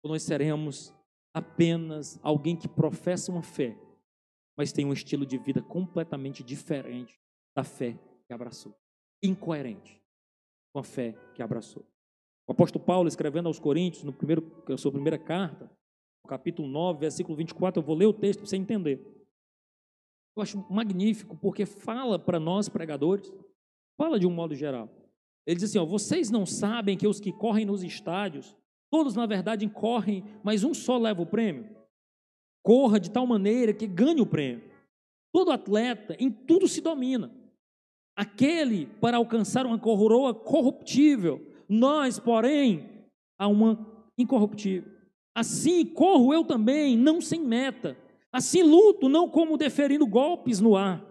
ou 0.00 0.12
nós 0.12 0.22
seremos 0.22 0.94
apenas 1.34 2.20
alguém 2.22 2.54
que 2.54 2.68
professa 2.68 3.32
uma 3.32 3.42
fé, 3.42 3.76
mas 4.56 4.72
tem 4.72 4.84
um 4.84 4.92
estilo 4.92 5.26
de 5.26 5.36
vida 5.38 5.60
completamente 5.60 6.44
diferente 6.44 7.20
da 7.52 7.64
fé 7.64 7.98
que 8.28 8.32
abraçou. 8.32 8.72
Incoerente 9.20 10.00
com 10.72 10.78
a 10.78 10.84
fé 10.84 11.18
que 11.34 11.42
abraçou. 11.42 11.84
O 12.46 12.52
apóstolo 12.52 12.84
Paulo, 12.84 13.08
escrevendo 13.08 13.46
aos 13.46 13.58
Coríntios, 13.58 14.04
no 14.04 14.12
primeiro, 14.12 14.62
a 14.72 14.76
sua 14.76 14.92
primeira 14.92 15.18
carta, 15.18 15.68
no 16.24 16.28
capítulo 16.28 16.68
9, 16.68 17.00
versículo 17.00 17.36
24, 17.36 17.80
eu 17.80 17.84
vou 17.84 17.96
ler 17.96 18.06
o 18.06 18.12
texto 18.12 18.38
para 18.38 18.48
você 18.48 18.56
entender. 18.56 19.04
eu 20.36 20.42
acho 20.44 20.64
magnífico, 20.72 21.36
porque 21.36 21.66
fala 21.66 22.20
para 22.20 22.38
nós 22.38 22.68
pregadores, 22.68 23.32
fala 23.98 24.18
de 24.18 24.26
um 24.26 24.30
modo 24.30 24.54
geral. 24.54 24.88
Ele 25.44 25.56
diz 25.56 25.64
assim: 25.64 25.78
ó, 25.78 25.84
vocês 25.84 26.30
não 26.30 26.46
sabem 26.46 26.96
que 26.96 27.06
os 27.06 27.20
que 27.20 27.32
correm 27.32 27.66
nos 27.66 27.82
estádios, 27.82 28.56
todos 28.90 29.14
na 29.14 29.26
verdade 29.26 29.68
correm, 29.68 30.24
mas 30.42 30.62
um 30.62 30.72
só 30.72 30.96
leva 30.96 31.20
o 31.20 31.26
prêmio? 31.26 31.68
Corra 32.62 33.00
de 33.00 33.10
tal 33.10 33.26
maneira 33.26 33.74
que 33.74 33.86
ganhe 33.86 34.20
o 34.20 34.26
prêmio. 34.26 34.62
Todo 35.32 35.50
atleta, 35.50 36.16
em 36.18 36.30
tudo 36.30 36.68
se 36.68 36.80
domina. 36.80 37.34
Aquele 38.16 38.86
para 39.00 39.16
alcançar 39.16 39.66
uma 39.66 39.78
coroa 39.78 40.34
corruptível, 40.34 41.44
nós, 41.68 42.18
porém, 42.18 42.88
a 43.38 43.46
uma 43.48 43.86
incorruptível. 44.16 44.90
Assim 45.34 45.84
corro 45.84 46.32
eu 46.32 46.44
também, 46.44 46.96
não 46.96 47.20
sem 47.20 47.40
meta. 47.40 47.96
Assim 48.32 48.62
luto, 48.62 49.08
não 49.08 49.28
como 49.28 49.56
deferindo 49.56 50.06
golpes 50.06 50.60
no 50.60 50.76
ar, 50.76 51.04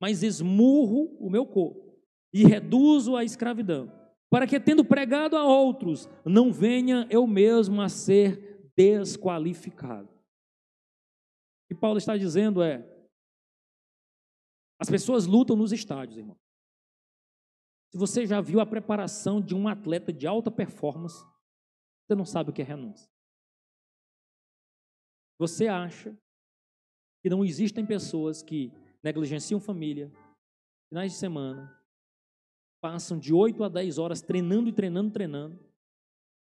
mas 0.00 0.22
esmurro 0.22 1.16
o 1.20 1.30
meu 1.30 1.46
corpo 1.46 1.89
e 2.32 2.44
reduzo 2.44 3.16
a 3.16 3.24
escravidão, 3.24 3.90
para 4.30 4.46
que, 4.46 4.58
tendo 4.60 4.84
pregado 4.84 5.36
a 5.36 5.44
outros, 5.44 6.08
não 6.24 6.52
venha 6.52 7.06
eu 7.10 7.26
mesmo 7.26 7.80
a 7.80 7.88
ser 7.88 8.70
desqualificado. 8.76 10.08
O 10.08 11.68
que 11.68 11.74
Paulo 11.74 11.98
está 11.98 12.16
dizendo 12.16 12.62
é: 12.62 12.86
as 14.78 14.88
pessoas 14.88 15.26
lutam 15.26 15.56
nos 15.56 15.72
estádios, 15.72 16.18
irmão. 16.18 16.38
Se 17.90 17.98
você 17.98 18.24
já 18.24 18.40
viu 18.40 18.60
a 18.60 18.66
preparação 18.66 19.40
de 19.40 19.54
um 19.54 19.66
atleta 19.66 20.12
de 20.12 20.26
alta 20.26 20.50
performance, 20.50 21.24
você 22.06 22.14
não 22.14 22.24
sabe 22.24 22.50
o 22.50 22.52
que 22.52 22.62
é 22.62 22.64
renúncia. 22.64 23.10
Você 25.38 25.66
acha 25.66 26.16
que 27.22 27.28
não 27.28 27.44
existem 27.44 27.84
pessoas 27.84 28.42
que 28.42 28.72
negligenciam 29.02 29.60
família, 29.60 30.12
finais 30.88 31.12
de 31.12 31.18
semana, 31.18 31.79
passam 32.80 33.18
de 33.18 33.32
8 33.32 33.62
a 33.64 33.68
10 33.68 33.98
horas 33.98 34.20
treinando 34.20 34.68
e 34.68 34.72
treinando, 34.72 35.10
treinando. 35.10 35.58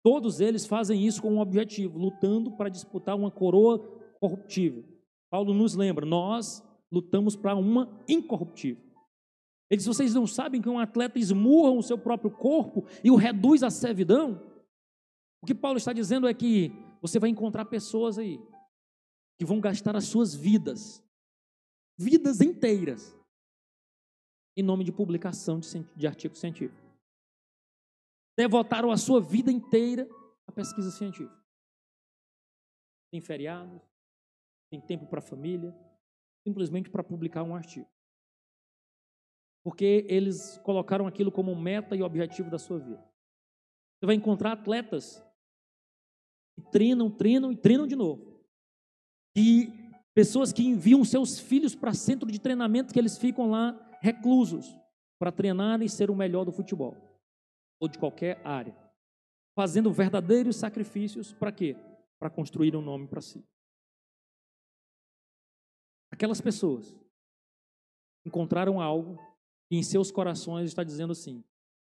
Todos 0.03 0.39
eles 0.39 0.65
fazem 0.65 1.05
isso 1.05 1.21
com 1.21 1.33
um 1.33 1.39
objetivo, 1.39 1.97
lutando 1.97 2.51
para 2.51 2.69
disputar 2.69 3.15
uma 3.15 3.31
coroa 3.31 3.79
corruptível. 4.19 4.85
Paulo 5.29 5.53
nos 5.53 5.75
lembra, 5.75 6.05
nós 6.05 6.63
lutamos 6.91 7.35
para 7.35 7.55
uma 7.55 7.89
incorruptível. 8.07 8.83
Ele 9.69 9.77
diz: 9.77 9.85
vocês 9.85 10.13
não 10.13 10.25
sabem 10.25 10.61
que 10.61 10.69
um 10.69 10.79
atleta 10.79 11.19
esmurra 11.19 11.71
o 11.71 11.83
seu 11.83 11.97
próprio 11.97 12.31
corpo 12.31 12.85
e 13.03 13.11
o 13.11 13.15
reduz 13.15 13.61
à 13.61 13.69
servidão? 13.69 14.41
O 15.41 15.45
que 15.45 15.53
Paulo 15.53 15.77
está 15.77 15.93
dizendo 15.93 16.27
é 16.27 16.33
que 16.33 16.71
você 17.01 17.19
vai 17.19 17.29
encontrar 17.29 17.65
pessoas 17.65 18.17
aí 18.17 18.39
que 19.37 19.45
vão 19.45 19.61
gastar 19.61 19.95
as 19.95 20.05
suas 20.05 20.35
vidas, 20.35 21.01
vidas 21.97 22.41
inteiras, 22.41 23.15
em 24.59 24.63
nome 24.63 24.83
de 24.83 24.91
publicação 24.91 25.59
de, 25.59 25.67
de 25.95 26.05
artigo 26.05 26.35
científico. 26.35 26.77
Devotaram 28.37 28.91
a 28.91 28.97
sua 28.97 29.21
vida 29.21 29.49
inteira 29.49 30.07
à 30.45 30.51
pesquisa 30.51 30.91
científica. 30.91 31.37
Tem 33.11 33.21
feriados, 33.21 33.81
tem 34.69 34.81
tempo 34.81 35.07
para 35.07 35.19
a 35.19 35.21
família, 35.21 35.73
simplesmente 36.45 36.89
para 36.89 37.03
publicar 37.03 37.43
um 37.43 37.55
artigo. 37.55 37.87
Porque 39.63 40.05
eles 40.09 40.57
colocaram 40.59 41.07
aquilo 41.07 41.31
como 41.31 41.55
meta 41.55 41.95
e 41.95 42.03
objetivo 42.03 42.49
da 42.49 42.59
sua 42.59 42.79
vida. 42.79 43.01
Você 43.97 44.05
vai 44.05 44.15
encontrar 44.15 44.53
atletas 44.53 45.23
que 46.55 46.69
treinam, 46.69 47.09
treinam 47.09 47.51
e 47.51 47.57
treinam 47.57 47.87
de 47.87 47.95
novo. 47.95 48.41
E 49.37 49.67
pessoas 50.13 50.51
que 50.51 50.63
enviam 50.63 51.03
seus 51.05 51.39
filhos 51.39 51.75
para 51.75 51.93
centro 51.93 52.29
de 52.29 52.39
treinamento 52.39 52.93
que 52.93 52.99
eles 52.99 53.17
ficam 53.17 53.49
lá 53.49 53.85
reclusos 54.01 54.65
para 55.19 55.31
treinar 55.31 55.81
e 55.81 55.89
ser 55.89 56.09
o 56.09 56.15
melhor 56.15 56.45
do 56.45 56.51
futebol 56.51 56.97
ou 57.79 57.87
de 57.87 57.97
qualquer 57.97 58.45
área, 58.45 58.75
fazendo 59.55 59.91
verdadeiros 59.91 60.55
sacrifícios 60.55 61.33
para 61.33 61.51
quê? 61.51 61.75
Para 62.19 62.29
construir 62.29 62.75
um 62.75 62.81
nome 62.81 63.07
para 63.07 63.21
si. 63.21 63.45
Aquelas 66.11 66.41
pessoas 66.41 66.95
encontraram 68.25 68.81
algo 68.81 69.17
e 69.71 69.77
em 69.77 69.83
seus 69.83 70.11
corações 70.11 70.67
está 70.67 70.83
dizendo 70.83 71.11
assim: 71.11 71.43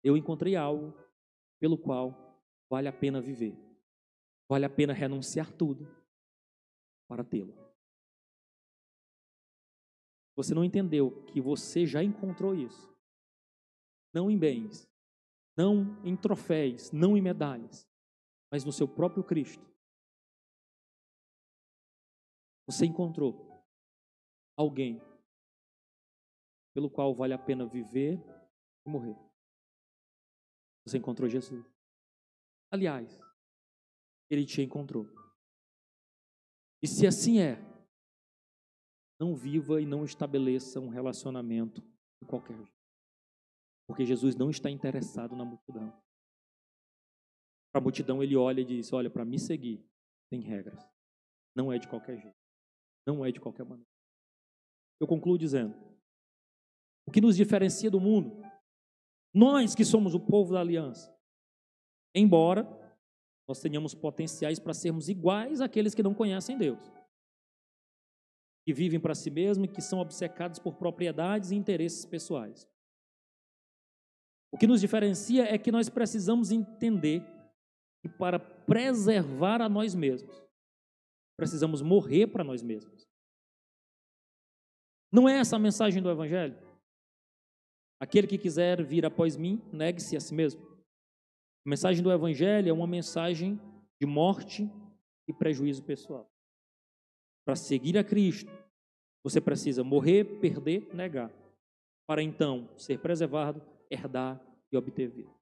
eu 0.02 0.16
encontrei 0.16 0.56
algo 0.56 0.94
pelo 1.60 1.78
qual 1.78 2.42
vale 2.70 2.88
a 2.88 2.92
pena 2.92 3.20
viver. 3.20 3.56
Vale 4.48 4.64
a 4.64 4.70
pena 4.70 4.92
renunciar 4.92 5.52
tudo 5.52 5.86
para 7.06 7.24
tê-lo. 7.24 7.67
Você 10.38 10.54
não 10.54 10.62
entendeu 10.62 11.10
que 11.24 11.40
você 11.40 11.84
já 11.84 12.00
encontrou 12.00 12.54
isso. 12.54 12.88
Não 14.14 14.30
em 14.30 14.38
bens, 14.38 14.88
não 15.56 16.00
em 16.04 16.16
troféus, 16.16 16.92
não 16.92 17.16
em 17.16 17.20
medalhas, 17.20 17.84
mas 18.48 18.64
no 18.64 18.70
seu 18.70 18.86
próprio 18.86 19.24
Cristo. 19.24 19.68
Você 22.68 22.86
encontrou 22.86 23.66
alguém 24.56 25.02
pelo 26.72 26.88
qual 26.88 27.12
vale 27.12 27.34
a 27.34 27.38
pena 27.38 27.66
viver 27.66 28.22
e 28.86 28.88
morrer. 28.88 29.18
Você 30.86 30.98
encontrou 30.98 31.28
Jesus. 31.28 31.66
Aliás, 32.70 33.20
ele 34.30 34.46
te 34.46 34.62
encontrou. 34.62 35.04
E 36.80 36.86
se 36.86 37.08
assim 37.08 37.40
é, 37.40 37.56
não 39.20 39.34
viva 39.34 39.80
e 39.80 39.86
não 39.86 40.04
estabeleça 40.04 40.80
um 40.80 40.88
relacionamento 40.88 41.80
de 42.20 42.26
qualquer 42.26 42.56
jeito. 42.56 42.78
Porque 43.86 44.04
Jesus 44.04 44.36
não 44.36 44.50
está 44.50 44.70
interessado 44.70 45.34
na 45.34 45.44
multidão. 45.44 45.88
Para 47.72 47.80
a 47.80 47.80
multidão, 47.80 48.22
ele 48.22 48.36
olha 48.36 48.60
e 48.60 48.64
diz: 48.64 48.92
Olha, 48.92 49.10
para 49.10 49.24
me 49.24 49.38
seguir, 49.38 49.84
tem 50.30 50.40
regras. 50.40 50.86
Não 51.54 51.72
é 51.72 51.78
de 51.78 51.88
qualquer 51.88 52.18
jeito. 52.18 52.36
Não 53.06 53.24
é 53.24 53.32
de 53.32 53.40
qualquer 53.40 53.64
maneira. 53.64 53.90
Eu 55.00 55.06
concluo 55.06 55.38
dizendo: 55.38 55.74
o 57.06 57.10
que 57.10 57.20
nos 57.20 57.36
diferencia 57.36 57.90
do 57.90 58.00
mundo, 58.00 58.42
nós 59.34 59.74
que 59.74 59.84
somos 59.84 60.14
o 60.14 60.20
povo 60.20 60.52
da 60.52 60.60
aliança, 60.60 61.14
embora 62.14 62.66
nós 63.48 63.60
tenhamos 63.60 63.94
potenciais 63.94 64.58
para 64.58 64.74
sermos 64.74 65.08
iguais 65.08 65.62
àqueles 65.62 65.94
que 65.94 66.02
não 66.02 66.12
conhecem 66.12 66.58
Deus, 66.58 66.78
que 68.68 68.72
vivem 68.74 69.00
para 69.00 69.14
si 69.14 69.30
mesmos 69.30 69.66
e 69.66 69.72
que 69.72 69.80
são 69.80 69.98
obcecados 69.98 70.58
por 70.58 70.74
propriedades 70.74 71.50
e 71.50 71.54
interesses 71.54 72.04
pessoais. 72.04 72.68
O 74.52 74.58
que 74.58 74.66
nos 74.66 74.78
diferencia 74.78 75.44
é 75.44 75.56
que 75.56 75.72
nós 75.72 75.88
precisamos 75.88 76.50
entender 76.50 77.24
que 78.02 78.10
para 78.10 78.38
preservar 78.38 79.62
a 79.62 79.70
nós 79.70 79.94
mesmos, 79.94 80.44
precisamos 81.34 81.80
morrer 81.80 82.26
para 82.26 82.44
nós 82.44 82.62
mesmos. 82.62 83.08
Não 85.10 85.26
é 85.26 85.38
essa 85.38 85.56
a 85.56 85.58
mensagem 85.58 86.02
do 86.02 86.10
Evangelho? 86.10 86.58
Aquele 87.98 88.26
que 88.26 88.36
quiser 88.36 88.84
vir 88.84 89.06
após 89.06 89.34
mim, 89.34 89.62
negue-se 89.72 90.14
a 90.14 90.20
si 90.20 90.34
mesmo. 90.34 90.60
A 91.64 91.70
mensagem 91.70 92.02
do 92.02 92.12
Evangelho 92.12 92.68
é 92.68 92.72
uma 92.74 92.86
mensagem 92.86 93.58
de 93.98 94.06
morte 94.06 94.70
e 95.26 95.32
prejuízo 95.32 95.82
pessoal. 95.82 96.30
Para 97.48 97.56
seguir 97.56 97.96
a 97.96 98.04
Cristo, 98.04 98.52
você 99.24 99.40
precisa 99.40 99.82
morrer, 99.82 100.38
perder, 100.38 100.94
negar, 100.94 101.32
para 102.06 102.22
então 102.22 102.68
ser 102.76 103.00
preservado, 103.00 103.62
herdar 103.90 104.38
e 104.70 104.76
obter 104.76 105.08
vida. 105.08 105.34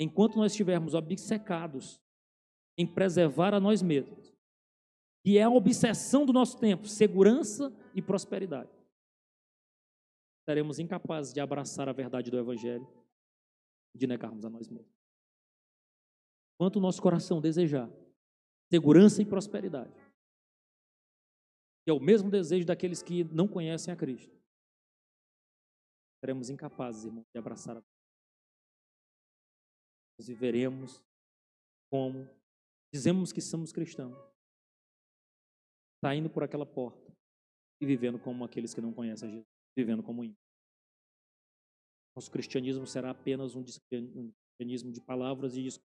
Enquanto 0.00 0.34
nós 0.34 0.50
estivermos 0.50 0.94
obcecados 0.94 2.02
em 2.76 2.84
preservar 2.84 3.54
a 3.54 3.60
nós 3.60 3.82
mesmos, 3.82 4.34
que 5.24 5.38
é 5.38 5.44
a 5.44 5.48
obsessão 5.48 6.26
do 6.26 6.32
nosso 6.32 6.58
tempo, 6.58 6.88
segurança 6.88 7.72
e 7.94 8.02
prosperidade, 8.02 8.76
seremos 10.44 10.80
incapazes 10.80 11.32
de 11.32 11.38
abraçar 11.38 11.88
a 11.88 11.92
verdade 11.92 12.32
do 12.32 12.36
Evangelho 12.36 12.88
e 13.94 13.98
de 13.98 14.08
negarmos 14.08 14.44
a 14.44 14.50
nós 14.50 14.68
mesmos. 14.68 14.90
Quanto 16.58 16.80
o 16.80 16.82
nosso 16.82 17.00
coração 17.00 17.40
desejar 17.40 17.88
segurança 18.68 19.22
e 19.22 19.24
prosperidade, 19.24 19.92
que 21.86 21.90
é 21.90 21.94
o 21.94 22.00
mesmo 22.00 22.28
desejo 22.28 22.66
daqueles 22.66 23.00
que 23.00 23.22
não 23.22 23.46
conhecem 23.46 23.94
a 23.94 23.96
Cristo, 23.96 24.36
seremos 26.20 26.50
incapazes, 26.50 27.04
irmão, 27.04 27.24
de 27.32 27.38
abraçar 27.38 27.76
a 27.76 27.82
nós 30.18 30.26
viveremos 30.26 31.02
como 31.90 32.28
dizemos 32.92 33.32
que 33.32 33.40
somos 33.40 33.72
cristãos, 33.72 34.16
saindo 36.02 36.28
por 36.28 36.42
aquela 36.42 36.66
porta 36.66 37.14
e 37.80 37.86
vivendo 37.86 38.18
como 38.18 38.44
aqueles 38.44 38.74
que 38.74 38.80
não 38.80 38.92
conhecem 38.92 39.28
a 39.28 39.32
Jesus, 39.32 39.46
vivendo 39.76 40.02
como 40.02 40.24
ímpios. 40.24 40.40
Nosso 42.16 42.30
cristianismo 42.30 42.86
será 42.86 43.10
apenas 43.10 43.54
um 43.54 43.62
cristianismo 43.62 44.90
de 44.90 45.00
palavras 45.02 45.56
e 45.56 45.62
discursos. 45.62 45.96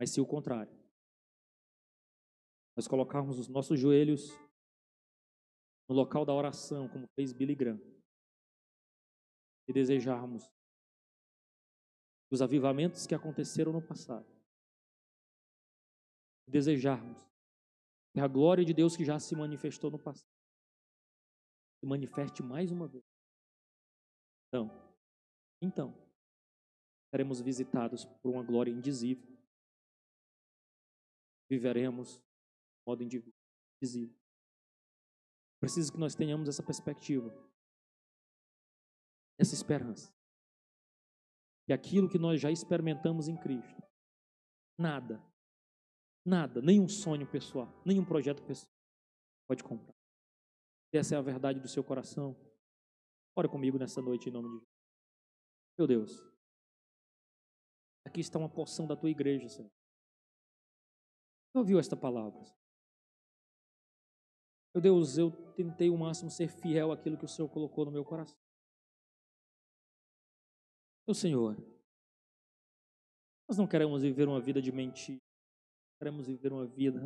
Mas 0.00 0.10
se 0.10 0.20
o 0.20 0.26
contrário, 0.26 0.72
nós 2.76 2.88
colocarmos 2.88 3.38
os 3.38 3.48
nossos 3.48 3.78
joelhos 3.78 4.30
no 5.88 5.94
local 5.94 6.24
da 6.24 6.32
oração, 6.32 6.88
como 6.88 7.06
fez 7.14 7.32
Billy 7.32 7.54
Graham, 7.54 7.80
e 9.68 9.72
desejarmos 9.72 10.50
os 12.30 12.42
avivamentos 12.42 13.06
que 13.06 13.14
aconteceram 13.14 13.72
no 13.72 13.80
passado, 13.80 14.26
desejarmos 16.48 17.22
que 18.12 18.20
a 18.20 18.28
glória 18.28 18.64
de 18.64 18.72
Deus 18.72 18.96
que 18.96 19.04
já 19.04 19.18
se 19.18 19.34
manifestou 19.34 19.90
no 19.90 19.98
passado 19.98 20.32
se 21.80 21.86
manifeste 21.86 22.42
mais 22.42 22.70
uma 22.70 22.88
vez. 22.88 23.04
Então, 24.48 24.70
então, 25.60 25.94
seremos 27.10 27.40
visitados 27.40 28.04
por 28.04 28.30
uma 28.30 28.42
glória 28.42 28.70
indizível. 28.70 29.36
Viveremos 31.50 32.23
modo 32.86 33.02
indizível. 33.02 34.14
Preciso 35.60 35.92
que 35.92 35.98
nós 35.98 36.14
tenhamos 36.14 36.48
essa 36.48 36.62
perspectiva, 36.62 37.32
essa 39.38 39.54
esperança. 39.54 40.14
E 41.66 41.72
aquilo 41.72 42.08
que 42.08 42.18
nós 42.18 42.40
já 42.40 42.50
experimentamos 42.50 43.28
em 43.28 43.36
Cristo, 43.36 43.82
nada, 44.78 45.24
nada, 46.24 46.60
nenhum 46.60 46.88
sonho 46.88 47.26
pessoal, 47.26 47.68
nenhum 47.84 48.04
projeto 48.04 48.42
pessoal 48.42 48.70
pode 49.48 49.64
comprar. 49.64 49.94
Essa 50.92 51.16
é 51.16 51.18
a 51.18 51.22
verdade 51.22 51.58
do 51.58 51.66
seu 51.66 51.82
coração, 51.82 52.36
ore 53.36 53.48
comigo 53.48 53.78
nessa 53.78 54.00
noite 54.00 54.28
em 54.28 54.32
nome 54.32 54.48
de 54.48 54.54
Jesus. 54.54 54.74
Meu 55.78 55.86
Deus, 55.88 56.22
aqui 58.06 58.20
está 58.20 58.38
uma 58.38 58.48
porção 58.48 58.86
da 58.86 58.94
tua 58.94 59.10
igreja, 59.10 59.48
Senhor. 59.48 59.70
Você 61.50 61.58
ouviu 61.58 61.78
esta 61.80 61.96
palavra? 61.96 62.44
Meu 64.74 64.82
Deus, 64.82 65.16
eu 65.16 65.30
tentei 65.54 65.88
o 65.88 65.96
máximo 65.96 66.30
ser 66.30 66.48
fiel 66.48 66.90
àquilo 66.90 67.16
que 67.16 67.24
o 67.24 67.28
Senhor 67.28 67.48
colocou 67.48 67.84
no 67.84 67.92
meu 67.92 68.04
coração. 68.04 68.36
Meu 71.06 71.14
Senhor, 71.14 71.56
nós 73.48 73.56
não 73.56 73.68
queremos 73.68 74.02
viver 74.02 74.26
uma 74.26 74.40
vida 74.40 74.60
de 74.60 74.72
mentira, 74.72 75.20
queremos 75.98 76.26
viver 76.26 76.52
uma 76.52 76.66
vida 76.66 77.00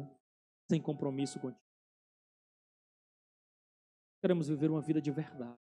sem 0.70 0.80
compromisso 0.80 1.38
contigo. 1.40 1.60
Queremos 4.20 4.48
viver 4.48 4.70
uma 4.70 4.80
vida 4.80 5.00
de 5.00 5.10
verdade. 5.10 5.58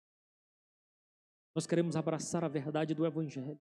Nós 1.54 1.66
queremos 1.66 1.96
abraçar 1.96 2.44
a 2.44 2.48
verdade 2.48 2.94
do 2.94 3.06
Evangelho. 3.06 3.60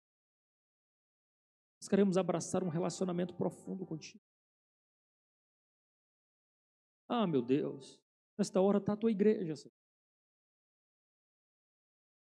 Nós 1.82 1.88
queremos 1.90 2.18
abraçar 2.18 2.64
um 2.64 2.70
relacionamento 2.70 3.34
profundo 3.36 3.86
contigo. 3.86 4.24
Ah, 7.08 7.26
meu 7.26 7.42
Deus, 7.42 8.00
Nesta 8.40 8.62
hora 8.62 8.78
está 8.78 8.94
a 8.94 8.98
tua 8.98 9.12
igreja, 9.12 9.54
Senhor. 9.54 9.76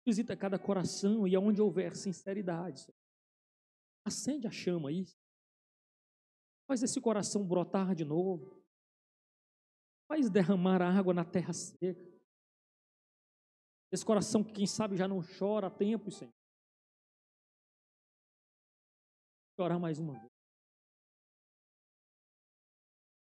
Visita 0.04 0.36
cada 0.36 0.58
coração 0.58 1.28
e 1.28 1.36
aonde 1.36 1.62
houver 1.62 1.94
sinceridade, 1.94 2.80
Senhor. 2.80 2.98
Acende 4.04 4.48
a 4.48 4.50
chama 4.50 4.88
aí. 4.88 5.04
Faz 6.66 6.82
esse 6.82 7.00
coração 7.00 7.46
brotar 7.46 7.94
de 7.94 8.04
novo. 8.04 8.60
Faz 10.08 10.28
derramar 10.28 10.82
água 10.82 11.14
na 11.14 11.24
terra 11.24 11.52
seca. 11.52 12.02
Esse 13.92 14.04
coração 14.04 14.42
que, 14.42 14.52
quem 14.52 14.66
sabe, 14.66 14.96
já 14.96 15.06
não 15.06 15.20
chora 15.38 15.68
há 15.68 15.70
tempo, 15.70 16.10
Senhor. 16.10 16.34
Chorar 19.56 19.78
mais 19.78 20.00
uma 20.00 20.18
vez. 20.18 20.32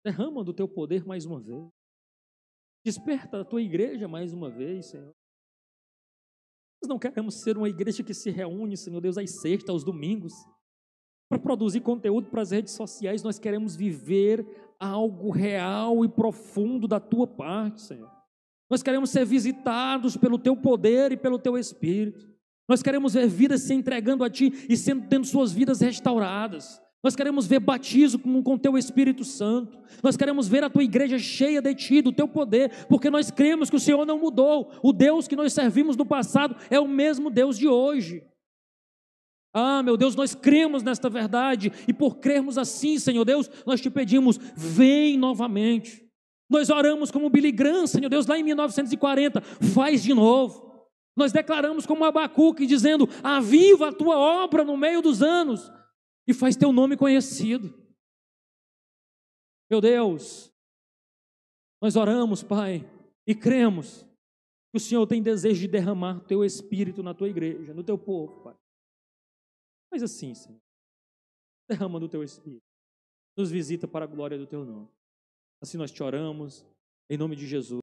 Derrama 0.05 0.41
do 0.41 0.53
teu 0.53 0.69
poder 0.69 1.05
mais 1.05 1.25
uma 1.25 1.41
vez. 1.41 1.80
Desperta 2.83 3.41
a 3.41 3.45
tua 3.45 3.61
igreja 3.61 4.07
mais 4.07 4.33
uma 4.33 4.49
vez, 4.49 4.87
Senhor. 4.87 5.13
Nós 6.81 6.89
não 6.89 6.97
queremos 6.97 7.35
ser 7.41 7.57
uma 7.57 7.69
igreja 7.69 8.03
que 8.03 8.13
se 8.13 8.31
reúne, 8.31 8.75
Senhor 8.75 8.99
Deus, 8.99 9.17
às 9.17 9.39
sextas, 9.39 9.69
aos 9.69 9.83
domingos, 9.83 10.33
para 11.29 11.37
produzir 11.37 11.81
conteúdo 11.81 12.29
para 12.29 12.41
as 12.41 12.49
redes 12.49 12.73
sociais. 12.73 13.21
Nós 13.21 13.37
queremos 13.37 13.75
viver 13.75 14.45
algo 14.79 15.29
real 15.29 16.03
e 16.03 16.09
profundo 16.09 16.87
da 16.87 16.99
tua 16.99 17.27
parte, 17.27 17.81
Senhor. 17.81 18.11
Nós 18.67 18.81
queremos 18.81 19.11
ser 19.11 19.25
visitados 19.25 20.17
pelo 20.17 20.39
teu 20.39 20.57
poder 20.57 21.11
e 21.11 21.17
pelo 21.17 21.37
teu 21.37 21.57
espírito. 21.57 22.31
Nós 22.67 22.81
queremos 22.81 23.13
ver 23.13 23.27
vidas 23.27 23.61
se 23.61 23.73
entregando 23.73 24.23
a 24.23 24.29
ti 24.29 24.65
e 24.67 24.75
sendo 24.75 25.07
tendo 25.07 25.27
suas 25.27 25.51
vidas 25.51 25.81
restauradas. 25.81 26.81
Nós 27.03 27.15
queremos 27.15 27.47
ver 27.47 27.59
batismo 27.59 28.19
com, 28.19 28.43
com 28.43 28.57
teu 28.57 28.77
Espírito 28.77 29.23
Santo. 29.23 29.79
Nós 30.03 30.15
queremos 30.15 30.47
ver 30.47 30.63
a 30.63 30.69
tua 30.69 30.83
igreja 30.83 31.17
cheia 31.17 31.61
de 31.61 31.73
ti, 31.73 32.01
do 32.01 32.11
teu 32.11 32.27
poder, 32.27 32.85
porque 32.87 33.09
nós 33.09 33.31
cremos 33.31 33.69
que 33.69 33.75
o 33.75 33.79
Senhor 33.79 34.05
não 34.05 34.19
mudou. 34.19 34.71
O 34.83 34.93
Deus 34.93 35.27
que 35.27 35.35
nós 35.35 35.51
servimos 35.51 35.97
no 35.97 36.05
passado 36.05 36.55
é 36.69 36.79
o 36.79 36.87
mesmo 36.87 37.31
Deus 37.31 37.57
de 37.57 37.67
hoje. 37.67 38.23
Ah, 39.53 39.81
meu 39.81 39.97
Deus, 39.97 40.15
nós 40.15 40.35
cremos 40.35 40.83
nesta 40.83 41.09
verdade 41.09 41.71
e 41.87 41.93
por 41.93 42.19
crermos 42.19 42.57
assim, 42.57 42.97
Senhor 42.99 43.25
Deus, 43.25 43.49
nós 43.65 43.81
te 43.81 43.89
pedimos, 43.89 44.39
vem 44.55 45.17
novamente. 45.17 46.05
Nós 46.49 46.69
oramos 46.69 47.09
como 47.09 47.29
Billy 47.29 47.51
Graham, 47.51 47.87
Senhor 47.87 48.09
Deus, 48.09 48.27
lá 48.27 48.37
em 48.37 48.43
1940, 48.43 49.41
faz 49.73 50.03
de 50.03 50.13
novo. 50.13 50.69
Nós 51.17 51.31
declaramos 51.31 51.85
como 51.85 52.05
Abacuque, 52.05 52.65
dizendo: 52.65 53.09
aviva 53.23 53.89
a 53.89 53.93
tua 53.93 54.17
obra 54.17 54.63
no 54.63 54.77
meio 54.77 55.01
dos 55.01 55.21
anos 55.21 55.71
e 56.27 56.33
faz 56.33 56.55
teu 56.55 56.71
nome 56.71 56.95
conhecido. 56.97 57.73
Meu 59.69 59.79
Deus, 59.79 60.51
nós 61.81 61.95
oramos, 61.95 62.43
Pai, 62.43 62.81
e 63.25 63.33
cremos 63.33 64.03
que 64.71 64.77
o 64.77 64.79
Senhor 64.79 65.05
tem 65.07 65.21
desejo 65.21 65.61
de 65.61 65.67
derramar 65.67 66.19
teu 66.25 66.43
espírito 66.43 67.01
na 67.01 67.13
tua 67.13 67.29
igreja, 67.29 67.73
no 67.73 67.83
teu 67.83 67.97
povo, 67.97 68.41
Pai. 68.43 68.55
Faz 69.89 70.03
assim, 70.03 70.33
Senhor. 70.33 70.59
Derrama 71.69 71.99
do 71.99 72.07
teu 72.07 72.23
espírito. 72.23 72.63
Nos 73.37 73.49
visita 73.49 73.87
para 73.87 74.05
a 74.05 74.07
glória 74.07 74.37
do 74.37 74.45
teu 74.45 74.65
nome. 74.65 74.89
Assim 75.61 75.77
nós 75.77 75.91
te 75.91 76.01
oramos, 76.01 76.65
em 77.09 77.17
nome 77.17 77.35
de 77.35 77.47
Jesus. 77.47 77.79